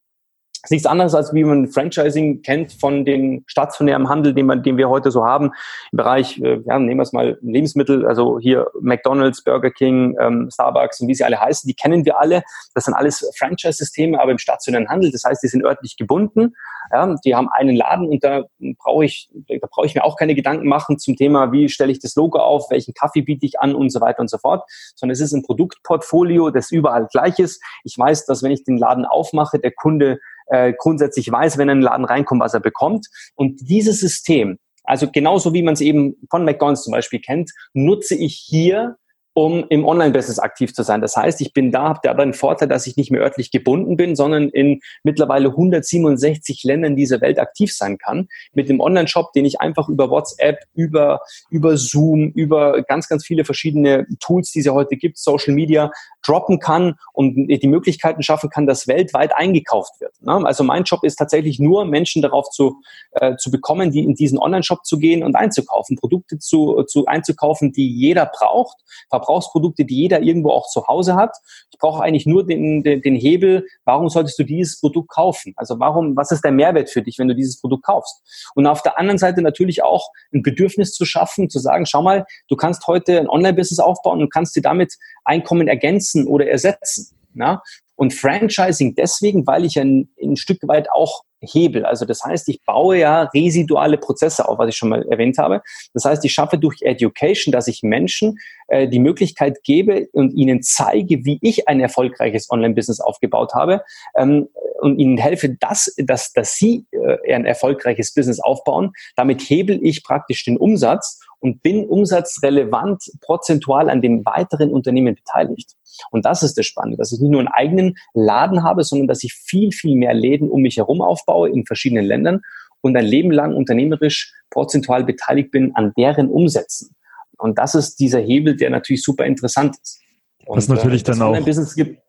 ist 0.65 0.71
nichts 0.71 0.87
anderes, 0.87 1.13
als 1.15 1.33
wie 1.33 1.43
man 1.43 1.67
Franchising 1.67 2.41
kennt 2.41 2.73
von 2.73 3.05
den 3.05 3.43
stationären 3.47 4.09
Handel, 4.09 4.33
den, 4.33 4.47
man, 4.47 4.63
den 4.63 4.77
wir 4.77 4.89
heute 4.89 5.11
so 5.11 5.25
haben. 5.25 5.51
Im 5.91 5.97
Bereich, 5.97 6.39
äh, 6.41 6.59
ja, 6.65 6.79
nehmen 6.79 6.97
wir 6.97 7.03
es 7.03 7.13
mal, 7.13 7.37
Lebensmittel, 7.41 8.05
also 8.05 8.39
hier 8.39 8.67
McDonalds, 8.81 9.43
Burger 9.43 9.71
King, 9.71 10.15
ähm, 10.19 10.49
Starbucks 10.51 11.01
und 11.01 11.07
wie 11.07 11.15
sie 11.15 11.23
alle 11.23 11.39
heißen, 11.39 11.67
die 11.67 11.75
kennen 11.75 12.03
wir 12.03 12.19
alle. 12.19 12.43
Das 12.73 12.85
sind 12.85 12.95
alles 12.95 13.31
Franchise-Systeme, 13.37 14.19
aber 14.19 14.31
im 14.31 14.39
stationären 14.39 14.89
Handel. 14.89 15.11
Das 15.11 15.23
heißt, 15.23 15.43
die 15.43 15.47
sind 15.47 15.63
örtlich 15.63 15.97
gebunden. 15.97 16.55
Ja, 16.91 17.15
die 17.25 17.35
haben 17.35 17.49
einen 17.49 17.75
Laden 17.75 18.07
und 18.07 18.23
da 18.23 18.43
brauche 18.77 19.05
ich, 19.05 19.29
da 19.47 19.67
brauche 19.69 19.87
ich 19.87 19.95
mir 19.95 20.03
auch 20.03 20.17
keine 20.17 20.35
Gedanken 20.35 20.67
machen 20.67 20.99
zum 20.99 21.15
Thema, 21.15 21.51
wie 21.51 21.69
stelle 21.69 21.91
ich 21.91 21.99
das 21.99 22.15
Logo 22.15 22.37
auf, 22.39 22.69
welchen 22.69 22.93
Kaffee 22.93 23.21
biete 23.21 23.45
ich 23.45 23.59
an 23.59 23.73
und 23.73 23.91
so 23.91 24.01
weiter 24.01 24.19
und 24.19 24.29
so 24.29 24.37
fort, 24.37 24.63
sondern 24.95 25.13
es 25.13 25.19
ist 25.19 25.33
ein 25.33 25.41
Produktportfolio, 25.41 26.51
das 26.51 26.71
überall 26.71 27.07
gleich 27.11 27.39
ist. 27.39 27.61
Ich 27.83 27.97
weiß, 27.97 28.25
dass 28.25 28.43
wenn 28.43 28.51
ich 28.51 28.63
den 28.63 28.77
Laden 28.77 29.05
aufmache, 29.05 29.57
der 29.57 29.71
Kunde 29.71 30.19
äh, 30.47 30.73
grundsätzlich 30.77 31.31
weiß, 31.31 31.57
wenn 31.57 31.69
er 31.69 31.73
in 31.73 31.79
den 31.79 31.85
Laden 31.85 32.05
reinkommt, 32.05 32.41
was 32.41 32.53
er 32.53 32.59
bekommt. 32.59 33.07
Und 33.35 33.59
dieses 33.69 33.99
System, 33.99 34.59
also 34.83 35.09
genauso 35.11 35.53
wie 35.53 35.63
man 35.63 35.73
es 35.73 35.81
eben 35.81 36.15
von 36.29 36.45
McDonald's 36.45 36.83
zum 36.83 36.91
Beispiel 36.91 37.19
kennt, 37.19 37.51
nutze 37.73 38.15
ich 38.15 38.35
hier 38.35 38.97
um 39.37 39.65
im 39.67 39.85
Online-Business 39.85 40.39
aktiv 40.39 40.73
zu 40.73 40.81
sein. 40.81 41.01
Das 41.01 41.17
heißt, 41.17 41.41
ich 41.41 41.51
bin 41.51 41.69
da, 41.69 41.89
habe 41.89 41.99
da 42.03 42.13
den 42.13 42.33
Vorteil, 42.33 42.69
dass 42.69 42.87
ich 42.87 42.95
nicht 42.95 43.11
mehr 43.11 43.19
örtlich 43.19 43.51
gebunden 43.51 43.97
bin, 43.97 44.15
sondern 44.15 44.47
in 44.47 44.79
mittlerweile 45.03 45.49
167 45.49 46.63
Ländern 46.63 46.95
dieser 46.95 47.19
Welt 47.19 47.37
aktiv 47.37 47.75
sein 47.75 47.97
kann. 47.97 48.29
Mit 48.53 48.69
dem 48.69 48.79
Online-Shop, 48.79 49.33
den 49.33 49.43
ich 49.43 49.59
einfach 49.59 49.89
über 49.89 50.09
WhatsApp, 50.09 50.59
über, 50.73 51.19
über 51.49 51.75
Zoom, 51.75 52.31
über 52.31 52.81
ganz, 52.83 53.09
ganz 53.09 53.25
viele 53.25 53.43
verschiedene 53.43 54.07
Tools, 54.21 54.51
die 54.53 54.59
es 54.59 54.65
ja 54.67 54.71
heute 54.71 54.95
gibt, 54.95 55.17
Social 55.17 55.53
Media, 55.53 55.91
droppen 56.25 56.59
kann 56.59 56.95
und 57.11 57.35
die 57.35 57.67
Möglichkeiten 57.67 58.23
schaffen 58.23 58.49
kann, 58.49 58.65
dass 58.65 58.87
weltweit 58.87 59.35
eingekauft 59.35 59.99
wird. 59.99 60.13
Ne? 60.21 60.45
Also 60.45 60.63
mein 60.63 60.83
Job 60.83 61.03
ist 61.03 61.17
tatsächlich 61.17 61.59
nur, 61.59 61.83
Menschen 61.83 62.21
darauf 62.21 62.49
zu, 62.51 62.81
äh, 63.11 63.35
zu 63.35 63.51
bekommen, 63.51 63.91
die 63.91 64.03
in 64.03 64.15
diesen 64.15 64.39
Online-Shop 64.39 64.85
zu 64.85 64.97
gehen 64.97 65.23
und 65.23 65.35
einzukaufen, 65.35 65.97
Produkte 65.97 66.39
zu, 66.39 66.83
zu 66.83 67.05
einzukaufen, 67.05 67.73
die 67.73 67.93
jeder 67.93 68.25
braucht, 68.25 68.77
Verbrauchsprodukte, 69.25 69.85
die 69.85 69.95
jeder 69.95 70.21
irgendwo 70.21 70.51
auch 70.51 70.67
zu 70.67 70.87
Hause 70.87 71.15
hat. 71.15 71.35
Ich 71.71 71.79
brauche 71.79 72.03
eigentlich 72.03 72.25
nur 72.25 72.45
den, 72.45 72.83
den, 72.83 73.01
den 73.01 73.15
Hebel, 73.15 73.65
warum 73.83 74.09
solltest 74.09 74.37
du 74.39 74.43
dieses 74.43 74.79
Produkt 74.79 75.09
kaufen? 75.09 75.53
Also 75.55 75.79
warum, 75.79 76.15
was 76.15 76.31
ist 76.31 76.43
der 76.43 76.51
Mehrwert 76.51 76.89
für 76.89 77.01
dich, 77.01 77.19
wenn 77.19 77.27
du 77.27 77.35
dieses 77.35 77.59
Produkt 77.59 77.85
kaufst? 77.85 78.51
Und 78.55 78.67
auf 78.67 78.81
der 78.81 78.97
anderen 78.99 79.17
Seite 79.17 79.41
natürlich 79.41 79.83
auch 79.83 80.09
ein 80.33 80.41
Bedürfnis 80.41 80.93
zu 80.93 81.05
schaffen, 81.05 81.49
zu 81.49 81.59
sagen, 81.59 81.85
schau 81.85 82.01
mal, 82.01 82.25
du 82.47 82.55
kannst 82.55 82.87
heute 82.87 83.19
ein 83.19 83.29
Online-Business 83.29 83.79
aufbauen 83.79 84.21
und 84.21 84.31
kannst 84.31 84.55
dir 84.55 84.61
damit 84.61 84.95
Einkommen 85.23 85.67
ergänzen 85.67 86.27
oder 86.27 86.47
ersetzen. 86.47 87.15
Na? 87.33 87.61
Und 87.95 88.13
Franchising 88.13 88.95
deswegen, 88.95 89.47
weil 89.47 89.65
ich 89.65 89.79
ein, 89.79 90.09
ein 90.21 90.35
Stück 90.35 90.59
weit 90.67 90.89
auch 90.91 91.23
Hebel. 91.41 91.85
Also 91.85 92.05
das 92.05 92.23
heißt, 92.23 92.49
ich 92.49 92.63
baue 92.63 92.97
ja 92.97 93.23
residuale 93.23 93.97
Prozesse 93.97 94.47
auf, 94.47 94.57
was 94.57 94.69
ich 94.69 94.75
schon 94.75 94.89
mal 94.89 95.03
erwähnt 95.07 95.37
habe. 95.37 95.61
Das 95.93 96.05
heißt, 96.05 96.23
ich 96.25 96.33
schaffe 96.33 96.57
durch 96.57 96.81
Education, 96.81 97.51
dass 97.51 97.67
ich 97.67 97.83
Menschen 97.83 98.37
äh, 98.67 98.87
die 98.87 98.99
Möglichkeit 98.99 99.63
gebe 99.63 100.07
und 100.13 100.31
ihnen 100.31 100.61
zeige, 100.63 101.25
wie 101.25 101.39
ich 101.41 101.67
ein 101.67 101.79
erfolgreiches 101.79 102.49
Online-Business 102.49 102.99
aufgebaut 102.99 103.53
habe 103.53 103.83
ähm, 104.15 104.47
und 104.79 104.99
ihnen 104.99 105.17
helfe, 105.17 105.55
dass, 105.59 105.93
dass, 105.97 106.33
dass 106.33 106.55
sie 106.55 106.85
äh, 106.91 107.33
ein 107.33 107.45
erfolgreiches 107.45 108.13
Business 108.13 108.39
aufbauen. 108.39 108.91
Damit 109.15 109.41
hebel 109.41 109.79
ich 109.83 110.03
praktisch 110.03 110.43
den 110.45 110.57
Umsatz 110.57 111.19
und 111.39 111.61
bin 111.61 111.85
umsatzrelevant 111.85 113.03
prozentual 113.21 113.89
an 113.89 114.01
dem 114.01 114.25
weiteren 114.25 114.71
Unternehmen 114.71 115.15
beteiligt. 115.15 115.73
Und 116.11 116.25
das 116.25 116.43
ist 116.43 116.57
das 116.57 116.65
Spannende, 116.65 116.97
dass 116.97 117.11
ich 117.11 117.19
nicht 117.19 117.29
nur 117.29 117.39
einen 117.39 117.47
eigenen 117.47 117.95
Laden 118.13 118.63
habe, 118.63 118.83
sondern 118.83 119.07
dass 119.07 119.23
ich 119.23 119.33
viel, 119.33 119.71
viel 119.71 119.95
mehr 119.95 120.13
Läden 120.13 120.49
um 120.49 120.61
mich 120.61 120.77
herum 120.77 121.01
aufbaue 121.01 121.24
in 121.51 121.65
verschiedenen 121.65 122.05
Ländern 122.05 122.41
und 122.81 122.95
ein 122.95 123.05
Leben 123.05 123.31
lang 123.31 123.53
unternehmerisch 123.55 124.33
prozentual 124.49 125.03
beteiligt 125.03 125.51
bin 125.51 125.75
an 125.75 125.93
deren 125.97 126.29
Umsätzen. 126.29 126.95
Und 127.37 127.57
das 127.57 127.75
ist 127.75 127.99
dieser 127.99 128.19
Hebel, 128.19 128.55
der 128.55 128.69
natürlich 128.69 129.03
super 129.03 129.25
interessant 129.25 129.75
ist. 129.81 130.01
Und, 130.45 130.57
Was 130.57 130.67
natürlich 130.67 131.01
äh, 131.01 131.05
dann 131.05 131.21
auch. 131.21 131.37
Business 131.43 131.75
gibt, 131.75 131.99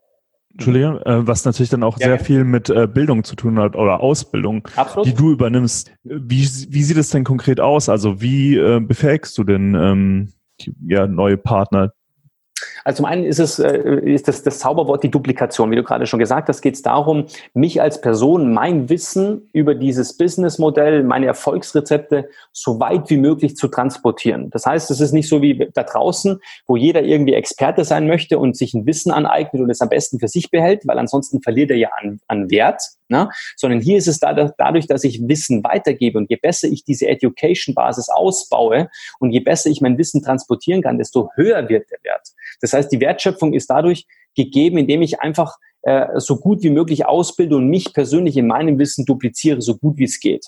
Entschuldige, 0.57 1.05
äh, 1.05 1.27
was 1.27 1.45
natürlich 1.45 1.69
dann 1.69 1.83
auch 1.83 2.01
ja, 2.01 2.07
sehr 2.07 2.19
viel 2.19 2.45
mit 2.45 2.71
äh, 2.71 2.87
Bildung 2.87 3.25
zu 3.25 3.37
tun 3.37 3.59
hat 3.59 3.77
oder 3.77 4.01
Ausbildung, 4.01 4.67
Absolut. 4.75 5.07
die 5.07 5.13
du 5.13 5.33
übernimmst. 5.33 5.93
Wie, 6.03 6.49
wie 6.71 6.83
sieht 6.83 6.97
es 6.97 7.11
denn 7.11 7.25
konkret 7.25 7.61
aus? 7.61 7.91
Also 7.91 8.23
wie 8.23 8.57
äh, 8.57 8.81
befähigst 8.81 9.37
du 9.37 9.45
denn 9.45 9.75
ähm, 9.75 10.33
ja, 10.87 11.07
neue 11.07 11.37
Partner, 11.37 11.93
also 12.87 12.99
zum 12.99 13.07
einen 13.07 13.25
ist 13.25 13.41
es 13.41 13.59
äh, 13.59 13.99
ist 14.05 14.29
das, 14.29 14.45
das 14.45 14.61
Zauberwort 14.61 15.03
die 15.03 15.11
Duplikation. 15.11 15.73
Wie 15.73 15.77
du 15.77 15.83
gerade 15.83 16.07
schon 16.07 16.21
gesagt 16.21 16.49
hast, 16.49 16.63
geht 16.63 16.77
es 16.77 16.83
darum, 16.83 17.27
mich 17.53 17.83
als 17.83 18.01
Person, 18.01 18.55
mein 18.55 18.89
Wissen 18.89 19.51
über 19.53 19.75
dieses 19.75 20.17
Businessmodell, 20.17 21.03
meine 21.03 21.27
Erfolgsrezepte 21.27 22.29
so 22.53 22.79
weit 22.79 23.11
wie 23.11 23.17
möglich 23.17 23.57
zu 23.57 23.67
transportieren. 23.67 24.51
Das 24.51 24.67
heißt, 24.67 24.93
es 24.93 25.01
ist 25.01 25.11
nicht 25.11 25.29
so 25.29 25.43
wie 25.43 25.69
da 25.75 25.83
draußen, 25.83 26.39
wo 26.69 26.77
jeder 26.77 27.03
irgendwie 27.03 27.35
Experte 27.35 27.85
sein 27.85 28.07
möchte 28.07 28.39
und 28.39 28.57
sich 28.57 28.73
ein 28.73 28.87
Wissen 28.87 29.11
aneignet 29.11 29.63
und 29.63 29.71
es 29.71 29.81
am 29.81 29.89
besten 29.89 30.21
für 30.21 30.29
sich 30.29 30.53
behält, 30.53 30.87
weil 30.87 31.01
ansonsten 31.01 31.43
verliert 31.43 31.73
er 31.73 31.79
ja 31.79 31.89
an, 32.01 32.21
an 32.29 32.51
Wert. 32.53 32.81
Ne? 33.09 33.31
Sondern 33.57 33.81
hier 33.81 33.99
ist 33.99 34.09
es 34.09 34.19
dadurch, 34.19 34.87
dass 34.87 35.05
ich 35.05 35.29
Wissen 35.29 35.63
weitergebe 35.63 36.19
und 36.19 36.29
je 36.29 36.37
besser 36.37 36.67
ich 36.69 36.85
diese 36.85 37.07
Education-Basis 37.07 38.09
ausbaue 38.09 38.89
und 39.21 39.31
je 39.31 39.41
besser 39.41 39.71
ich 39.71 39.81
mein 39.81 39.97
Wissen 39.97 40.23
transportieren 40.23 40.83
kann, 40.83 40.99
desto 40.99 41.31
höher 41.37 41.69
wird 41.69 41.91
der 41.91 41.99
Wert. 42.03 42.29
Das 42.61 42.73
heißt, 42.77 42.93
die 42.93 43.01
Wertschöpfung 43.01 43.53
ist 43.53 43.69
dadurch 43.69 44.07
gegeben, 44.35 44.79
indem 44.79 45.03
ich 45.03 45.21
einfach 45.21 45.57
äh, 45.83 46.19
so 46.19 46.39
gut 46.39 46.63
wie 46.63 46.71
möglich 46.71 47.07
ausbilde 47.07 47.57
und 47.57 47.69
mich 47.69 47.93
persönlich 47.93 48.37
in 48.37 48.47
meinem 48.47 48.79
Wissen 48.79 49.05
dupliziere, 49.05 49.61
so 49.61 49.77
gut 49.77 49.99
wie 49.99 50.05
es 50.05 50.21
geht. 50.21 50.47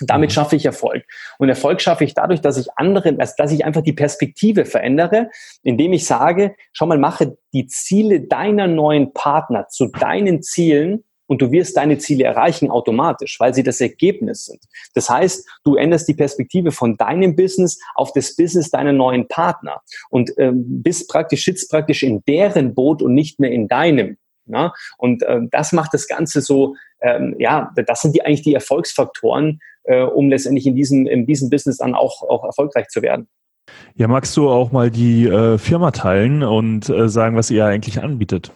Damit 0.00 0.30
mhm. 0.30 0.34
schaffe 0.34 0.56
ich 0.56 0.66
Erfolg. 0.66 1.04
Und 1.38 1.48
Erfolg 1.48 1.80
schaffe 1.80 2.04
ich 2.04 2.14
dadurch, 2.14 2.40
dass 2.40 2.56
ich 2.56 2.66
andere, 2.76 3.14
also 3.18 3.34
dass 3.36 3.52
ich 3.52 3.64
einfach 3.64 3.82
die 3.82 3.92
Perspektive 3.92 4.64
verändere, 4.64 5.30
indem 5.62 5.92
ich 5.92 6.06
sage, 6.06 6.56
schau 6.72 6.86
mal, 6.86 6.98
mache 6.98 7.36
die 7.52 7.66
Ziele 7.66 8.22
deiner 8.22 8.66
neuen 8.66 9.12
Partner 9.12 9.68
zu 9.68 9.86
deinen 9.88 10.42
Zielen 10.42 11.04
und 11.26 11.42
du 11.42 11.50
wirst 11.52 11.76
deine 11.76 11.98
Ziele 11.98 12.24
erreichen 12.24 12.70
automatisch, 12.70 13.38
weil 13.40 13.54
sie 13.54 13.62
das 13.62 13.80
Ergebnis 13.80 14.46
sind. 14.46 14.60
Das 14.94 15.08
heißt, 15.08 15.48
du 15.64 15.76
änderst 15.76 16.08
die 16.08 16.14
Perspektive 16.14 16.72
von 16.72 16.96
deinem 16.96 17.36
Business 17.36 17.78
auf 17.94 18.12
das 18.12 18.36
Business 18.36 18.70
deiner 18.70 18.92
neuen 18.92 19.28
Partner 19.28 19.80
und 20.10 20.32
ähm, 20.38 20.82
bist 20.82 21.08
praktisch, 21.08 21.44
sitzt 21.44 21.70
praktisch 21.70 22.02
in 22.02 22.22
deren 22.26 22.74
Boot 22.74 23.02
und 23.02 23.14
nicht 23.14 23.40
mehr 23.40 23.50
in 23.50 23.68
deinem. 23.68 24.16
Ja? 24.46 24.72
Und 24.98 25.24
ähm, 25.26 25.48
das 25.50 25.72
macht 25.72 25.94
das 25.94 26.06
Ganze 26.06 26.40
so, 26.40 26.76
ähm, 27.00 27.36
ja, 27.38 27.72
das 27.86 28.02
sind 28.02 28.14
die 28.14 28.22
eigentlich 28.22 28.42
die 28.42 28.54
Erfolgsfaktoren, 28.54 29.60
äh, 29.84 30.02
um 30.02 30.28
letztendlich 30.28 30.66
in 30.66 30.74
diesem, 30.74 31.06
in 31.06 31.26
diesem 31.26 31.50
Business 31.50 31.78
dann 31.78 31.94
auch, 31.94 32.22
auch 32.22 32.44
erfolgreich 32.44 32.88
zu 32.88 33.02
werden. 33.02 33.28
Ja, 33.94 34.08
magst 34.08 34.36
du 34.36 34.50
auch 34.50 34.72
mal 34.72 34.90
die 34.90 35.26
äh, 35.26 35.56
Firma 35.56 35.90
teilen 35.90 36.42
und 36.42 36.88
äh, 36.88 37.08
sagen, 37.08 37.36
was 37.36 37.50
ihr 37.50 37.64
eigentlich 37.64 38.02
anbietet? 38.02 38.52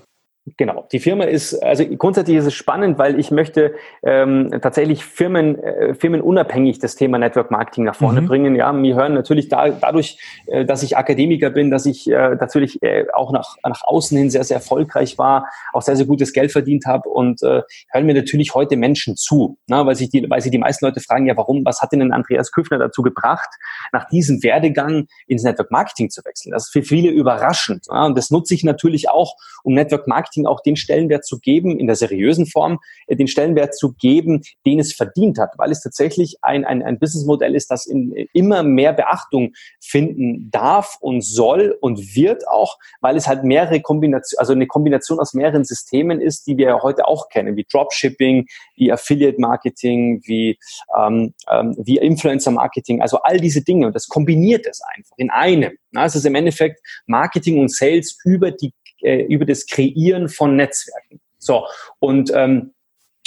Genau, 0.56 0.86
die 0.92 1.00
Firma 1.00 1.24
ist, 1.24 1.54
also 1.62 1.84
grundsätzlich 1.86 2.36
ist 2.36 2.46
es 2.46 2.54
spannend, 2.54 2.98
weil 2.98 3.18
ich 3.18 3.30
möchte 3.30 3.74
ähm, 4.02 4.50
tatsächlich 4.62 5.04
Firmen, 5.04 5.58
äh, 5.62 5.94
Firmen 5.94 6.20
unabhängig 6.20 6.78
das 6.78 6.94
Thema 6.94 7.18
Network 7.18 7.50
Marketing 7.50 7.84
nach 7.84 7.96
vorne 7.96 8.20
mhm. 8.20 8.26
bringen. 8.26 8.56
Ja, 8.56 8.72
mir 8.72 8.94
hören 8.94 9.14
natürlich 9.14 9.48
da, 9.48 9.68
dadurch, 9.70 10.18
äh, 10.46 10.64
dass 10.64 10.82
ich 10.82 10.96
Akademiker 10.96 11.50
bin, 11.50 11.70
dass 11.70 11.86
ich 11.86 12.08
äh, 12.10 12.36
natürlich 12.36 12.82
äh, 12.82 13.06
auch 13.12 13.32
nach, 13.32 13.56
nach 13.64 13.82
außen 13.84 14.16
hin 14.16 14.30
sehr, 14.30 14.44
sehr 14.44 14.56
erfolgreich 14.56 15.18
war, 15.18 15.46
auch 15.72 15.82
sehr, 15.82 15.96
sehr 15.96 16.06
gutes 16.06 16.32
Geld 16.32 16.52
verdient 16.52 16.86
habe 16.86 17.08
und 17.08 17.42
äh, 17.42 17.62
hören 17.90 18.06
mir 18.06 18.14
natürlich 18.14 18.54
heute 18.54 18.76
Menschen 18.76 19.16
zu, 19.16 19.58
ne, 19.66 19.84
weil, 19.84 19.96
sich 19.96 20.10
die, 20.10 20.28
weil 20.30 20.40
sich 20.40 20.52
die 20.52 20.58
meisten 20.58 20.84
Leute 20.84 21.00
fragen, 21.00 21.26
ja 21.26 21.36
warum, 21.36 21.64
was 21.64 21.82
hat 21.82 21.92
denn 21.92 22.12
Andreas 22.12 22.52
Küffner 22.52 22.78
dazu 22.78 23.02
gebracht, 23.02 23.48
nach 23.92 24.08
diesem 24.08 24.42
Werdegang 24.42 25.06
ins 25.26 25.42
Network 25.42 25.70
Marketing 25.70 26.10
zu 26.10 26.24
wechseln? 26.24 26.52
Das 26.52 26.66
ist 26.66 26.72
für 26.72 26.82
viele 26.82 27.10
überraschend 27.10 27.86
ja, 27.90 28.04
und 28.04 28.16
das 28.16 28.30
nutze 28.30 28.54
ich 28.54 28.64
natürlich 28.64 29.10
auch, 29.10 29.36
um 29.62 29.74
Network 29.74 30.06
Marketing 30.06 30.37
Marketing 30.38 30.46
auch 30.46 30.60
den 30.62 30.76
Stellenwert 30.76 31.24
zu 31.24 31.38
geben, 31.38 31.78
in 31.78 31.86
der 31.86 31.96
seriösen 31.96 32.46
Form, 32.46 32.78
äh, 33.06 33.16
den 33.16 33.28
Stellenwert 33.28 33.74
zu 33.74 33.92
geben, 33.92 34.42
den 34.66 34.78
es 34.78 34.94
verdient 34.94 35.38
hat, 35.38 35.50
weil 35.56 35.70
es 35.70 35.82
tatsächlich 35.82 36.36
ein, 36.42 36.64
ein, 36.64 36.82
ein 36.82 36.98
Businessmodell 36.98 37.54
ist, 37.54 37.70
das 37.70 37.86
in, 37.86 38.12
immer 38.32 38.62
mehr 38.62 38.92
Beachtung 38.92 39.52
finden 39.80 40.50
darf 40.50 40.96
und 41.00 41.24
soll 41.24 41.76
und 41.80 42.14
wird 42.14 42.46
auch, 42.48 42.78
weil 43.00 43.16
es 43.16 43.26
halt 43.26 43.44
mehrere 43.44 43.80
Kombinationen, 43.80 44.38
also 44.38 44.52
eine 44.52 44.66
Kombination 44.66 45.20
aus 45.20 45.34
mehreren 45.34 45.64
Systemen 45.64 46.20
ist, 46.20 46.46
die 46.46 46.56
wir 46.56 46.82
heute 46.82 47.06
auch 47.06 47.28
kennen, 47.28 47.56
wie 47.56 47.66
Dropshipping, 47.70 48.46
wie 48.76 48.92
Affiliate 48.92 49.40
Marketing, 49.40 50.20
wie, 50.24 50.58
ähm, 50.96 51.34
ähm, 51.50 51.74
wie 51.78 51.98
Influencer 51.98 52.50
Marketing, 52.50 53.02
also 53.02 53.18
all 53.22 53.38
diese 53.38 53.62
Dinge 53.62 53.86
und 53.86 53.94
das 53.94 54.08
kombiniert 54.08 54.66
es 54.66 54.80
einfach 54.96 55.16
in 55.16 55.30
einem. 55.30 55.72
Na, 55.90 56.04
es 56.04 56.14
ist 56.14 56.26
im 56.26 56.34
Endeffekt 56.34 56.80
Marketing 57.06 57.58
und 57.58 57.72
Sales 57.72 58.18
über 58.24 58.50
die 58.50 58.72
äh, 59.02 59.22
über 59.22 59.44
das 59.44 59.66
Kreieren 59.66 60.28
von 60.28 60.56
Netzwerken. 60.56 61.20
So, 61.38 61.64
und 61.98 62.32
ähm, 62.34 62.72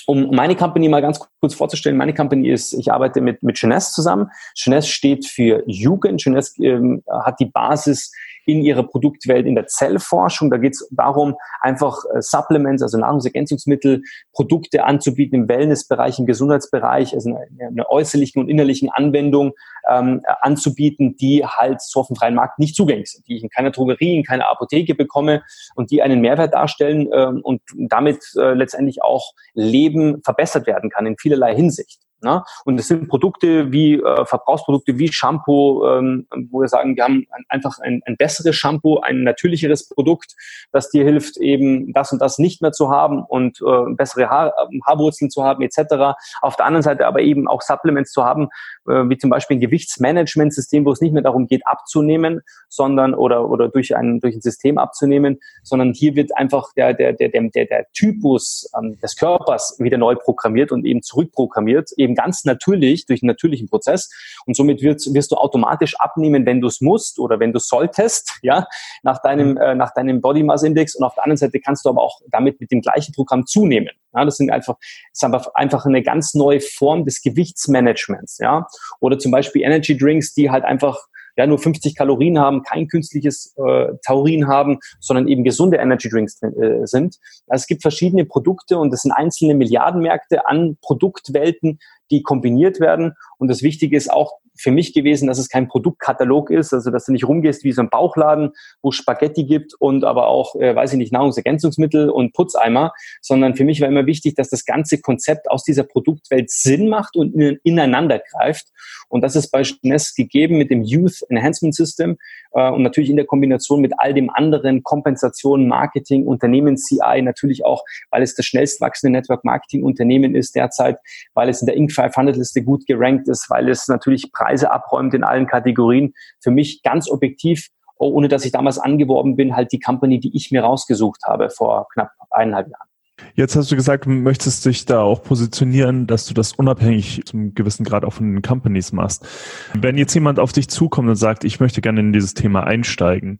um 0.08 0.32
meine 0.32 0.56
Company 0.56 0.90
mal 0.90 1.02
ganz 1.02 1.20
kurz 1.40 1.54
vorzustellen, 1.54 1.98
meine 1.98 2.14
Company 2.14 2.50
ist, 2.50 2.74
ich 2.74 2.92
arbeite 2.92 3.22
mit, 3.22 3.44
mit 3.44 3.60
Jeunesse 3.60 3.94
zusammen. 3.94 4.30
Jeunesse 4.56 4.90
steht 4.90 5.26
für 5.26 5.64
Jugend. 5.68 6.24
Jeunesse 6.24 6.62
ähm, 6.64 7.04
hat 7.08 7.40
die 7.40 7.46
Basis 7.46 8.12
in 8.46 8.62
ihrer 8.62 8.84
Produktwelt 8.84 9.46
in 9.46 9.56
der 9.56 9.68
Zellforschung. 9.68 10.50
Da 10.50 10.58
geht 10.58 10.74
es 10.74 10.88
darum, 10.92 11.36
einfach 11.60 11.98
äh, 12.14 12.22
Supplements, 12.22 12.82
also 12.82 12.98
Nahrungsergänzungsmittel, 12.98 14.02
Produkte 14.34 14.84
anzubieten 14.84 15.42
im 15.42 15.50
Wellnessbereich, 15.50 16.20
im 16.20 16.26
Gesundheitsbereich, 16.26 17.14
also 17.14 17.30
eine, 17.30 17.68
eine 17.68 17.90
äußerlichen 17.90 18.42
und 18.42 18.50
innerlichen 18.50 18.90
Anwendung 18.90 19.54
ähm, 19.90 20.22
anzubieten, 20.42 21.16
die 21.18 21.46
halt 21.46 21.82
so 21.82 22.02
auf 22.02 22.08
dem 22.08 22.16
freien 22.16 22.36
Markt 22.36 22.60
nicht 22.60 22.76
zugänglich 22.76 23.12
sind, 23.12 23.28
die 23.28 23.38
ich 23.38 23.44
in 23.44 23.50
keiner 23.50 23.72
Drogerie, 23.72 24.18
in 24.18 24.24
keiner 24.24 24.50
Apotheke 24.50 24.96
bekomme 24.96 25.44
und 25.76 25.92
die 25.92 26.02
einen 26.02 26.22
Mehrwert 26.22 26.54
darstellen 26.54 27.10
ähm, 27.14 27.42
und 27.44 27.62
damit 27.76 28.24
äh, 28.38 28.54
letztendlich 28.54 29.02
auch 29.04 29.34
Leben 29.54 30.22
verbessert 30.24 30.68
werden 30.68 30.90
kann 30.90 31.06
in 31.06 31.18
vielerlei 31.18 31.56
Hinsicht. 31.56 32.00
Ne? 32.24 32.44
Und 32.66 32.80
es 32.80 32.88
sind 32.88 33.08
Produkte 33.08 33.72
wie 33.72 33.96
äh, 33.96 34.26
Verbrauchsprodukte 34.26 34.98
wie 34.98 35.12
Shampoo, 35.12 35.86
ähm, 35.88 36.28
wo 36.50 36.62
wir 36.62 36.68
sagen, 36.68 36.96
wir 36.96 37.04
haben 37.04 37.26
ein, 37.32 37.44
einfach 37.50 37.80
ein, 37.80 38.02
ein 38.06 38.16
besseres 38.16 38.56
Shampoo, 38.56 39.00
ein 39.00 39.24
natürlicheres 39.24 39.90
Produkt, 39.90 40.36
das 40.72 40.90
dir 40.90 41.04
hilft, 41.04 41.38
eben 41.38 41.94
das 41.94 42.12
und 42.12 42.22
das 42.22 42.38
nicht 42.38 42.62
mehr 42.62 42.72
zu 42.72 42.90
haben 42.90 43.24
und 43.24 43.60
äh, 43.62 43.94
bessere 43.96 44.30
Haar, 44.30 44.54
Haarwurzeln 44.86 45.32
zu 45.32 45.44
haben 45.44 45.64
etc. 45.64 46.16
Auf 46.42 46.56
der 46.56 46.66
anderen 46.66 46.84
Seite 46.84 47.08
aber 47.08 47.22
eben 47.22 47.48
auch 47.48 47.62
Supplements 47.62 48.12
zu 48.12 48.24
haben, 48.24 48.50
äh, 48.88 49.10
wie 49.10 49.18
zum 49.18 49.30
Beispiel 49.30 49.58
ein 49.58 49.62
Gewichtsmanagementsystem, 49.62 50.86
wo 50.86 50.92
es 50.92 51.02
nicht 51.02 51.14
mehr 51.14 51.24
darum 51.24 51.48
geht, 51.48 51.66
abzunehmen, 51.66 52.42
sondern 52.70 53.14
oder 53.14 53.50
oder 53.50 53.68
durch 53.70 53.96
ein 53.96 54.20
durch 54.20 54.36
ein 54.36 54.42
System 54.42 54.78
abzunehmen, 54.78 55.40
sondern 55.64 55.94
hier 55.94 56.16
wird 56.16 56.36
einfach 56.38 56.72
der 56.76 56.94
der 56.94 57.14
der 57.14 57.30
der, 57.30 57.66
der 57.66 57.86
Typus 57.94 58.70
ähm, 58.78 59.00
des 59.02 59.16
Körpers 59.16 59.78
wieder 59.80 59.98
neu 59.98 60.16
programmiert 60.16 60.72
und 60.72 60.86
eben 60.86 61.02
zurückprogrammiert, 61.02 61.92
eben 61.98 62.11
ganz 62.16 62.46
natürlich 62.46 63.06
durch 63.06 63.22
einen 63.22 63.28
natürlichen 63.28 63.68
Prozess 63.68 64.10
und 64.46 64.56
somit 64.56 64.82
wirst, 64.82 65.14
wirst 65.14 65.32
du 65.32 65.36
automatisch 65.36 66.00
abnehmen, 66.00 66.46
wenn 66.46 66.62
du 66.62 66.68
es 66.68 66.82
musst 66.82 67.20
oder 67.20 67.40
wenn 67.40 67.54
du 67.54 67.60
solltest, 67.60 68.40
ja, 68.42 68.66
nach 69.04 69.22
deinem 69.22 69.58
äh, 69.58 69.76
nach 69.76 69.94
deinem 69.94 70.22
Body 70.22 70.44
Mass 70.44 70.64
Index 70.64 70.96
und 70.96 71.04
auf 71.04 71.16
der 71.16 71.24
anderen 71.24 71.38
Seite 71.38 71.60
kannst 71.60 71.86
du 71.86 71.90
aber 71.90 72.02
auch 72.02 72.22
damit 72.30 72.60
mit 72.60 72.72
dem 72.72 72.82
gleichen 72.82 73.14
Programm 73.14 73.46
zunehmen. 73.46 73.90
Ja, 74.14 74.26
das 74.26 74.38
sind 74.38 74.52
einfach, 74.52 74.76
ist 75.12 75.24
einfach, 75.24 75.48
einfach 75.54 75.86
eine 75.86 76.04
ganz 76.04 76.34
neue 76.34 76.60
Form 76.60 77.06
des 77.06 77.22
Gewichtsmanagements, 77.22 78.40
ja. 78.40 78.68
Oder 79.00 79.18
zum 79.18 79.32
Beispiel 79.32 79.62
Energy 79.62 79.98
Drinks, 79.98 80.34
die 80.34 80.50
halt 80.50 80.66
einfach 80.66 80.98
ja, 81.38 81.48
nur 81.48 81.60
50 81.60 81.96
Kalorien 81.96 82.40
haben, 82.40 82.64
kein 82.64 82.88
künstliches 82.88 83.56
äh, 83.58 83.88
Taurin 84.06 84.48
haben, 84.48 84.80
sondern 85.00 85.28
eben 85.28 85.44
gesunde 85.44 85.78
Energy 85.78 86.10
Drinks 86.10 86.40
drin, 86.40 86.54
äh, 86.62 86.88
sind. 86.88 87.18
Also 87.48 87.64
es 87.64 87.68
gibt 87.68 87.82
verschiedene 87.82 88.26
Produkte 88.26 88.78
und 88.78 88.94
es 88.94 89.02
sind 89.02 89.12
einzelne 89.12 89.56
Milliardenmärkte 89.56 90.48
an 90.48 90.78
Produktwelten, 90.82 91.80
die 92.12 92.24
kombiniert 92.24 92.80
werden. 92.80 93.14
Und 93.38 93.50
das 93.50 93.62
Wichtige 93.62 93.98
ist 93.98 94.12
auch 94.12 94.34
für 94.62 94.72
mich 94.72 94.94
gewesen, 94.94 95.28
dass 95.28 95.38
es 95.38 95.50
kein 95.50 95.68
Produktkatalog 95.68 96.50
ist, 96.50 96.74
also 96.74 96.92
dass 96.92 97.06
du 97.06 97.12
nicht 97.12 97.28
rumgehst 97.28 97.64
wie 97.64 97.72
so 97.72 97.82
ein 97.82 97.90
Bauchladen, 97.90 98.52
wo 98.82 98.92
Spaghetti 98.92 99.46
gibt 99.46 99.74
und 99.80 100.04
aber 100.04 100.28
auch, 100.28 100.56
äh, 100.56 100.76
weiß 100.76 100.94
ich 100.94 100.98
nicht, 100.98 101.12
Nahrungsergänzungsmittel 101.12 102.10
und 102.10 102.34
Putzeimer, 102.34 102.94
sondern 103.22 103.56
für 103.56 103.64
mich 103.64 103.82
war 103.82 103.88
immer 103.88 104.06
wichtig, 104.06 104.36
dass 104.36 104.50
das 104.50 104.66
ganze 104.66 105.00
Konzept 105.00 105.50
aus 105.50 105.64
dieser 105.64 105.84
Produktwelt 105.84 106.50
Sinn 106.50 106.90
macht 106.90 107.16
und 107.16 107.36
ineinander 107.64 108.20
greift. 108.20 108.68
Und 109.10 109.22
das 109.22 109.36
ist 109.36 109.52
bei 109.52 109.64
Schness 109.64 110.16
gegeben 110.16 110.58
mit 110.58 110.72
dem 110.72 110.84
Youth 110.84 111.22
Enhancement 111.30 111.76
System 111.76 112.18
äh, 112.54 112.70
und 112.70 112.84
natürlich 112.84 113.10
in 113.10 113.16
der 113.16 113.26
Kombination 113.26 113.82
mit 113.82 113.94
all 113.98 114.14
dem 114.14 114.30
anderen 114.30 114.84
Kompensation, 114.84 115.68
Marketing, 115.68 116.26
Unternehmen, 116.26 116.78
CI, 116.78 117.22
natürlich 117.22 117.66
auch, 117.66 117.84
weil 118.10 118.22
es 118.22 118.36
das 118.36 118.46
schnellst 118.46 118.82
wachsende 118.82 119.18
Network 119.18 119.44
Marketing 119.44 119.84
Unternehmen 119.84 120.36
ist 120.36 120.56
derzeit, 120.56 120.98
weil 121.34 121.50
es 121.50 121.62
in 121.62 121.66
der 121.66 121.76
Inc. 121.76 121.92
500 121.92 122.36
Liste 122.36 122.64
gut 122.64 122.86
gerankt 122.86 123.28
ist, 123.28 123.50
weil 123.50 123.70
es 123.70 123.88
natürlich 123.88 124.32
Preise 124.52 124.72
abräumt 124.72 125.14
in 125.14 125.24
allen 125.24 125.48
Kategorien. 125.48 126.14
Für 126.42 126.52
mich 126.52 126.82
ganz 126.84 127.10
objektiv, 127.10 127.68
ohne 127.98 128.28
dass 128.28 128.46
ich 128.46 128.52
damals 128.52 128.80
angeworben 128.80 129.36
bin, 129.36 129.56
halt 129.56 129.72
die 129.72 129.80
Company, 129.80 130.20
die 130.20 130.36
ich 130.36 130.52
mir 130.52 130.64
rausgesucht 130.64 131.22
habe 131.26 131.50
vor 131.50 131.88
knapp 131.94 132.12
eineinhalb 132.30 132.68
Jahren. 132.68 132.88
Jetzt 133.36 133.56
hast 133.56 133.72
du 133.72 133.76
gesagt, 133.76 134.06
du 134.06 134.10
möchtest 134.10 134.66
dich 134.66 134.86
da 134.86 135.02
auch 135.02 135.22
positionieren, 135.22 136.08
dass 136.08 136.26
du 136.26 136.34
das 136.34 136.54
unabhängig 136.54 137.22
zum 137.26 137.54
gewissen 137.54 137.84
Grad 137.84 138.04
auch 138.04 138.14
von 138.14 138.34
den 138.34 138.42
Companies 138.42 138.92
machst. 138.94 139.26
Wenn 139.74 139.98
jetzt 139.98 140.16
jemand 140.16 140.40
auf 140.40 140.52
dich 140.52 140.68
zukommt 140.70 141.08
und 141.08 141.16
sagt, 141.16 141.44
ich 141.44 141.60
möchte 141.60 141.82
gerne 141.82 142.00
in 142.00 142.14
dieses 142.14 142.34
Thema 142.34 142.64
einsteigen, 142.64 143.40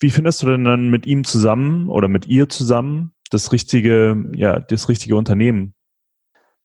wie 0.00 0.10
findest 0.10 0.42
du 0.42 0.46
denn 0.46 0.64
dann 0.64 0.88
mit 0.88 1.06
ihm 1.06 1.24
zusammen 1.24 1.90
oder 1.90 2.08
mit 2.08 2.26
ihr 2.26 2.48
zusammen 2.48 3.12
das 3.30 3.52
richtige, 3.52 4.24
ja, 4.34 4.58
das 4.58 4.88
richtige 4.88 5.16
Unternehmen? 5.16 5.74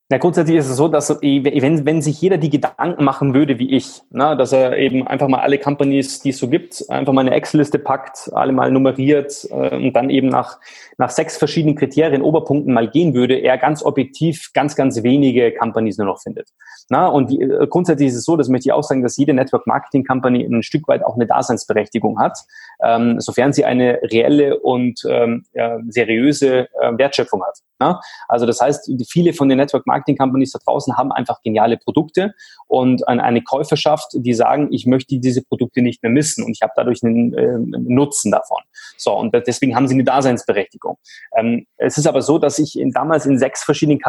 Na, 0.07 0.19
grundsätzlich 0.19 0.57
ist 0.57 0.69
es 0.69 0.77
so, 0.77 0.87
dass 0.87 1.09
wenn, 1.09 1.83
wenn 1.83 2.01
sich 2.03 2.21
jeder 2.21 2.37
die 2.37 2.51
Gedanken 2.51 3.03
machen 3.03 3.33
würde 3.33 3.57
wie 3.57 3.71
ich, 3.71 4.03
na, 4.11 4.35
dass 4.35 4.53
er 4.53 4.77
eben 4.77 5.07
einfach 5.07 5.27
mal 5.27 5.39
alle 5.39 5.57
Companies, 5.57 6.19
die 6.19 6.29
es 6.29 6.37
so 6.37 6.47
gibt, 6.47 6.85
einfach 6.89 7.11
mal 7.11 7.21
eine 7.21 7.33
Excel-Liste 7.33 7.79
packt, 7.79 8.29
alle 8.31 8.51
mal 8.51 8.69
nummeriert 8.69 9.47
äh, 9.49 9.75
und 9.75 9.93
dann 9.93 10.11
eben 10.11 10.29
nach, 10.29 10.59
nach 10.99 11.09
sechs 11.09 11.37
verschiedenen 11.37 11.75
Kriterien, 11.75 12.21
Oberpunkten 12.21 12.71
mal 12.71 12.87
gehen 12.87 13.15
würde, 13.15 13.33
er 13.33 13.57
ganz 13.57 13.81
objektiv 13.83 14.51
ganz, 14.53 14.75
ganz 14.75 15.01
wenige 15.01 15.51
Companies 15.53 15.97
nur 15.97 16.05
noch 16.05 16.21
findet. 16.21 16.49
Na, 16.89 17.07
und 17.07 17.31
die, 17.31 17.41
äh, 17.41 17.65
grundsätzlich 17.65 18.09
ist 18.09 18.17
es 18.17 18.25
so, 18.25 18.37
das 18.37 18.47
möchte 18.47 18.69
ich 18.69 18.73
auch 18.73 18.83
sagen, 18.83 19.01
dass 19.01 19.17
jede 19.17 19.33
Network 19.33 19.65
Marketing 19.65 20.03
Company 20.03 20.45
ein 20.45 20.61
Stück 20.61 20.87
weit 20.87 21.03
auch 21.03 21.15
eine 21.15 21.25
Daseinsberechtigung 21.25 22.19
hat, 22.19 22.37
ähm, 22.83 23.19
sofern 23.19 23.53
sie 23.53 23.65
eine 23.65 23.99
reelle 24.03 24.59
und 24.59 25.01
ähm, 25.09 25.45
ja, 25.53 25.79
seriöse 25.89 26.67
äh, 26.81 26.97
Wertschöpfung 26.97 27.43
hat. 27.43 27.59
Na? 27.79 27.99
Also 28.27 28.45
das 28.45 28.61
heißt, 28.61 28.89
viele 29.09 29.33
von 29.33 29.49
den 29.49 29.57
Network 29.57 29.85
Marketing 29.85 30.17
Companies 30.17 30.51
da 30.51 30.59
draußen 30.65 30.97
haben 30.97 31.11
einfach 31.11 31.41
geniale 31.41 31.77
Produkte 31.77 32.33
und 32.67 33.07
eine 33.07 33.41
Käuferschaft, 33.41 34.11
die 34.13 34.33
sagen, 34.33 34.69
ich 34.71 34.85
möchte 34.85 35.19
diese 35.19 35.43
Produkte 35.43 35.81
nicht 35.81 36.01
mehr 36.01 36.11
missen 36.11 36.43
und 36.43 36.51
ich 36.51 36.61
habe 36.61 36.71
dadurch 36.75 37.03
einen, 37.03 37.33
äh, 37.33 37.39
einen 37.39 37.85
Nutzen 37.87 38.31
davon. 38.31 38.61
So, 38.97 39.13
und 39.13 39.33
deswegen 39.33 39.75
haben 39.75 39.87
sie 39.87 39.93
eine 39.93 40.03
Daseinsberechtigung. 40.03 40.97
Ähm, 41.37 41.65
es 41.77 41.97
ist 41.97 42.07
aber 42.07 42.21
so, 42.21 42.37
dass 42.37 42.59
ich 42.59 42.79
in, 42.79 42.91
damals 42.91 43.25
in 43.25 43.37
sechs 43.37 43.63
verschiedenen, 43.63 43.99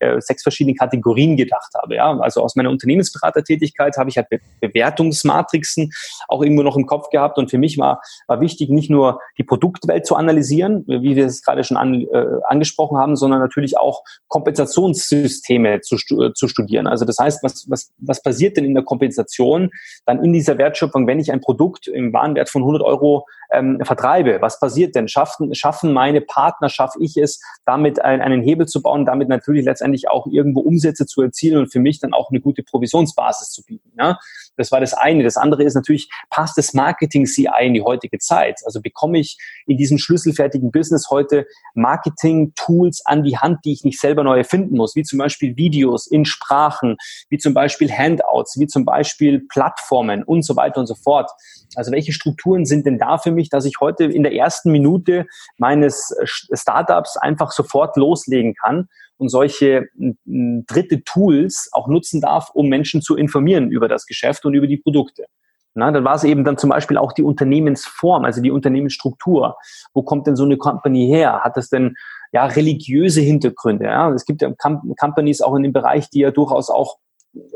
äh, 0.00 0.20
sechs 0.20 0.42
verschiedenen 0.42 0.76
Kategorien 0.76 1.36
gedacht 1.36 1.72
habe. 1.80 1.94
Ja? 1.94 2.18
Also 2.18 2.42
aus 2.42 2.56
meiner 2.56 2.70
Unternehmensberatertätigkeit 2.70 3.96
habe 3.96 4.10
ich 4.10 4.16
halt 4.16 4.28
Be 4.28 4.40
Bewertungsmatrixen 4.60 5.92
auch 6.28 6.42
irgendwo 6.42 6.62
noch 6.62 6.76
im 6.76 6.86
Kopf 6.86 7.10
gehabt 7.10 7.38
und 7.38 7.50
für 7.50 7.58
mich 7.58 7.78
war, 7.78 8.00
war 8.26 8.40
wichtig, 8.40 8.70
nicht 8.70 8.90
nur 8.90 9.20
die 9.38 9.44
Produktwelt 9.44 10.06
zu 10.06 10.16
analysieren, 10.16 10.84
wie 10.86 11.16
wir 11.16 11.26
es 11.26 11.42
gerade 11.42 11.64
schon 11.64 11.76
an, 11.76 11.94
äh, 11.94 12.26
angesprochen 12.44 12.98
haben, 12.98 13.16
sondern 13.16 13.40
natürlich 13.40 13.78
auch 13.78 14.02
Kompensationssysteme 14.28 15.80
zu, 15.80 15.96
zu 15.96 16.48
studieren. 16.48 16.86
Also 16.86 17.04
das 17.04 17.18
heißt, 17.18 17.42
was, 17.42 17.66
was, 17.68 17.90
was 17.98 18.22
passiert 18.22 18.56
denn 18.56 18.64
in 18.64 18.74
der 18.74 18.84
Kompensation 18.84 19.70
dann 20.06 20.22
in 20.24 20.32
dieser 20.32 20.58
Wertschöpfung, 20.58 21.06
wenn 21.06 21.20
ich 21.20 21.32
ein 21.32 21.40
Produkt 21.40 21.86
im 21.86 22.12
Warenwert 22.12 22.48
von 22.48 22.62
100 22.62 22.82
Euro 22.82 23.26
ähm, 23.52 23.80
vertreibe? 23.82 24.38
Was 24.40 24.58
passiert 24.58 24.94
denn? 24.94 25.08
Schaffen, 25.08 25.54
schaffen 25.54 25.92
meine 25.92 26.20
Partner, 26.20 26.68
schaffe 26.68 26.98
ich 27.00 27.16
es, 27.16 27.40
damit 27.64 28.00
ein, 28.00 28.20
einen 28.20 28.42
Hebel 28.42 28.66
zu 28.66 28.82
bauen, 28.82 29.04
damit 29.04 29.28
natürlich 29.28 29.64
letztendlich 29.64 30.08
auch 30.08 30.26
irgendwo 30.26 30.60
Umsätze 30.60 31.06
zu 31.06 31.22
erzielen 31.22 31.58
und 31.58 31.72
für 31.72 31.80
mich 31.80 32.00
dann 32.00 32.12
auch 32.12 32.30
eine 32.30 32.40
gute 32.40 32.62
Provisionsbasis 32.62 33.50
zu 33.50 33.62
bieten. 33.64 33.92
Ja? 33.98 34.18
Das 34.56 34.72
war 34.72 34.80
das 34.80 34.94
eine. 34.94 35.22
Das 35.22 35.36
andere 35.36 35.64
ist 35.64 35.74
natürlich, 35.74 36.10
passt 36.30 36.58
das 36.58 36.74
Marketing 36.74 37.26
CI 37.26 37.48
in 37.60 37.74
die 37.74 37.82
heutige 37.82 38.01
Zeit? 38.18 38.60
Also 38.64 38.80
bekomme 38.80 39.18
ich 39.18 39.38
in 39.66 39.76
diesem 39.76 39.98
schlüsselfertigen 39.98 40.70
Business 40.70 41.08
heute 41.10 41.46
Marketing-Tools 41.74 43.02
an 43.04 43.22
die 43.22 43.38
Hand, 43.38 43.60
die 43.64 43.72
ich 43.72 43.84
nicht 43.84 44.00
selber 44.00 44.24
neu 44.24 44.38
erfinden 44.38 44.76
muss, 44.76 44.96
wie 44.96 45.02
zum 45.02 45.18
Beispiel 45.18 45.56
Videos 45.56 46.06
in 46.06 46.24
Sprachen, 46.24 46.96
wie 47.28 47.38
zum 47.38 47.54
Beispiel 47.54 47.90
Handouts, 47.90 48.58
wie 48.58 48.66
zum 48.66 48.84
Beispiel 48.84 49.46
Plattformen 49.48 50.22
und 50.22 50.44
so 50.44 50.56
weiter 50.56 50.80
und 50.80 50.86
so 50.86 50.94
fort. 50.94 51.30
Also 51.74 51.92
welche 51.92 52.12
Strukturen 52.12 52.66
sind 52.66 52.86
denn 52.86 52.98
da 52.98 53.18
für 53.18 53.30
mich, 53.30 53.48
dass 53.48 53.64
ich 53.64 53.76
heute 53.80 54.04
in 54.04 54.22
der 54.22 54.34
ersten 54.34 54.70
Minute 54.70 55.26
meines 55.56 56.14
Startups 56.52 57.16
einfach 57.16 57.52
sofort 57.52 57.96
loslegen 57.96 58.54
kann 58.54 58.88
und 59.16 59.28
solche 59.28 59.86
dritte 60.24 61.02
Tools 61.04 61.68
auch 61.72 61.88
nutzen 61.88 62.20
darf, 62.20 62.50
um 62.50 62.68
Menschen 62.68 63.02
zu 63.02 63.16
informieren 63.16 63.70
über 63.70 63.88
das 63.88 64.06
Geschäft 64.06 64.44
und 64.44 64.54
über 64.54 64.66
die 64.66 64.78
Produkte. 64.78 65.26
Na, 65.74 65.90
dann 65.90 66.04
war 66.04 66.14
es 66.14 66.24
eben 66.24 66.44
dann 66.44 66.58
zum 66.58 66.70
Beispiel 66.70 66.98
auch 66.98 67.12
die 67.12 67.22
Unternehmensform, 67.22 68.24
also 68.24 68.42
die 68.42 68.50
Unternehmensstruktur. 68.50 69.56
Wo 69.94 70.02
kommt 70.02 70.26
denn 70.26 70.36
so 70.36 70.44
eine 70.44 70.56
Company 70.58 71.06
her? 71.06 71.40
Hat 71.42 71.56
das 71.56 71.70
denn 71.70 71.94
ja 72.32 72.44
religiöse 72.44 73.20
Hintergründe? 73.20 73.86
Ja? 73.86 74.10
Es 74.10 74.26
gibt 74.26 74.42
ja 74.42 74.52
Companies 74.98 75.40
auch 75.40 75.54
in 75.54 75.62
dem 75.62 75.72
Bereich, 75.72 76.10
die 76.10 76.20
ja 76.20 76.30
durchaus 76.30 76.68
auch, 76.68 76.98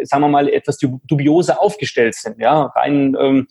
sagen 0.03 0.23
wir 0.23 0.29
mal, 0.29 0.49
etwas 0.49 0.79
dubiose 0.79 1.61
aufgestellt 1.61 2.15
sind. 2.15 2.39
Ja, 2.39 2.73
rein 2.75 3.17
ähm, 3.21 3.47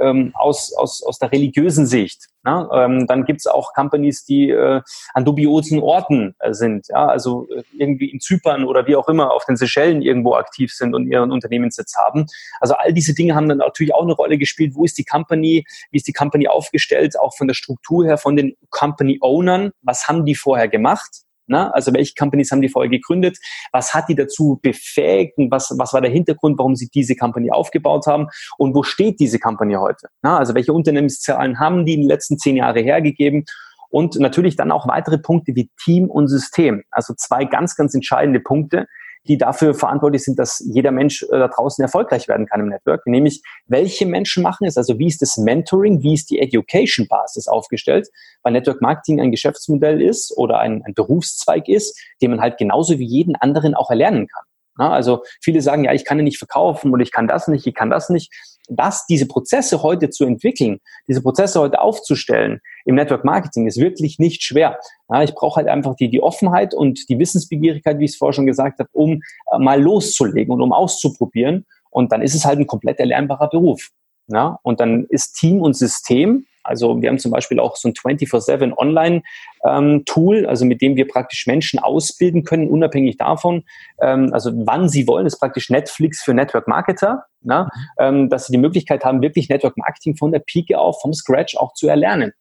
ähm, 0.00 0.32
aus, 0.34 0.72
aus, 0.74 1.02
aus 1.02 1.18
der 1.18 1.32
religiösen 1.32 1.86
Sicht. 1.86 2.26
Ja? 2.44 2.68
Ähm, 2.72 3.06
dann 3.06 3.24
gibt 3.24 3.40
es 3.40 3.46
auch 3.46 3.72
Companies, 3.72 4.24
die 4.24 4.50
äh, 4.50 4.80
an 5.14 5.24
dubiosen 5.24 5.80
Orten 5.80 6.34
äh, 6.38 6.52
sind, 6.52 6.86
ja? 6.88 7.06
also 7.06 7.48
äh, 7.50 7.62
irgendwie 7.78 8.10
in 8.10 8.20
Zypern 8.20 8.64
oder 8.64 8.86
wie 8.86 8.96
auch 8.96 9.08
immer 9.08 9.32
auf 9.32 9.44
den 9.44 9.56
Seychellen 9.56 10.02
irgendwo 10.02 10.34
aktiv 10.34 10.72
sind 10.72 10.94
und 10.94 11.10
ihren 11.10 11.30
Unternehmenssitz 11.30 11.96
haben. 11.96 12.26
Also 12.60 12.74
all 12.74 12.92
diese 12.92 13.14
Dinge 13.14 13.34
haben 13.34 13.48
dann 13.48 13.58
natürlich 13.58 13.94
auch 13.94 14.02
eine 14.02 14.14
Rolle 14.14 14.38
gespielt. 14.38 14.74
Wo 14.74 14.84
ist 14.84 14.98
die 14.98 15.04
Company? 15.04 15.64
Wie 15.90 15.96
ist 15.96 16.08
die 16.08 16.12
Company 16.12 16.48
aufgestellt? 16.48 17.18
Auch 17.18 17.36
von 17.36 17.48
der 17.48 17.54
Struktur 17.54 18.04
her, 18.04 18.18
von 18.18 18.36
den 18.36 18.54
Company 18.70 19.18
Ownern. 19.20 19.70
Was 19.82 20.08
haben 20.08 20.24
die 20.24 20.34
vorher 20.34 20.68
gemacht? 20.68 21.27
Na, 21.48 21.70
also 21.70 21.92
welche 21.94 22.14
Companies 22.14 22.52
haben 22.52 22.62
die 22.62 22.68
vorher 22.68 22.90
gegründet? 22.90 23.38
Was 23.72 23.94
hat 23.94 24.08
die 24.08 24.14
dazu 24.14 24.60
befähigt? 24.62 25.38
Und 25.38 25.50
was, 25.50 25.74
was 25.78 25.92
war 25.92 26.00
der 26.00 26.10
Hintergrund, 26.10 26.58
warum 26.58 26.76
sie 26.76 26.88
diese 26.94 27.16
Company 27.16 27.50
aufgebaut 27.50 28.06
haben? 28.06 28.28
Und 28.58 28.74
wo 28.74 28.82
steht 28.82 29.18
diese 29.18 29.38
Company 29.38 29.74
heute? 29.74 30.08
Na, 30.22 30.38
also 30.38 30.54
welche 30.54 30.72
Unternehmenszahlen 30.72 31.58
haben 31.58 31.86
die 31.86 31.94
in 31.94 32.02
den 32.02 32.08
letzten 32.08 32.38
zehn 32.38 32.56
Jahre 32.56 32.80
hergegeben? 32.80 33.44
Und 33.90 34.16
natürlich 34.20 34.56
dann 34.56 34.70
auch 34.70 34.86
weitere 34.86 35.16
Punkte 35.16 35.54
wie 35.54 35.70
Team 35.82 36.10
und 36.10 36.28
System. 36.28 36.84
Also 36.90 37.14
zwei 37.14 37.46
ganz, 37.46 37.74
ganz 37.74 37.94
entscheidende 37.94 38.40
Punkte, 38.40 38.86
die 39.28 39.38
dafür 39.38 39.74
verantwortlich 39.74 40.24
sind, 40.24 40.38
dass 40.38 40.64
jeder 40.72 40.90
Mensch 40.90 41.22
äh, 41.22 41.38
da 41.38 41.48
draußen 41.48 41.82
erfolgreich 41.82 42.26
werden 42.28 42.46
kann 42.46 42.60
im 42.60 42.68
Network. 42.68 43.06
Nämlich, 43.06 43.42
welche 43.66 44.06
Menschen 44.06 44.42
machen 44.42 44.66
es? 44.66 44.76
Also 44.76 44.98
wie 44.98 45.06
ist 45.06 45.22
das 45.22 45.36
Mentoring, 45.36 46.02
wie 46.02 46.14
ist 46.14 46.30
die 46.30 46.40
Education 46.40 47.06
Basis 47.08 47.46
aufgestellt? 47.46 48.08
Weil 48.42 48.54
Network 48.54 48.80
Marketing 48.80 49.20
ein 49.20 49.30
Geschäftsmodell 49.30 50.00
ist 50.00 50.36
oder 50.36 50.58
ein, 50.58 50.82
ein 50.84 50.94
Berufszweig 50.94 51.68
ist, 51.68 51.98
den 52.22 52.30
man 52.30 52.40
halt 52.40 52.56
genauso 52.58 52.98
wie 52.98 53.06
jeden 53.06 53.36
anderen 53.36 53.74
auch 53.74 53.90
erlernen 53.90 54.26
kann. 54.26 54.44
Also 54.78 55.24
viele 55.40 55.60
sagen, 55.60 55.84
ja, 55.84 55.92
ich 55.92 56.04
kann 56.04 56.18
ja 56.18 56.24
nicht 56.24 56.38
verkaufen 56.38 56.92
oder 56.92 57.02
ich 57.02 57.10
kann 57.10 57.26
das 57.26 57.48
nicht, 57.48 57.66
ich 57.66 57.74
kann 57.74 57.90
das 57.90 58.10
nicht. 58.10 58.32
Das, 58.68 59.06
diese 59.06 59.26
Prozesse 59.26 59.82
heute 59.82 60.10
zu 60.10 60.24
entwickeln, 60.24 60.80
diese 61.06 61.22
Prozesse 61.22 61.60
heute 61.60 61.80
aufzustellen 61.80 62.60
im 62.84 62.94
Network 62.94 63.24
Marketing 63.24 63.66
ist 63.66 63.80
wirklich 63.80 64.18
nicht 64.18 64.42
schwer. 64.42 64.78
Ja, 65.10 65.22
ich 65.22 65.34
brauche 65.34 65.56
halt 65.56 65.68
einfach 65.68 65.94
die, 65.94 66.10
die 66.10 66.22
Offenheit 66.22 66.74
und 66.74 67.08
die 67.08 67.18
Wissensbegierigkeit, 67.18 67.98
wie 67.98 68.04
ich 68.04 68.12
es 68.12 68.16
vorher 68.16 68.34
schon 68.34 68.46
gesagt 68.46 68.78
habe, 68.78 68.88
um 68.92 69.20
äh, 69.52 69.58
mal 69.58 69.80
loszulegen 69.80 70.52
und 70.52 70.60
um 70.60 70.72
auszuprobieren. 70.72 71.66
Und 71.90 72.12
dann 72.12 72.22
ist 72.22 72.34
es 72.34 72.44
halt 72.44 72.58
ein 72.58 72.66
komplett 72.66 72.98
erlernbarer 72.98 73.48
Beruf. 73.48 73.90
Ja, 74.26 74.58
und 74.62 74.80
dann 74.80 75.06
ist 75.08 75.32
Team 75.34 75.62
und 75.62 75.74
System 75.74 76.44
also 76.68 77.00
wir 77.00 77.08
haben 77.08 77.18
zum 77.18 77.32
Beispiel 77.32 77.58
auch 77.58 77.76
so 77.76 77.88
ein 77.88 77.94
24-7 77.94 78.76
Online-Tool, 78.76 80.38
ähm, 80.38 80.48
also 80.48 80.64
mit 80.64 80.82
dem 80.82 80.96
wir 80.96 81.08
praktisch 81.08 81.46
Menschen 81.46 81.78
ausbilden 81.78 82.44
können, 82.44 82.68
unabhängig 82.68 83.16
davon, 83.16 83.64
ähm, 84.02 84.30
also 84.32 84.52
wann 84.54 84.88
sie 84.88 85.06
wollen, 85.06 85.24
das 85.24 85.34
ist 85.34 85.40
praktisch 85.40 85.70
Netflix 85.70 86.22
für 86.22 86.34
Network 86.34 86.68
Marketer, 86.68 87.24
na, 87.40 87.68
ähm, 87.98 88.28
dass 88.28 88.46
sie 88.46 88.52
die 88.52 88.58
Möglichkeit 88.58 89.04
haben, 89.04 89.22
wirklich 89.22 89.48
Network 89.48 89.76
Marketing 89.76 90.16
von 90.16 90.30
der 90.30 90.40
Pike 90.40 90.78
auf, 90.78 91.00
vom 91.00 91.14
Scratch 91.14 91.56
auch 91.56 91.72
zu 91.72 91.88
erlernen. 91.88 92.32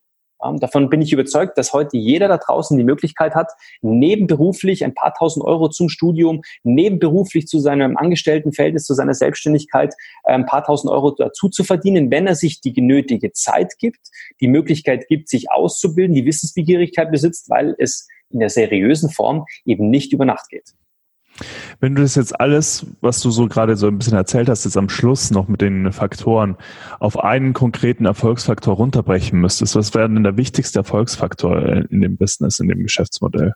Ähm, 0.44 0.60
davon 0.60 0.90
bin 0.90 1.02
ich 1.02 1.14
überzeugt, 1.14 1.58
dass 1.58 1.74
heute 1.74 1.98
jeder 1.98 2.28
da 2.28 2.38
draußen 2.38 2.78
die 2.78 2.84
Möglichkeit 2.84 3.36
hat, 3.36 3.52
nebenberuflich 3.82 4.84
ein 4.84 4.94
paar 4.94 5.14
tausend 5.14 5.46
Euro 5.46 5.70
zum 5.70 5.90
Studium, 5.90 6.42
nebenberuflich 6.64 7.48
zu 7.48 7.60
seinem 7.60 7.98
Angestelltenverhältnis, 7.98 8.86
zu 8.86 8.94
seiner 8.94 9.14
Selbstständigkeit 9.14 9.94
ein 10.24 10.46
paar 10.46 10.64
tausend 10.64 10.92
Euro 10.92 11.12
dazu 11.12 11.50
zu 11.50 11.64
verdienen, 11.64 12.12
wenn 12.12 12.28
er 12.28 12.36
sich 12.36 12.62
die 12.62 12.74
genötige 12.74 13.32
Zeit 13.32 13.78
gibt, 13.80 14.10
die 14.42 14.48
Möglichkeit 14.48 15.08
gibt, 15.08 15.30
sich 15.30 15.52
auszubilden, 15.52 16.16
die 16.16 16.26
Wissensbegierigkeit 16.26 17.12
besitzt, 17.12 17.50
weil 17.50 17.76
es 17.78 18.08
in 18.30 18.40
der 18.40 18.50
seriösen 18.50 19.10
Form 19.10 19.46
eben 19.66 19.90
nicht 19.90 20.14
über 20.14 20.26
Nacht 20.26 20.50
geht. 20.50 20.74
Wenn 21.80 21.96
du 21.96 22.02
das 22.02 22.16
jetzt 22.16 22.40
alles, 22.40 22.86
was 23.02 23.22
du 23.22 23.30
so 23.30 23.48
gerade 23.48 23.76
so 23.76 23.88
ein 23.88 23.98
bisschen 23.98 24.18
erzählt 24.18 24.50
hast, 24.50 24.66
jetzt 24.66 24.78
am 24.78 24.90
Schluss 24.90 25.32
noch 25.32 25.48
mit 25.48 25.62
den 25.62 25.92
Faktoren 25.92 26.58
auf 27.00 27.20
einen 27.20 27.54
konkreten 27.54 28.06
Erfolgsfaktor 28.06 28.76
runterbrechen 28.76 29.40
müsstest, 29.40 29.76
was 29.76 29.94
wäre 29.94 30.10
denn 30.10 30.24
der 30.24 30.38
wichtigste 30.38 30.80
Erfolgsfaktor 30.80 31.62
in 31.90 32.02
dem 32.02 32.18
Business, 32.18 32.60
in 32.60 32.68
dem 32.68 32.84
Geschäftsmodell? 32.84 33.54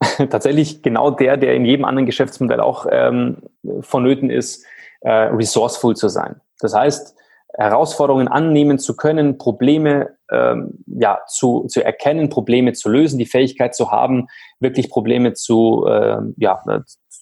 Tatsächlich 0.30 0.82
genau 0.82 1.10
der, 1.10 1.36
der 1.36 1.54
in 1.54 1.64
jedem 1.64 1.84
anderen 1.84 2.06
Geschäftsmodell 2.06 2.60
auch 2.60 2.86
ähm, 2.90 3.38
vonnöten 3.80 4.30
ist, 4.30 4.64
äh, 5.00 5.10
resourceful 5.10 5.96
zu 5.96 6.08
sein. 6.08 6.40
Das 6.60 6.74
heißt, 6.74 7.16
Herausforderungen 7.54 8.28
annehmen 8.28 8.78
zu 8.78 8.96
können, 8.96 9.38
Probleme 9.38 10.16
ähm, 10.30 10.84
ja, 10.86 11.20
zu, 11.28 11.66
zu 11.68 11.84
erkennen, 11.84 12.28
Probleme 12.28 12.72
zu 12.72 12.88
lösen, 12.88 13.18
die 13.18 13.26
Fähigkeit 13.26 13.74
zu 13.74 13.90
haben, 13.90 14.28
wirklich 14.60 14.90
Probleme 14.90 15.34
zu, 15.34 15.86
äh, 15.86 16.18
ja, 16.36 16.62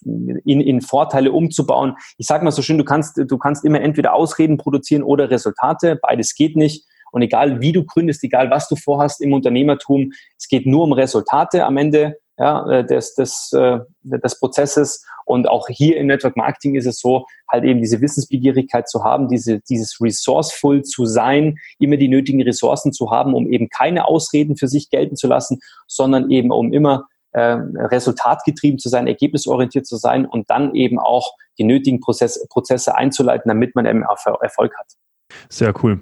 in, 0.05 0.61
in 0.61 0.81
Vorteile 0.81 1.33
umzubauen. 1.33 1.97
Ich 2.17 2.27
sage 2.27 2.45
mal 2.45 2.53
so 2.53 2.63
schön, 2.63 2.79
du 2.79 2.85
kannst, 2.85 3.19
du 3.19 3.39
kannst 3.39 3.65
immer 3.65 3.81
entweder 3.81 4.15
Ausreden 4.15 4.57
produzieren 4.57 5.03
oder 5.03 5.31
Resultate. 5.31 5.99
Beides 6.01 6.35
geht 6.35 6.57
nicht. 6.57 6.87
Und 7.13 7.23
egal 7.23 7.61
wie 7.61 7.73
du 7.73 7.85
gründest, 7.85 8.23
egal 8.23 8.51
was 8.51 8.69
du 8.69 8.77
vorhast 8.77 9.21
im 9.21 9.33
Unternehmertum, 9.33 10.13
es 10.39 10.49
geht 10.49 10.65
nur 10.65 10.85
um 10.85 10.93
Resultate 10.93 11.65
am 11.65 11.77
Ende 11.77 12.20
ja, 12.41 12.67
äh, 12.71 12.87
des, 12.87 13.15
des, 13.15 13.53
äh, 13.53 13.81
des 14.03 14.39
Prozesses. 14.39 15.05
Und 15.27 15.47
auch 15.47 15.69
hier 15.69 15.99
im 15.99 16.07
Network 16.07 16.37
Marketing 16.37 16.75
ist 16.75 16.87
es 16.87 16.99
so, 16.99 17.27
halt 17.47 17.65
eben 17.65 17.81
diese 17.81 18.01
Wissensbegierigkeit 18.01 18.89
zu 18.89 19.05
haben, 19.05 19.29
diese, 19.29 19.61
dieses 19.69 20.01
resourceful 20.01 20.83
zu 20.83 21.05
sein, 21.05 21.59
immer 21.79 21.99
die 21.99 22.09
nötigen 22.09 22.41
Ressourcen 22.43 22.95
zu 22.95 23.11
haben, 23.11 23.35
um 23.35 23.47
eben 23.47 23.69
keine 23.69 24.07
Ausreden 24.07 24.57
für 24.57 24.69
sich 24.69 24.89
gelten 24.89 25.17
zu 25.17 25.29
lassen, 25.29 25.61
sondern 25.87 26.31
eben 26.31 26.51
um 26.51 26.73
immer 26.73 27.05
äh, 27.33 27.59
resultatgetrieben 27.77 28.79
zu 28.79 28.89
sein, 28.89 29.07
ergebnisorientiert 29.07 29.87
zu 29.87 29.97
sein 29.97 30.25
und 30.25 30.49
dann 30.49 30.75
eben 30.75 30.99
auch 30.99 31.35
die 31.59 31.65
nötigen 31.65 32.01
Prozess, 32.01 32.49
Prozesse 32.49 32.95
einzuleiten, 32.97 33.51
damit 33.51 33.75
man 33.75 33.85
eben 33.85 34.03
Erfolg 34.03 34.73
hat. 34.79 34.87
Sehr 35.51 35.75
cool. 35.85 36.01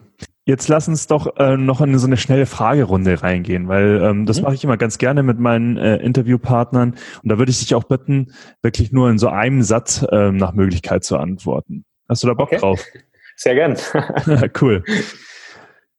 Jetzt 0.48 0.66
lass 0.68 0.88
uns 0.88 1.06
doch 1.06 1.36
äh, 1.36 1.58
noch 1.58 1.82
in 1.82 1.98
so 1.98 2.06
eine 2.06 2.16
schnelle 2.16 2.46
Fragerunde 2.46 3.22
reingehen, 3.22 3.68
weil 3.68 4.00
ähm, 4.02 4.24
das 4.24 4.38
mhm. 4.38 4.44
mache 4.44 4.54
ich 4.54 4.64
immer 4.64 4.78
ganz 4.78 4.96
gerne 4.96 5.22
mit 5.22 5.38
meinen 5.38 5.76
äh, 5.76 5.96
Interviewpartnern. 5.96 6.94
Und 7.22 7.28
da 7.28 7.36
würde 7.36 7.50
ich 7.50 7.58
dich 7.58 7.74
auch 7.74 7.84
bitten, 7.84 8.32
wirklich 8.62 8.90
nur 8.90 9.10
in 9.10 9.18
so 9.18 9.28
einem 9.28 9.60
Satz 9.60 10.06
äh, 10.10 10.32
nach 10.32 10.54
Möglichkeit 10.54 11.04
zu 11.04 11.18
antworten. 11.18 11.84
Hast 12.08 12.22
du 12.22 12.28
da 12.28 12.32
Bock 12.32 12.48
okay. 12.48 12.56
drauf? 12.56 12.82
Sehr 13.36 13.56
gern. 13.56 13.76
cool. 14.62 14.84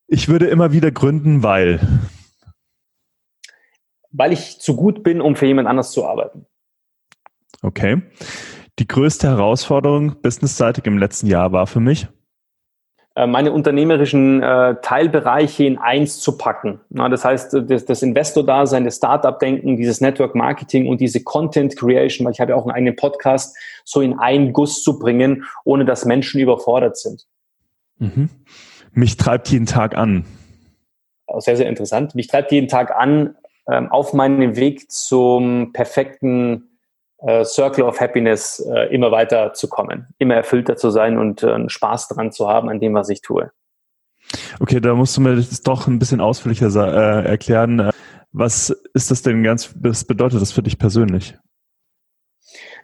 Ich 0.07 0.27
würde 0.29 0.47
immer 0.47 0.71
wieder 0.71 0.89
gründen, 0.89 1.43
weil. 1.43 1.79
Weil 4.09 4.33
ich 4.33 4.59
zu 4.59 4.75
gut 4.75 5.03
bin, 5.03 5.21
um 5.21 5.35
für 5.35 5.45
jemand 5.45 5.67
anders 5.67 5.91
zu 5.91 6.07
arbeiten. 6.07 6.47
Okay. 7.61 8.01
Die 8.79 8.87
größte 8.87 9.27
Herausforderung 9.27 10.19
businessseitig 10.23 10.85
im 10.87 10.97
letzten 10.97 11.27
Jahr 11.27 11.51
war 11.51 11.67
für 11.67 11.81
mich? 11.81 12.07
Äh, 13.15 13.25
meine 13.27 13.51
unternehmerischen 13.51 14.43
äh, 14.43 14.75
Teilbereiche 14.81 15.65
in 15.65 15.77
eins 15.77 16.19
zu 16.19 16.37
packen. 16.37 16.79
Na, 16.89 17.09
das 17.09 17.25
heißt, 17.25 17.57
das, 17.67 17.85
das 17.85 18.03
Investor-Dasein, 18.03 18.85
das 18.85 18.97
Startup-Denken, 18.97 19.77
dieses 19.77 19.99
Network-Marketing 19.99 20.87
und 20.87 21.01
diese 21.01 21.23
Content-Creation, 21.23 22.25
weil 22.25 22.33
ich 22.33 22.39
habe 22.39 22.51
ja 22.51 22.57
auch 22.57 22.63
einen 22.63 22.71
eigenen 22.71 22.95
Podcast, 22.95 23.57
so 23.83 24.01
in 24.01 24.19
einen 24.19 24.53
Guss 24.53 24.83
zu 24.83 24.99
bringen, 24.99 25.45
ohne 25.63 25.85
dass 25.85 26.05
Menschen 26.05 26.39
überfordert 26.39 26.97
sind. 26.97 27.25
Mhm. 27.97 28.29
Mich 28.93 29.17
treibt 29.17 29.49
jeden 29.49 29.65
Tag 29.65 29.97
an. 29.97 30.25
Sehr, 31.39 31.57
sehr 31.57 31.67
interessant. 31.67 32.15
Mich 32.15 32.27
treibt 32.27 32.51
jeden 32.51 32.67
Tag 32.67 32.95
an, 32.95 33.35
ähm, 33.67 33.91
auf 33.91 34.13
meinem 34.13 34.55
Weg 34.55 34.89
zum 34.91 35.73
perfekten 35.73 36.68
äh, 37.21 37.43
Circle 37.43 37.83
of 37.83 37.99
Happiness 37.99 38.59
äh, 38.59 38.93
immer 38.93 39.11
weiter 39.11 39.53
zu 39.53 39.67
kommen, 39.67 40.07
immer 40.17 40.35
erfüllter 40.35 40.75
zu 40.75 40.89
sein 40.89 41.17
und 41.17 41.43
äh, 41.43 41.69
Spaß 41.69 42.09
dran 42.09 42.31
zu 42.31 42.47
haben 42.47 42.69
an 42.69 42.79
dem, 42.79 42.93
was 42.93 43.09
ich 43.09 43.21
tue. 43.21 43.51
Okay, 44.59 44.79
da 44.79 44.93
musst 44.93 45.17
du 45.17 45.21
mir 45.21 45.35
das 45.35 45.61
doch 45.61 45.87
ein 45.87 45.99
bisschen 45.99 46.21
ausführlicher 46.21 46.67
äh, 46.67 47.27
erklären. 47.27 47.89
Was 48.31 48.69
ist 48.93 49.09
das 49.09 49.21
denn 49.21 49.43
ganz, 49.43 49.73
was 49.79 50.03
bedeutet 50.03 50.41
das 50.41 50.51
für 50.51 50.61
dich 50.61 50.77
persönlich? 50.77 51.35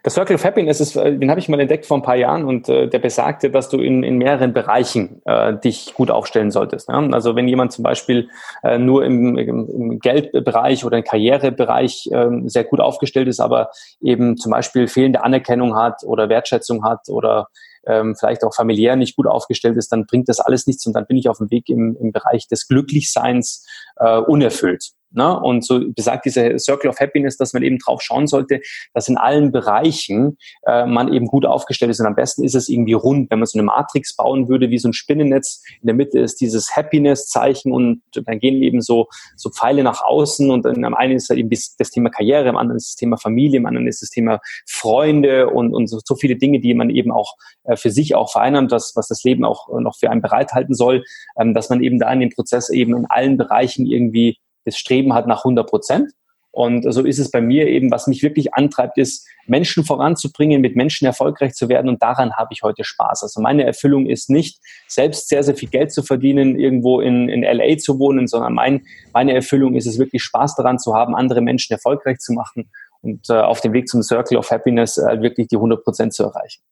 Der 0.06 0.12
Circle 0.12 0.36
of 0.36 0.44
Happiness 0.44 0.80
ist, 0.80 0.94
äh, 0.94 1.18
den 1.18 1.30
habe 1.30 1.40
ich 1.40 1.48
mal 1.48 1.58
entdeckt 1.58 1.84
vor 1.84 1.98
ein 1.98 2.02
paar 2.04 2.14
Jahren 2.14 2.44
und 2.44 2.68
äh, 2.68 2.86
der 2.88 3.00
besagte, 3.00 3.50
dass 3.50 3.68
du 3.68 3.80
in, 3.80 4.04
in 4.04 4.18
mehreren 4.18 4.52
Bereichen 4.52 5.20
äh, 5.24 5.58
dich 5.58 5.94
gut 5.94 6.12
aufstellen 6.12 6.52
solltest. 6.52 6.88
Ne? 6.88 7.10
Also 7.10 7.34
wenn 7.34 7.48
jemand 7.48 7.72
zum 7.72 7.82
Beispiel 7.82 8.28
äh, 8.62 8.78
nur 8.78 9.04
im, 9.04 9.36
im, 9.36 9.98
Geldbereich 9.98 10.84
oder 10.84 10.98
im 10.98 11.02
Karrierebereich 11.02 12.08
äh, 12.12 12.28
sehr 12.44 12.62
gut 12.62 12.78
aufgestellt 12.78 13.26
ist, 13.26 13.40
aber 13.40 13.70
eben 14.00 14.36
zum 14.36 14.52
Beispiel 14.52 14.86
fehlende 14.86 15.24
Anerkennung 15.24 15.74
hat 15.74 16.04
oder 16.04 16.28
Wertschätzung 16.28 16.84
hat 16.84 17.08
oder 17.08 17.48
ähm, 17.84 18.14
vielleicht 18.14 18.44
auch 18.44 18.54
familiär 18.54 18.94
nicht 18.94 19.16
gut 19.16 19.26
aufgestellt 19.26 19.76
ist, 19.76 19.90
dann 19.90 20.06
bringt 20.06 20.28
das 20.28 20.38
alles 20.38 20.68
nichts 20.68 20.86
und 20.86 20.92
dann 20.92 21.06
bin 21.08 21.16
ich 21.16 21.28
auf 21.28 21.38
dem 21.38 21.50
Weg 21.50 21.68
im, 21.68 21.96
im 22.00 22.12
Bereich 22.12 22.46
des 22.46 22.68
Glücklichseins 22.68 23.66
äh, 23.96 24.18
unerfüllt. 24.18 24.92
Ne? 25.16 25.38
Und 25.40 25.64
so 25.64 25.80
besagt 25.92 26.26
dieser 26.26 26.58
Circle 26.58 26.90
of 26.90 27.00
Happiness, 27.00 27.36
dass 27.38 27.52
man 27.54 27.62
eben 27.62 27.78
drauf 27.78 28.02
schauen 28.02 28.26
sollte, 28.26 28.60
dass 28.92 29.08
in 29.08 29.16
allen 29.16 29.50
Bereichen 29.50 30.36
äh, 30.66 30.84
man 30.84 31.12
eben 31.12 31.26
gut 31.26 31.46
aufgestellt 31.46 31.90
ist. 31.90 32.00
Und 32.00 32.06
am 32.06 32.14
besten 32.14 32.44
ist 32.44 32.54
es 32.54 32.68
irgendwie 32.68 32.92
rund, 32.92 33.30
wenn 33.30 33.38
man 33.38 33.46
so 33.46 33.58
eine 33.58 33.66
Matrix 33.66 34.14
bauen 34.14 34.48
würde, 34.48 34.70
wie 34.70 34.78
so 34.78 34.88
ein 34.88 34.92
Spinnennetz. 34.92 35.62
In 35.80 35.86
der 35.86 35.94
Mitte 35.94 36.18
ist 36.18 36.40
dieses 36.40 36.76
Happiness-Zeichen 36.76 37.72
und 37.72 38.02
dann 38.12 38.38
gehen 38.38 38.62
eben 38.62 38.82
so, 38.82 39.06
so 39.36 39.50
Pfeile 39.50 39.82
nach 39.82 40.02
außen 40.02 40.50
und 40.50 40.64
dann 40.66 40.84
am 40.84 40.94
einen 40.94 41.16
ist 41.16 41.30
eben 41.30 41.48
das 41.50 41.90
Thema 41.90 42.10
Karriere, 42.10 42.48
am 42.50 42.56
anderen 42.56 42.76
ist 42.76 42.90
das 42.90 42.96
Thema 42.96 43.16
Familie, 43.16 43.58
am 43.60 43.66
anderen 43.66 43.88
ist 43.88 44.02
das 44.02 44.10
Thema 44.10 44.40
Freunde 44.68 45.48
und, 45.48 45.74
und 45.74 45.86
so, 45.86 45.98
so 46.04 46.14
viele 46.14 46.36
Dinge, 46.36 46.60
die 46.60 46.74
man 46.74 46.90
eben 46.90 47.10
auch 47.10 47.36
äh, 47.64 47.76
für 47.76 47.90
sich 47.90 48.14
auch 48.14 48.30
vereinnahmt, 48.30 48.70
was, 48.70 48.92
was 48.96 49.08
das 49.08 49.24
Leben 49.24 49.44
auch 49.44 49.68
noch 49.80 49.96
für 49.96 50.10
einen 50.10 50.20
bereithalten 50.20 50.74
soll, 50.74 51.04
ähm, 51.40 51.54
dass 51.54 51.70
man 51.70 51.82
eben 51.82 51.98
da 51.98 52.12
in 52.12 52.20
dem 52.20 52.30
Prozess 52.30 52.68
eben 52.68 52.94
in 52.94 53.06
allen 53.06 53.38
Bereichen 53.38 53.86
irgendwie 53.86 54.38
das 54.66 54.76
Streben 54.76 55.14
hat 55.14 55.26
nach 55.26 55.38
100 55.38 55.66
Prozent. 55.66 56.12
Und 56.56 56.90
so 56.90 57.04
ist 57.04 57.18
es 57.18 57.30
bei 57.30 57.42
mir 57.42 57.66
eben, 57.66 57.90
was 57.90 58.06
mich 58.06 58.22
wirklich 58.22 58.54
antreibt, 58.54 58.96
ist, 58.96 59.28
Menschen 59.46 59.84
voranzubringen, 59.84 60.62
mit 60.62 60.74
Menschen 60.74 61.04
erfolgreich 61.04 61.52
zu 61.52 61.68
werden. 61.68 61.90
Und 61.90 62.02
daran 62.02 62.32
habe 62.32 62.48
ich 62.52 62.62
heute 62.62 62.82
Spaß. 62.82 63.24
Also 63.24 63.42
meine 63.42 63.64
Erfüllung 63.64 64.06
ist 64.06 64.30
nicht, 64.30 64.58
selbst 64.88 65.28
sehr, 65.28 65.42
sehr 65.42 65.54
viel 65.54 65.68
Geld 65.68 65.92
zu 65.92 66.02
verdienen, 66.02 66.58
irgendwo 66.58 67.00
in, 67.00 67.28
in 67.28 67.42
LA 67.42 67.76
zu 67.76 67.98
wohnen, 67.98 68.26
sondern 68.26 68.54
mein, 68.54 68.86
meine 69.12 69.34
Erfüllung 69.34 69.74
ist 69.74 69.86
es 69.86 69.98
wirklich 69.98 70.22
Spaß 70.22 70.56
daran 70.56 70.78
zu 70.78 70.94
haben, 70.94 71.14
andere 71.14 71.42
Menschen 71.42 71.74
erfolgreich 71.74 72.20
zu 72.20 72.32
machen 72.32 72.70
und 73.02 73.28
äh, 73.28 73.34
auf 73.34 73.60
dem 73.60 73.74
Weg 73.74 73.86
zum 73.86 74.02
Circle 74.02 74.38
of 74.38 74.50
Happiness 74.50 74.96
äh, 74.96 75.20
wirklich 75.20 75.48
die 75.48 75.56
100 75.56 75.84
Prozent 75.84 76.14
zu 76.14 76.24
erreichen. 76.24 76.62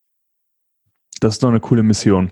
Das 1.19 1.35
ist 1.35 1.43
doch 1.43 1.49
eine 1.49 1.59
coole 1.59 1.83
Mission. 1.83 2.31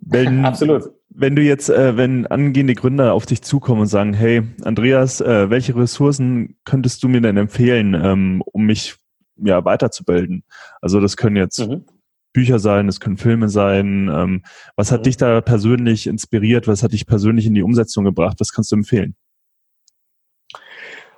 Wenn, 0.00 0.44
Absolut 0.44 0.92
wenn 1.10 1.36
du 1.36 1.42
jetzt, 1.42 1.68
äh, 1.68 1.96
wenn 1.96 2.26
angehende 2.26 2.74
Gründer 2.74 3.12
auf 3.12 3.26
dich 3.26 3.42
zukommen 3.42 3.82
und 3.82 3.86
sagen, 3.88 4.14
hey, 4.14 4.42
Andreas, 4.62 5.20
äh, 5.20 5.50
welche 5.50 5.76
Ressourcen 5.76 6.56
könntest 6.64 7.02
du 7.02 7.08
mir 7.08 7.20
denn 7.20 7.36
empfehlen, 7.36 7.94
ähm, 7.94 8.42
um 8.46 8.64
mich 8.64 8.96
ja 9.36 9.64
weiterzubilden? 9.64 10.44
Also 10.80 11.00
das 11.00 11.16
können 11.16 11.36
jetzt 11.36 11.58
mhm. 11.58 11.84
Bücher 12.32 12.60
sein, 12.60 12.86
das 12.86 13.00
können 13.00 13.16
Filme 13.16 13.48
sein. 13.48 14.08
Ähm, 14.12 14.42
was 14.76 14.92
hat 14.92 15.00
mhm. 15.00 15.04
dich 15.04 15.16
da 15.16 15.40
persönlich 15.40 16.06
inspiriert? 16.06 16.68
Was 16.68 16.82
hat 16.82 16.92
dich 16.92 17.06
persönlich 17.06 17.46
in 17.46 17.54
die 17.54 17.62
Umsetzung 17.62 18.04
gebracht? 18.04 18.36
Was 18.38 18.52
kannst 18.52 18.70
du 18.70 18.76
empfehlen? 18.76 19.16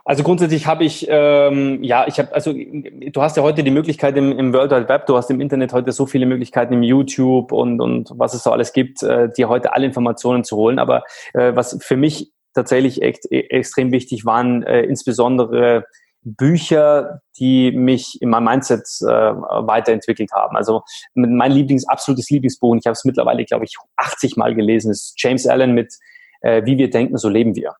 Also 0.05 0.25
grundsätzlich 0.25 0.67
habe 0.67 0.85
ich, 0.85 1.07
ähm, 1.09 1.83
ja, 1.83 2.07
ich 2.09 2.19
habe, 2.19 2.35
also 2.35 2.53
du 2.53 3.23
hast 3.23 3.37
ja 3.37 3.43
heute 3.43 3.63
die 3.63 3.71
Möglichkeit 3.71 4.17
im, 4.17 4.37
im 4.37 4.53
World 4.53 4.73
Wide 4.73 4.89
Web, 4.89 5.07
du 5.07 5.17
hast 5.17 5.31
im 5.31 5.41
Internet 5.41 5.73
heute 5.73 5.93
so 5.93 6.07
viele 6.07 6.27
Möglichkeiten 6.27 6.75
im 6.75 6.83
YouTube 6.83 7.53
und, 7.53 7.81
und 7.81 8.11
was 8.17 8.35
es 8.35 8.43
so 8.43 8.51
alles 8.51 8.73
gibt, 8.73 9.03
äh, 9.05 9.29
dir 9.31 9.49
heute 9.49 9.73
alle 9.75 9.87
Informationen 9.87 10.43
zu 10.43 10.57
holen. 10.57 10.81
Aber 10.81 11.05
äh, 11.35 11.55
was 11.55 11.79
für 11.81 11.97
mich 11.97 12.33
tatsächlich 12.53 13.01
echt, 13.01 13.31
e, 13.31 13.41
extrem 13.51 13.93
wichtig 13.93 14.25
waren, 14.25 14.65
äh, 14.65 14.83
insbesondere 14.83 15.85
Bücher, 16.25 17.21
die 17.39 17.73
mich 17.73 18.21
in 18.21 18.31
meinem 18.31 18.45
Mindset 18.45 18.87
äh, 19.03 19.07
weiterentwickelt 19.07 20.31
haben. 20.33 20.57
Also 20.57 20.83
mein 21.15 21.51
Lieblings, 21.53 21.89
absolutes 21.89 22.31
Lieblingsbuch, 22.31 22.71
und 22.71 22.79
ich 22.79 22.87
habe 22.87 22.93
es 22.93 23.05
mittlerweile, 23.05 23.45
glaube 23.45 23.65
ich, 23.65 23.77
80 23.97 24.37
Mal 24.37 24.55
gelesen, 24.55 24.91
ist 24.91 25.15
James 25.17 25.47
Allen 25.47 25.73
mit 25.73 25.95
äh, 26.43 26.65
Wie 26.65 26.79
wir 26.79 26.91
denken, 26.91 27.17
so 27.19 27.29
leben 27.29 27.57
wir. 27.57 27.75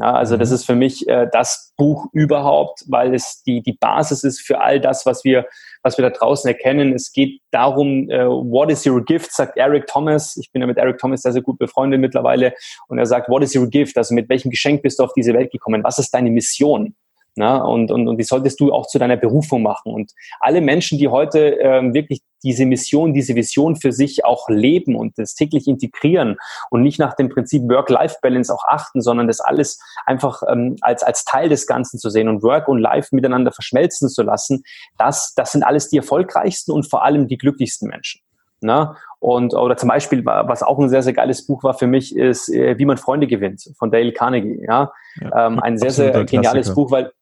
Ja, 0.00 0.12
also 0.12 0.36
das 0.36 0.50
mhm. 0.50 0.54
ist 0.54 0.66
für 0.66 0.74
mich 0.76 1.08
äh, 1.08 1.26
das 1.32 1.72
Buch 1.76 2.06
überhaupt, 2.12 2.84
weil 2.88 3.14
es 3.14 3.42
die, 3.42 3.62
die 3.62 3.72
Basis 3.72 4.22
ist 4.22 4.40
für 4.40 4.60
all 4.60 4.80
das, 4.80 5.06
was 5.06 5.24
wir, 5.24 5.46
was 5.82 5.98
wir 5.98 6.08
da 6.08 6.10
draußen 6.10 6.48
erkennen. 6.48 6.92
Es 6.92 7.12
geht 7.12 7.40
darum, 7.50 8.08
äh, 8.10 8.26
what 8.26 8.70
is 8.70 8.86
your 8.86 9.04
gift, 9.04 9.32
sagt 9.32 9.56
Eric 9.56 9.86
Thomas. 9.86 10.36
Ich 10.36 10.52
bin 10.52 10.62
ja 10.62 10.66
mit 10.66 10.78
Eric 10.78 10.98
Thomas 10.98 11.22
sehr, 11.22 11.32
sehr 11.32 11.42
gut 11.42 11.58
befreundet 11.58 12.00
mittlerweile. 12.00 12.54
Und 12.88 12.98
er 12.98 13.06
sagt, 13.06 13.28
what 13.28 13.42
is 13.42 13.56
your 13.56 13.68
gift? 13.68 13.96
Also 13.96 14.14
mit 14.14 14.28
welchem 14.28 14.50
Geschenk 14.50 14.82
bist 14.82 14.98
du 14.98 15.04
auf 15.04 15.12
diese 15.14 15.34
Welt 15.34 15.50
gekommen? 15.50 15.82
Was 15.82 15.98
ist 15.98 16.12
deine 16.14 16.30
Mission? 16.30 16.94
Na, 17.38 17.58
und, 17.58 17.92
und, 17.92 18.08
und 18.08 18.16
die 18.16 18.24
solltest 18.24 18.58
du 18.58 18.72
auch 18.72 18.88
zu 18.88 18.98
deiner 18.98 19.16
Berufung 19.16 19.62
machen. 19.62 19.94
Und 19.94 20.12
alle 20.40 20.60
Menschen, 20.60 20.98
die 20.98 21.06
heute 21.06 21.50
ähm, 21.60 21.94
wirklich 21.94 22.20
diese 22.42 22.66
Mission, 22.66 23.14
diese 23.14 23.36
Vision 23.36 23.76
für 23.76 23.92
sich 23.92 24.24
auch 24.24 24.48
leben 24.48 24.96
und 24.96 25.16
das 25.18 25.36
täglich 25.36 25.68
integrieren 25.68 26.36
und 26.70 26.82
nicht 26.82 26.98
nach 26.98 27.14
dem 27.14 27.28
Prinzip 27.28 27.62
Work-Life-Balance 27.62 28.52
auch 28.52 28.64
achten, 28.64 29.02
sondern 29.02 29.28
das 29.28 29.38
alles 29.38 29.78
einfach 30.04 30.42
ähm, 30.50 30.78
als, 30.80 31.04
als 31.04 31.24
Teil 31.24 31.48
des 31.48 31.68
Ganzen 31.68 32.00
zu 32.00 32.10
sehen 32.10 32.28
und 32.28 32.42
Work 32.42 32.66
und 32.66 32.78
Life 32.78 33.14
miteinander 33.14 33.52
verschmelzen 33.52 34.08
zu 34.08 34.24
lassen, 34.24 34.64
das, 34.96 35.32
das 35.36 35.52
sind 35.52 35.62
alles 35.62 35.88
die 35.88 35.98
erfolgreichsten 35.98 36.72
und 36.72 36.90
vor 36.90 37.04
allem 37.04 37.28
die 37.28 37.38
glücklichsten 37.38 37.88
Menschen. 37.88 38.20
Na? 38.60 38.96
Und 39.20 39.54
oder 39.54 39.76
zum 39.76 39.88
Beispiel, 39.88 40.24
was 40.24 40.64
auch 40.64 40.80
ein 40.80 40.88
sehr, 40.88 41.04
sehr 41.04 41.12
geiles 41.12 41.46
Buch 41.46 41.62
war 41.62 41.74
für 41.74 41.86
mich, 41.86 42.16
ist 42.16 42.48
äh, 42.48 42.76
Wie 42.78 42.84
man 42.84 42.96
Freunde 42.96 43.28
gewinnt 43.28 43.62
von 43.78 43.92
Dale 43.92 44.12
Carnegie. 44.12 44.64
Ja? 44.66 44.92
ja 45.20 45.46
ähm, 45.46 45.60
ein 45.60 45.78
sehr, 45.78 45.92
sehr 45.92 46.24
geniales 46.24 46.66
Klassiker. 46.66 46.74
Buch, 46.74 46.90
weil 46.90 47.12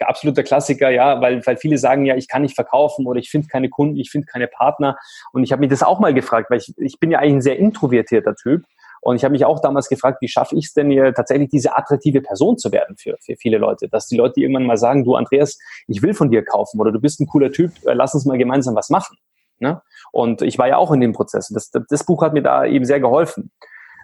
absoluter 0.00 0.42
Klassiker, 0.42 0.90
ja, 0.90 1.20
weil, 1.20 1.44
weil 1.46 1.56
viele 1.56 1.78
sagen 1.78 2.04
ja, 2.06 2.16
ich 2.16 2.28
kann 2.28 2.42
nicht 2.42 2.54
verkaufen 2.54 3.06
oder 3.06 3.18
ich 3.18 3.30
finde 3.30 3.48
keine 3.48 3.68
Kunden, 3.68 3.96
ich 3.96 4.10
finde 4.10 4.26
keine 4.26 4.48
Partner. 4.48 4.96
Und 5.32 5.42
ich 5.42 5.52
habe 5.52 5.60
mich 5.60 5.70
das 5.70 5.82
auch 5.82 5.98
mal 5.98 6.14
gefragt, 6.14 6.50
weil 6.50 6.58
ich, 6.58 6.72
ich 6.78 7.00
bin 7.00 7.10
ja 7.10 7.18
eigentlich 7.18 7.34
ein 7.34 7.42
sehr 7.42 7.58
introvertierter 7.58 8.34
Typ. 8.34 8.64
Und 9.00 9.16
ich 9.16 9.24
habe 9.24 9.32
mich 9.32 9.44
auch 9.44 9.58
damals 9.58 9.88
gefragt, 9.88 10.18
wie 10.20 10.28
schaffe 10.28 10.54
ich 10.54 10.66
es 10.66 10.74
denn 10.74 10.88
hier 10.88 11.12
tatsächlich 11.12 11.50
diese 11.50 11.76
attraktive 11.76 12.20
Person 12.20 12.56
zu 12.56 12.70
werden 12.70 12.96
für, 12.96 13.16
für 13.20 13.34
viele 13.36 13.58
Leute? 13.58 13.88
Dass 13.88 14.06
die 14.06 14.16
Leute 14.16 14.40
irgendwann 14.40 14.64
mal 14.64 14.76
sagen, 14.76 15.04
du 15.04 15.16
Andreas, 15.16 15.58
ich 15.88 16.02
will 16.02 16.14
von 16.14 16.30
dir 16.30 16.44
kaufen 16.44 16.80
oder 16.80 16.92
du 16.92 17.00
bist 17.00 17.20
ein 17.20 17.26
cooler 17.26 17.50
Typ, 17.50 17.72
äh, 17.84 17.94
lass 17.94 18.14
uns 18.14 18.24
mal 18.26 18.38
gemeinsam 18.38 18.76
was 18.76 18.90
machen. 18.90 19.16
Ne? 19.58 19.82
Und 20.12 20.42
ich 20.42 20.56
war 20.56 20.68
ja 20.68 20.76
auch 20.76 20.92
in 20.92 21.00
dem 21.00 21.12
Prozess. 21.12 21.48
Das, 21.48 21.70
das 21.70 22.04
Buch 22.04 22.22
hat 22.22 22.32
mir 22.32 22.42
da 22.42 22.64
eben 22.64 22.84
sehr 22.84 23.00
geholfen. 23.00 23.50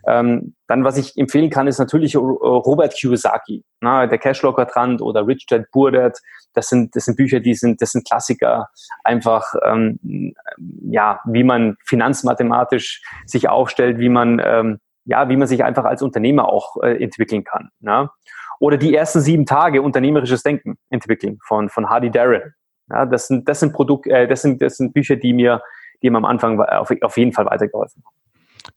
Ähm, 0.06 0.54
dann, 0.66 0.84
was 0.84 0.96
ich 0.96 1.16
empfehlen 1.16 1.50
kann, 1.50 1.66
ist 1.66 1.78
natürlich 1.78 2.16
Robert 2.16 2.94
Kiyosaki, 2.94 3.64
na, 3.80 4.06
der 4.06 4.18
Cashflow-Quadrant 4.18 5.02
oder 5.02 5.26
Rich 5.26 5.46
Dad 5.46 5.70
Poor 5.72 5.90
Dad. 5.90 6.18
Das 6.54 6.68
sind, 6.68 6.94
das 6.94 7.04
sind 7.04 7.16
Bücher, 7.16 7.40
die 7.40 7.54
sind, 7.54 7.80
das 7.80 7.92
sind 7.92 8.06
Klassiker. 8.06 8.68
Einfach, 9.04 9.54
ähm, 9.64 10.34
ja, 10.82 11.20
wie 11.26 11.44
man 11.44 11.76
finanzmathematisch 11.84 13.02
sich 13.26 13.48
aufstellt, 13.48 13.98
wie 13.98 14.08
man, 14.08 14.40
ähm, 14.44 14.78
ja, 15.04 15.28
wie 15.28 15.36
man 15.36 15.48
sich 15.48 15.64
einfach 15.64 15.84
als 15.84 16.02
Unternehmer 16.02 16.48
auch 16.48 16.76
äh, 16.82 17.02
entwickeln 17.02 17.44
kann. 17.44 17.70
Na? 17.80 18.12
Oder 18.60 18.76
die 18.76 18.94
ersten 18.94 19.20
sieben 19.20 19.46
Tage 19.46 19.82
unternehmerisches 19.82 20.42
Denken 20.42 20.78
entwickeln 20.90 21.38
von, 21.46 21.68
von 21.68 21.88
Hardy 21.88 22.10
Darren. 22.10 22.54
Ja, 22.90 23.06
das 23.06 23.28
sind, 23.28 23.48
das 23.48 23.60
sind 23.60 23.72
Produkt, 23.72 24.06
äh, 24.06 24.26
das 24.26 24.42
sind, 24.42 24.60
das 24.62 24.76
sind 24.76 24.94
Bücher, 24.94 25.16
die 25.16 25.32
mir, 25.32 25.62
die 26.02 26.10
mir 26.10 26.18
am 26.18 26.24
Anfang 26.24 26.60
auf, 26.60 26.90
auf 27.02 27.16
jeden 27.16 27.32
Fall 27.32 27.46
weitergeholfen 27.46 28.02
haben. 28.04 28.14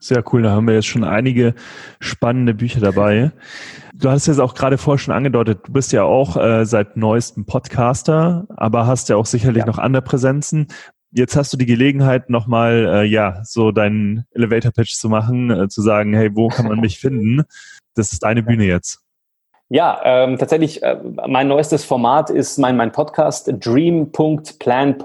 Sehr 0.02 0.24
cool, 0.32 0.42
da 0.42 0.50
haben 0.50 0.66
wir 0.66 0.74
jetzt 0.74 0.88
schon 0.88 1.04
einige 1.04 1.54
spannende 2.00 2.54
Bücher 2.54 2.80
dabei. 2.80 3.30
Du 3.94 4.10
hast 4.10 4.26
jetzt 4.26 4.40
auch 4.40 4.54
gerade 4.54 4.76
vorher 4.76 4.98
schon 4.98 5.14
angedeutet, 5.14 5.60
du 5.64 5.72
bist 5.72 5.92
ja 5.92 6.02
auch 6.02 6.36
äh, 6.36 6.66
seit 6.66 6.96
neuestem 6.96 7.46
Podcaster, 7.46 8.48
aber 8.48 8.88
hast 8.88 9.10
ja 9.10 9.16
auch 9.16 9.26
sicherlich 9.26 9.60
ja. 9.60 9.66
noch 9.66 9.78
andere 9.78 10.02
Präsenzen. 10.02 10.66
Jetzt 11.12 11.36
hast 11.36 11.52
du 11.52 11.56
die 11.56 11.66
Gelegenheit, 11.66 12.30
nochmal, 12.30 12.90
äh, 12.92 13.04
ja, 13.04 13.44
so 13.44 13.70
deinen 13.70 14.24
Elevator-Pitch 14.32 14.94
zu 14.94 15.08
machen, 15.08 15.52
äh, 15.52 15.68
zu 15.68 15.82
sagen, 15.82 16.14
hey, 16.14 16.30
wo 16.34 16.48
kann 16.48 16.66
man 16.66 16.80
mich 16.80 16.98
finden? 16.98 17.44
Das 17.94 18.12
ist 18.12 18.24
deine 18.24 18.42
Bühne 18.42 18.64
jetzt. 18.64 19.01
Ja, 19.74 20.02
ähm, 20.04 20.36
tatsächlich, 20.36 20.82
äh, 20.82 20.98
mein 21.26 21.48
neuestes 21.48 21.82
Format 21.82 22.28
ist 22.28 22.58
mein, 22.58 22.76
mein 22.76 22.92
Podcast 22.92 23.50
dream.plan.u. 23.58 25.00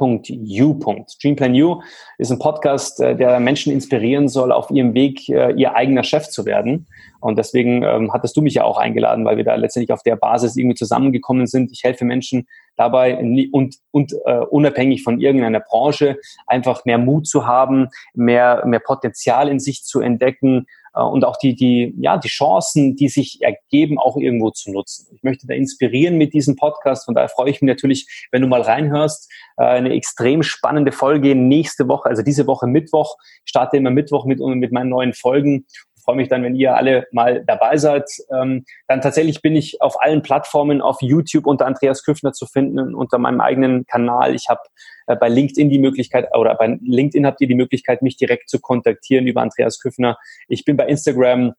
Dream 1.22 1.63
U 1.63 1.82
ist 2.18 2.32
ein 2.32 2.39
Podcast, 2.39 2.99
äh, 2.99 3.15
der 3.15 3.39
Menschen 3.39 3.72
inspirieren 3.72 4.28
soll, 4.28 4.51
auf 4.51 4.70
ihrem 4.70 4.93
Weg 4.93 5.30
äh, 5.30 5.53
ihr 5.53 5.74
eigener 5.74 6.03
Chef 6.03 6.28
zu 6.28 6.45
werden. 6.45 6.88
Und 7.22 7.38
deswegen 7.38 7.82
ähm, 7.84 8.11
hattest 8.11 8.36
du 8.36 8.41
mich 8.41 8.55
ja 8.55 8.65
auch 8.65 8.78
eingeladen, 8.78 9.24
weil 9.24 9.38
wir 9.38 9.45
da 9.45 9.55
letztendlich 9.55 9.93
auf 9.93 10.03
der 10.03 10.18
Basis 10.18 10.57
irgendwie 10.57 10.76
zusammengekommen 10.76 11.47
sind. 11.47 11.72
Ich 11.72 11.86
helfe 11.86 12.03
Menschen 12.03 12.45
dabei 12.76 13.18
und, 13.51 13.76
und 13.91 14.13
äh, 14.26 14.39
unabhängig 14.39 15.01
von 15.01 15.22
irgendeiner 15.22 15.61
Branche 15.61 16.18
einfach 16.45 16.84
mehr 16.84 16.97
Mut 16.97 17.26
zu 17.26 17.47
haben, 17.47 17.88
mehr, 18.13 18.63
mehr 18.65 18.82
Potenzial 18.82 19.47
in 19.47 19.61
sich 19.61 19.86
zu 19.86 20.01
entdecken, 20.01 20.68
und 21.03 21.25
auch 21.25 21.37
die, 21.37 21.55
die, 21.55 21.93
ja, 21.99 22.17
die 22.17 22.27
Chancen, 22.27 22.95
die 22.95 23.09
sich 23.09 23.41
ergeben, 23.41 23.97
auch 23.97 24.17
irgendwo 24.17 24.51
zu 24.51 24.71
nutzen. 24.71 25.07
Ich 25.15 25.23
möchte 25.23 25.47
da 25.47 25.53
inspirieren 25.53 26.17
mit 26.17 26.33
diesem 26.33 26.55
Podcast. 26.55 27.05
Von 27.05 27.15
daher 27.15 27.29
freue 27.29 27.49
ich 27.49 27.61
mich 27.61 27.67
natürlich, 27.69 28.27
wenn 28.31 28.41
du 28.41 28.47
mal 28.47 28.61
reinhörst. 28.61 29.31
Äh, 29.57 29.65
eine 29.65 29.93
extrem 29.93 30.43
spannende 30.43 30.91
Folge 30.91 31.35
nächste 31.35 31.87
Woche, 31.87 32.09
also 32.09 32.23
diese 32.23 32.47
Woche 32.47 32.67
Mittwoch. 32.67 33.15
Ich 33.45 33.49
starte 33.49 33.77
immer 33.77 33.91
Mittwoch 33.91 34.25
mit, 34.25 34.39
mit 34.39 34.71
meinen 34.71 34.89
neuen 34.89 35.13
Folgen 35.13 35.65
freue 36.08 36.16
mich 36.16 36.30
dann, 36.30 36.41
wenn 36.41 36.55
ihr 36.55 36.78
alle 36.78 37.05
mal 37.12 37.43
dabei 37.45 37.76
seid. 37.76 38.10
Ähm, 38.34 38.64
dann 38.88 39.01
tatsächlich 39.01 39.41
bin 39.41 39.58
ich 39.58 39.82
auf 39.82 40.01
allen 40.01 40.22
Plattformen 40.22 40.82
auf 40.82 41.01
YouTube 41.01 41.45
unter 41.45 41.66
Andreas 41.66 42.05
Küffner 42.05 42.32
zu 42.32 42.45
finden, 42.45 42.95
unter 42.95 43.18
meinem 43.18 43.41
eigenen 43.41 43.86
Kanal. 43.86 44.34
Ich 44.34 44.47
habe 44.47 44.62
äh, 45.08 45.18
bei 45.18 45.28
LinkedIn 45.28 45.70
die 45.70 45.80
Möglichkeit, 45.80 46.34
oder 46.34 46.55
bei 46.55 46.80
LinkedIn 46.82 47.26
habt 47.26 47.41
ihr 47.41 47.49
die 47.49 47.55
Möglichkeit, 47.55 48.03
mich 48.03 48.16
direkt 48.16 48.49
zu 48.49 48.62
kontaktieren 48.62 49.28
über 49.28 49.41
Andreas 49.41 49.82
Küffner. 49.82 50.18
Ich 50.47 50.64
bin 50.64 50.78
bei 50.78 50.88
Instagram 50.88 51.55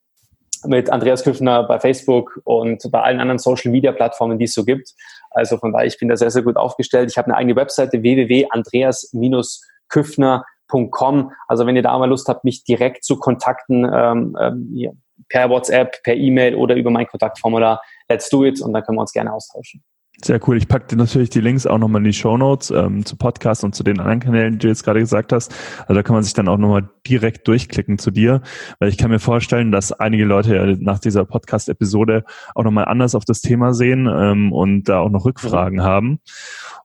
mit 0.64 0.88
Andreas 0.88 1.24
Küffner 1.24 1.64
bei 1.64 1.78
Facebook 1.78 2.40
und 2.44 2.90
bei 2.90 3.02
allen 3.02 3.20
anderen 3.20 3.38
Social 3.38 3.70
Media 3.70 3.92
Plattformen, 3.92 4.38
die 4.38 4.46
es 4.46 4.54
so 4.54 4.64
gibt. 4.64 4.94
Also 5.30 5.58
von 5.58 5.74
daher, 5.74 5.86
ich 5.86 5.98
bin 5.98 6.08
da 6.08 6.16
sehr, 6.16 6.30
sehr 6.30 6.40
gut 6.42 6.56
aufgestellt. 6.56 7.10
Ich 7.10 7.18
habe 7.18 7.26
eine 7.26 7.36
eigene 7.36 7.54
Webseite 7.54 8.00
www.andreas-küffner.com 8.00 10.42
Com. 10.68 11.32
Also 11.48 11.66
wenn 11.66 11.76
ihr 11.76 11.82
da 11.82 11.98
mal 11.98 12.08
Lust 12.08 12.28
habt, 12.28 12.44
mich 12.44 12.64
direkt 12.64 13.04
zu 13.04 13.16
kontakten, 13.18 13.88
ähm, 13.92 14.36
ähm, 14.40 15.00
per 15.28 15.50
WhatsApp, 15.50 16.02
per 16.02 16.14
E-Mail 16.14 16.54
oder 16.54 16.76
über 16.76 16.90
mein 16.90 17.06
Kontaktformular, 17.06 17.82
let's 18.08 18.28
do 18.30 18.44
it 18.44 18.60
und 18.60 18.72
dann 18.72 18.82
können 18.82 18.96
wir 18.96 19.02
uns 19.02 19.12
gerne 19.12 19.32
austauschen. 19.32 19.82
Sehr 20.24 20.40
cool. 20.48 20.56
Ich 20.56 20.66
packe 20.66 20.96
natürlich 20.96 21.30
die 21.30 21.40
Links 21.40 21.64
auch 21.64 21.78
nochmal 21.78 22.00
in 22.00 22.06
die 22.06 22.12
Show 22.12 22.36
Notes 22.36 22.72
ähm, 22.72 23.06
zu 23.06 23.16
Podcast 23.16 23.62
und 23.62 23.76
zu 23.76 23.84
den 23.84 24.00
anderen 24.00 24.18
Kanälen, 24.18 24.54
die 24.54 24.58
du 24.58 24.66
jetzt 24.66 24.82
gerade 24.82 24.98
gesagt 24.98 25.32
hast. 25.32 25.54
Also 25.82 25.94
da 25.94 26.02
kann 26.02 26.14
man 26.14 26.24
sich 26.24 26.32
dann 26.32 26.48
auch 26.48 26.56
nochmal 26.56 26.88
direkt 27.06 27.46
durchklicken 27.46 27.98
zu 27.98 28.10
dir, 28.10 28.42
weil 28.80 28.88
ich 28.88 28.98
kann 28.98 29.12
mir 29.12 29.20
vorstellen, 29.20 29.70
dass 29.70 29.92
einige 29.92 30.24
Leute 30.24 30.56
ja 30.56 30.66
nach 30.80 30.98
dieser 30.98 31.24
Podcast-Episode 31.24 32.24
auch 32.56 32.64
nochmal 32.64 32.86
anders 32.86 33.14
auf 33.14 33.24
das 33.24 33.42
Thema 33.42 33.74
sehen 33.74 34.08
ähm, 34.12 34.52
und 34.52 34.88
da 34.88 34.98
auch 34.98 35.10
noch 35.10 35.24
Rückfragen 35.24 35.78
mhm. 35.78 35.84
haben. 35.84 36.20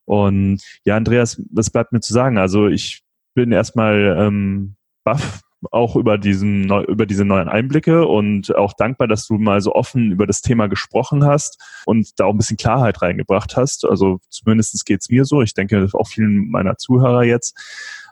Und 0.06 0.62
ja, 0.86 0.96
Andreas, 0.96 1.42
was 1.50 1.72
bleibt 1.72 1.92
mir 1.92 2.02
zu 2.02 2.14
sagen? 2.14 2.38
Also 2.38 2.68
ich 2.68 3.03
bin 3.34 3.52
erstmal 3.52 4.16
ähm, 4.20 4.76
baff 5.04 5.42
auch 5.72 5.96
über 5.96 6.18
diesen 6.18 6.70
über 6.88 7.06
diese 7.06 7.26
neuen 7.26 7.48
Einblicke 7.48 8.06
und 8.06 8.56
auch 8.56 8.74
dankbar, 8.74 9.08
dass 9.08 9.28
du 9.28 9.36
mal 9.36 9.62
so 9.62 9.74
offen 9.74 10.12
über 10.12 10.28
das 10.28 10.42
Thema 10.42 10.68
gesprochen 10.68 11.26
hast 11.26 11.62
und 11.86 12.20
da 12.20 12.26
auch 12.26 12.32
ein 12.34 12.38
bisschen 12.38 12.58
Klarheit 12.58 13.02
reingebracht 13.02 13.56
hast. 13.56 13.86
Also 13.86 14.20
zumindest 14.30 14.86
geht's 14.86 15.10
mir 15.10 15.26
so. 15.26 15.42
Ich 15.42 15.54
denke 15.54 15.88
auch 15.94 16.08
vielen 16.08 16.50
meiner 16.50 16.78
Zuhörer 16.78 17.24
jetzt. 17.24 17.58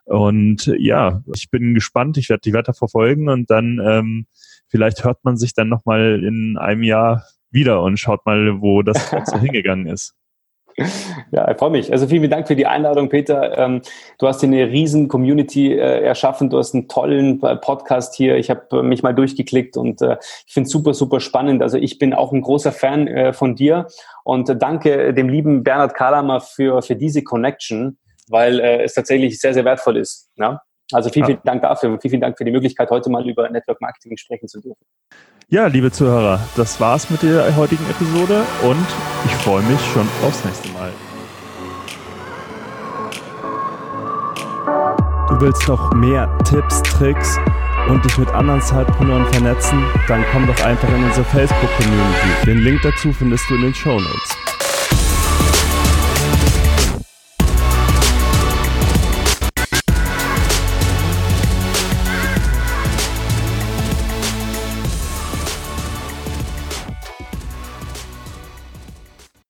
Und 0.06 0.72
ja, 0.78 1.22
ich 1.34 1.50
bin 1.50 1.74
gespannt. 1.74 2.18
Ich 2.18 2.30
werde 2.30 2.42
die 2.42 2.54
weiter 2.54 2.74
verfolgen 2.74 3.30
und 3.30 3.50
dann 3.50 3.80
ähm, 3.84 4.28
vielleicht 4.68 5.04
hört 5.04 5.24
man 5.24 5.38
sich 5.38 5.54
dann 5.54 5.70
noch 5.70 5.86
mal 5.86 6.24
in 6.24 6.58
einem 6.58 6.84
Jahr 6.84 7.26
wieder 7.52 7.82
und 7.84 7.98
schaut 7.98 8.26
mal, 8.26 8.62
wo 8.62 8.82
das 8.82 9.12
Ganze 9.12 9.40
hingegangen 9.40 9.88
ist. 9.88 10.16
Ja, 11.34 11.50
ich 11.50 11.58
freue 11.58 11.70
mich. 11.70 11.92
Also 11.94 12.08
vielen 12.08 12.30
Dank 12.30 12.48
für 12.48 12.58
die 12.58 12.66
Einladung, 12.66 13.08
Peter. 13.08 13.58
Ähm, 13.58 13.82
du 14.18 14.28
hast 14.28 14.42
hier 14.42 14.50
eine 14.50 14.68
riesen 14.68 15.08
Community 15.08 15.72
äh, 15.74 16.04
erschaffen. 16.04 16.50
Du 16.50 16.58
hast 16.58 16.74
einen 16.74 16.90
tollen 16.90 17.42
äh, 17.42 17.56
Podcast 17.56 18.16
hier. 18.16 18.36
Ich 18.36 18.50
habe 18.50 18.80
äh, 18.80 18.84
mich 18.84 19.02
mal 19.02 19.14
durchgeklickt 19.14 19.78
und 19.78 20.02
ich 20.02 20.54
finde 20.54 20.68
es 20.68 20.72
super, 20.72 20.94
super 20.94 21.20
spannend. 21.22 21.62
Also 21.62 21.78
ich 21.78 22.00
bin 22.00 22.14
auch 22.14 22.34
ein 22.34 22.42
großer 22.42 22.72
Fan 22.72 23.34
von 23.34 23.56
dir 23.56 23.88
und 24.24 24.62
danke 24.62 25.14
dem 25.14 25.30
lieben 25.30 25.64
Bernhard 25.64 25.94
Kalamer 25.94 26.42
für, 26.42 26.82
für 26.82 26.96
diese 26.96 27.24
Connection, 27.24 27.98
weil 28.28 28.60
es 28.60 28.94
tatsächlich 28.94 29.40
sehr, 29.40 29.54
sehr 29.54 29.66
wertvoll 29.66 29.98
ist. 29.98 30.30
Ja? 30.38 30.62
Also 30.92 31.10
vielen, 31.10 31.26
vielen 31.26 31.40
Dank 31.44 31.62
dafür 31.62 31.90
und 31.90 32.02
vielen, 32.02 32.12
vielen 32.12 32.22
Dank 32.22 32.38
für 32.38 32.46
die 32.46 32.52
Möglichkeit, 32.52 32.90
heute 32.90 33.10
mal 33.10 33.28
über 33.28 33.50
Network 33.50 33.82
Marketing 33.82 34.18
sprechen 34.18 34.48
zu 34.48 34.62
dürfen. 34.62 34.86
Ja, 35.50 35.68
liebe 35.68 35.92
Zuhörer, 35.92 36.40
das 36.56 36.80
war's 36.80 37.10
mit 37.10 37.24
der 37.24 37.56
heutigen 37.56 37.84
Episode 37.90 38.44
und 38.64 38.86
ich 39.26 39.36
freue 39.36 39.62
mich 39.64 39.82
schon 39.94 40.08
aufs 40.26 40.46
nächste 40.46 40.70
Mal. 40.70 40.92
Du 45.28 45.40
willst 45.40 45.68
noch 45.68 45.94
mehr 45.94 46.30
Tipps, 46.44 46.82
Tricks 46.84 47.38
und 47.90 48.04
dich 48.06 48.18
mit 48.18 48.30
anderen 48.30 48.62
Zeitpreneuren 48.62 49.26
vernetzen? 49.34 49.84
Dann 50.08 50.24
komm 50.32 50.46
doch 50.48 50.64
einfach 50.64 50.88
in 50.90 51.04
unsere 51.04 51.26
Facebook-Community. 51.26 52.46
Den 52.46 52.58
Link 52.60 52.82
dazu 52.84 53.12
findest 53.12 53.50
du 53.50 53.56
in 53.56 53.62
den 53.62 53.74
Show 53.74 54.00
Notes. 54.00 54.51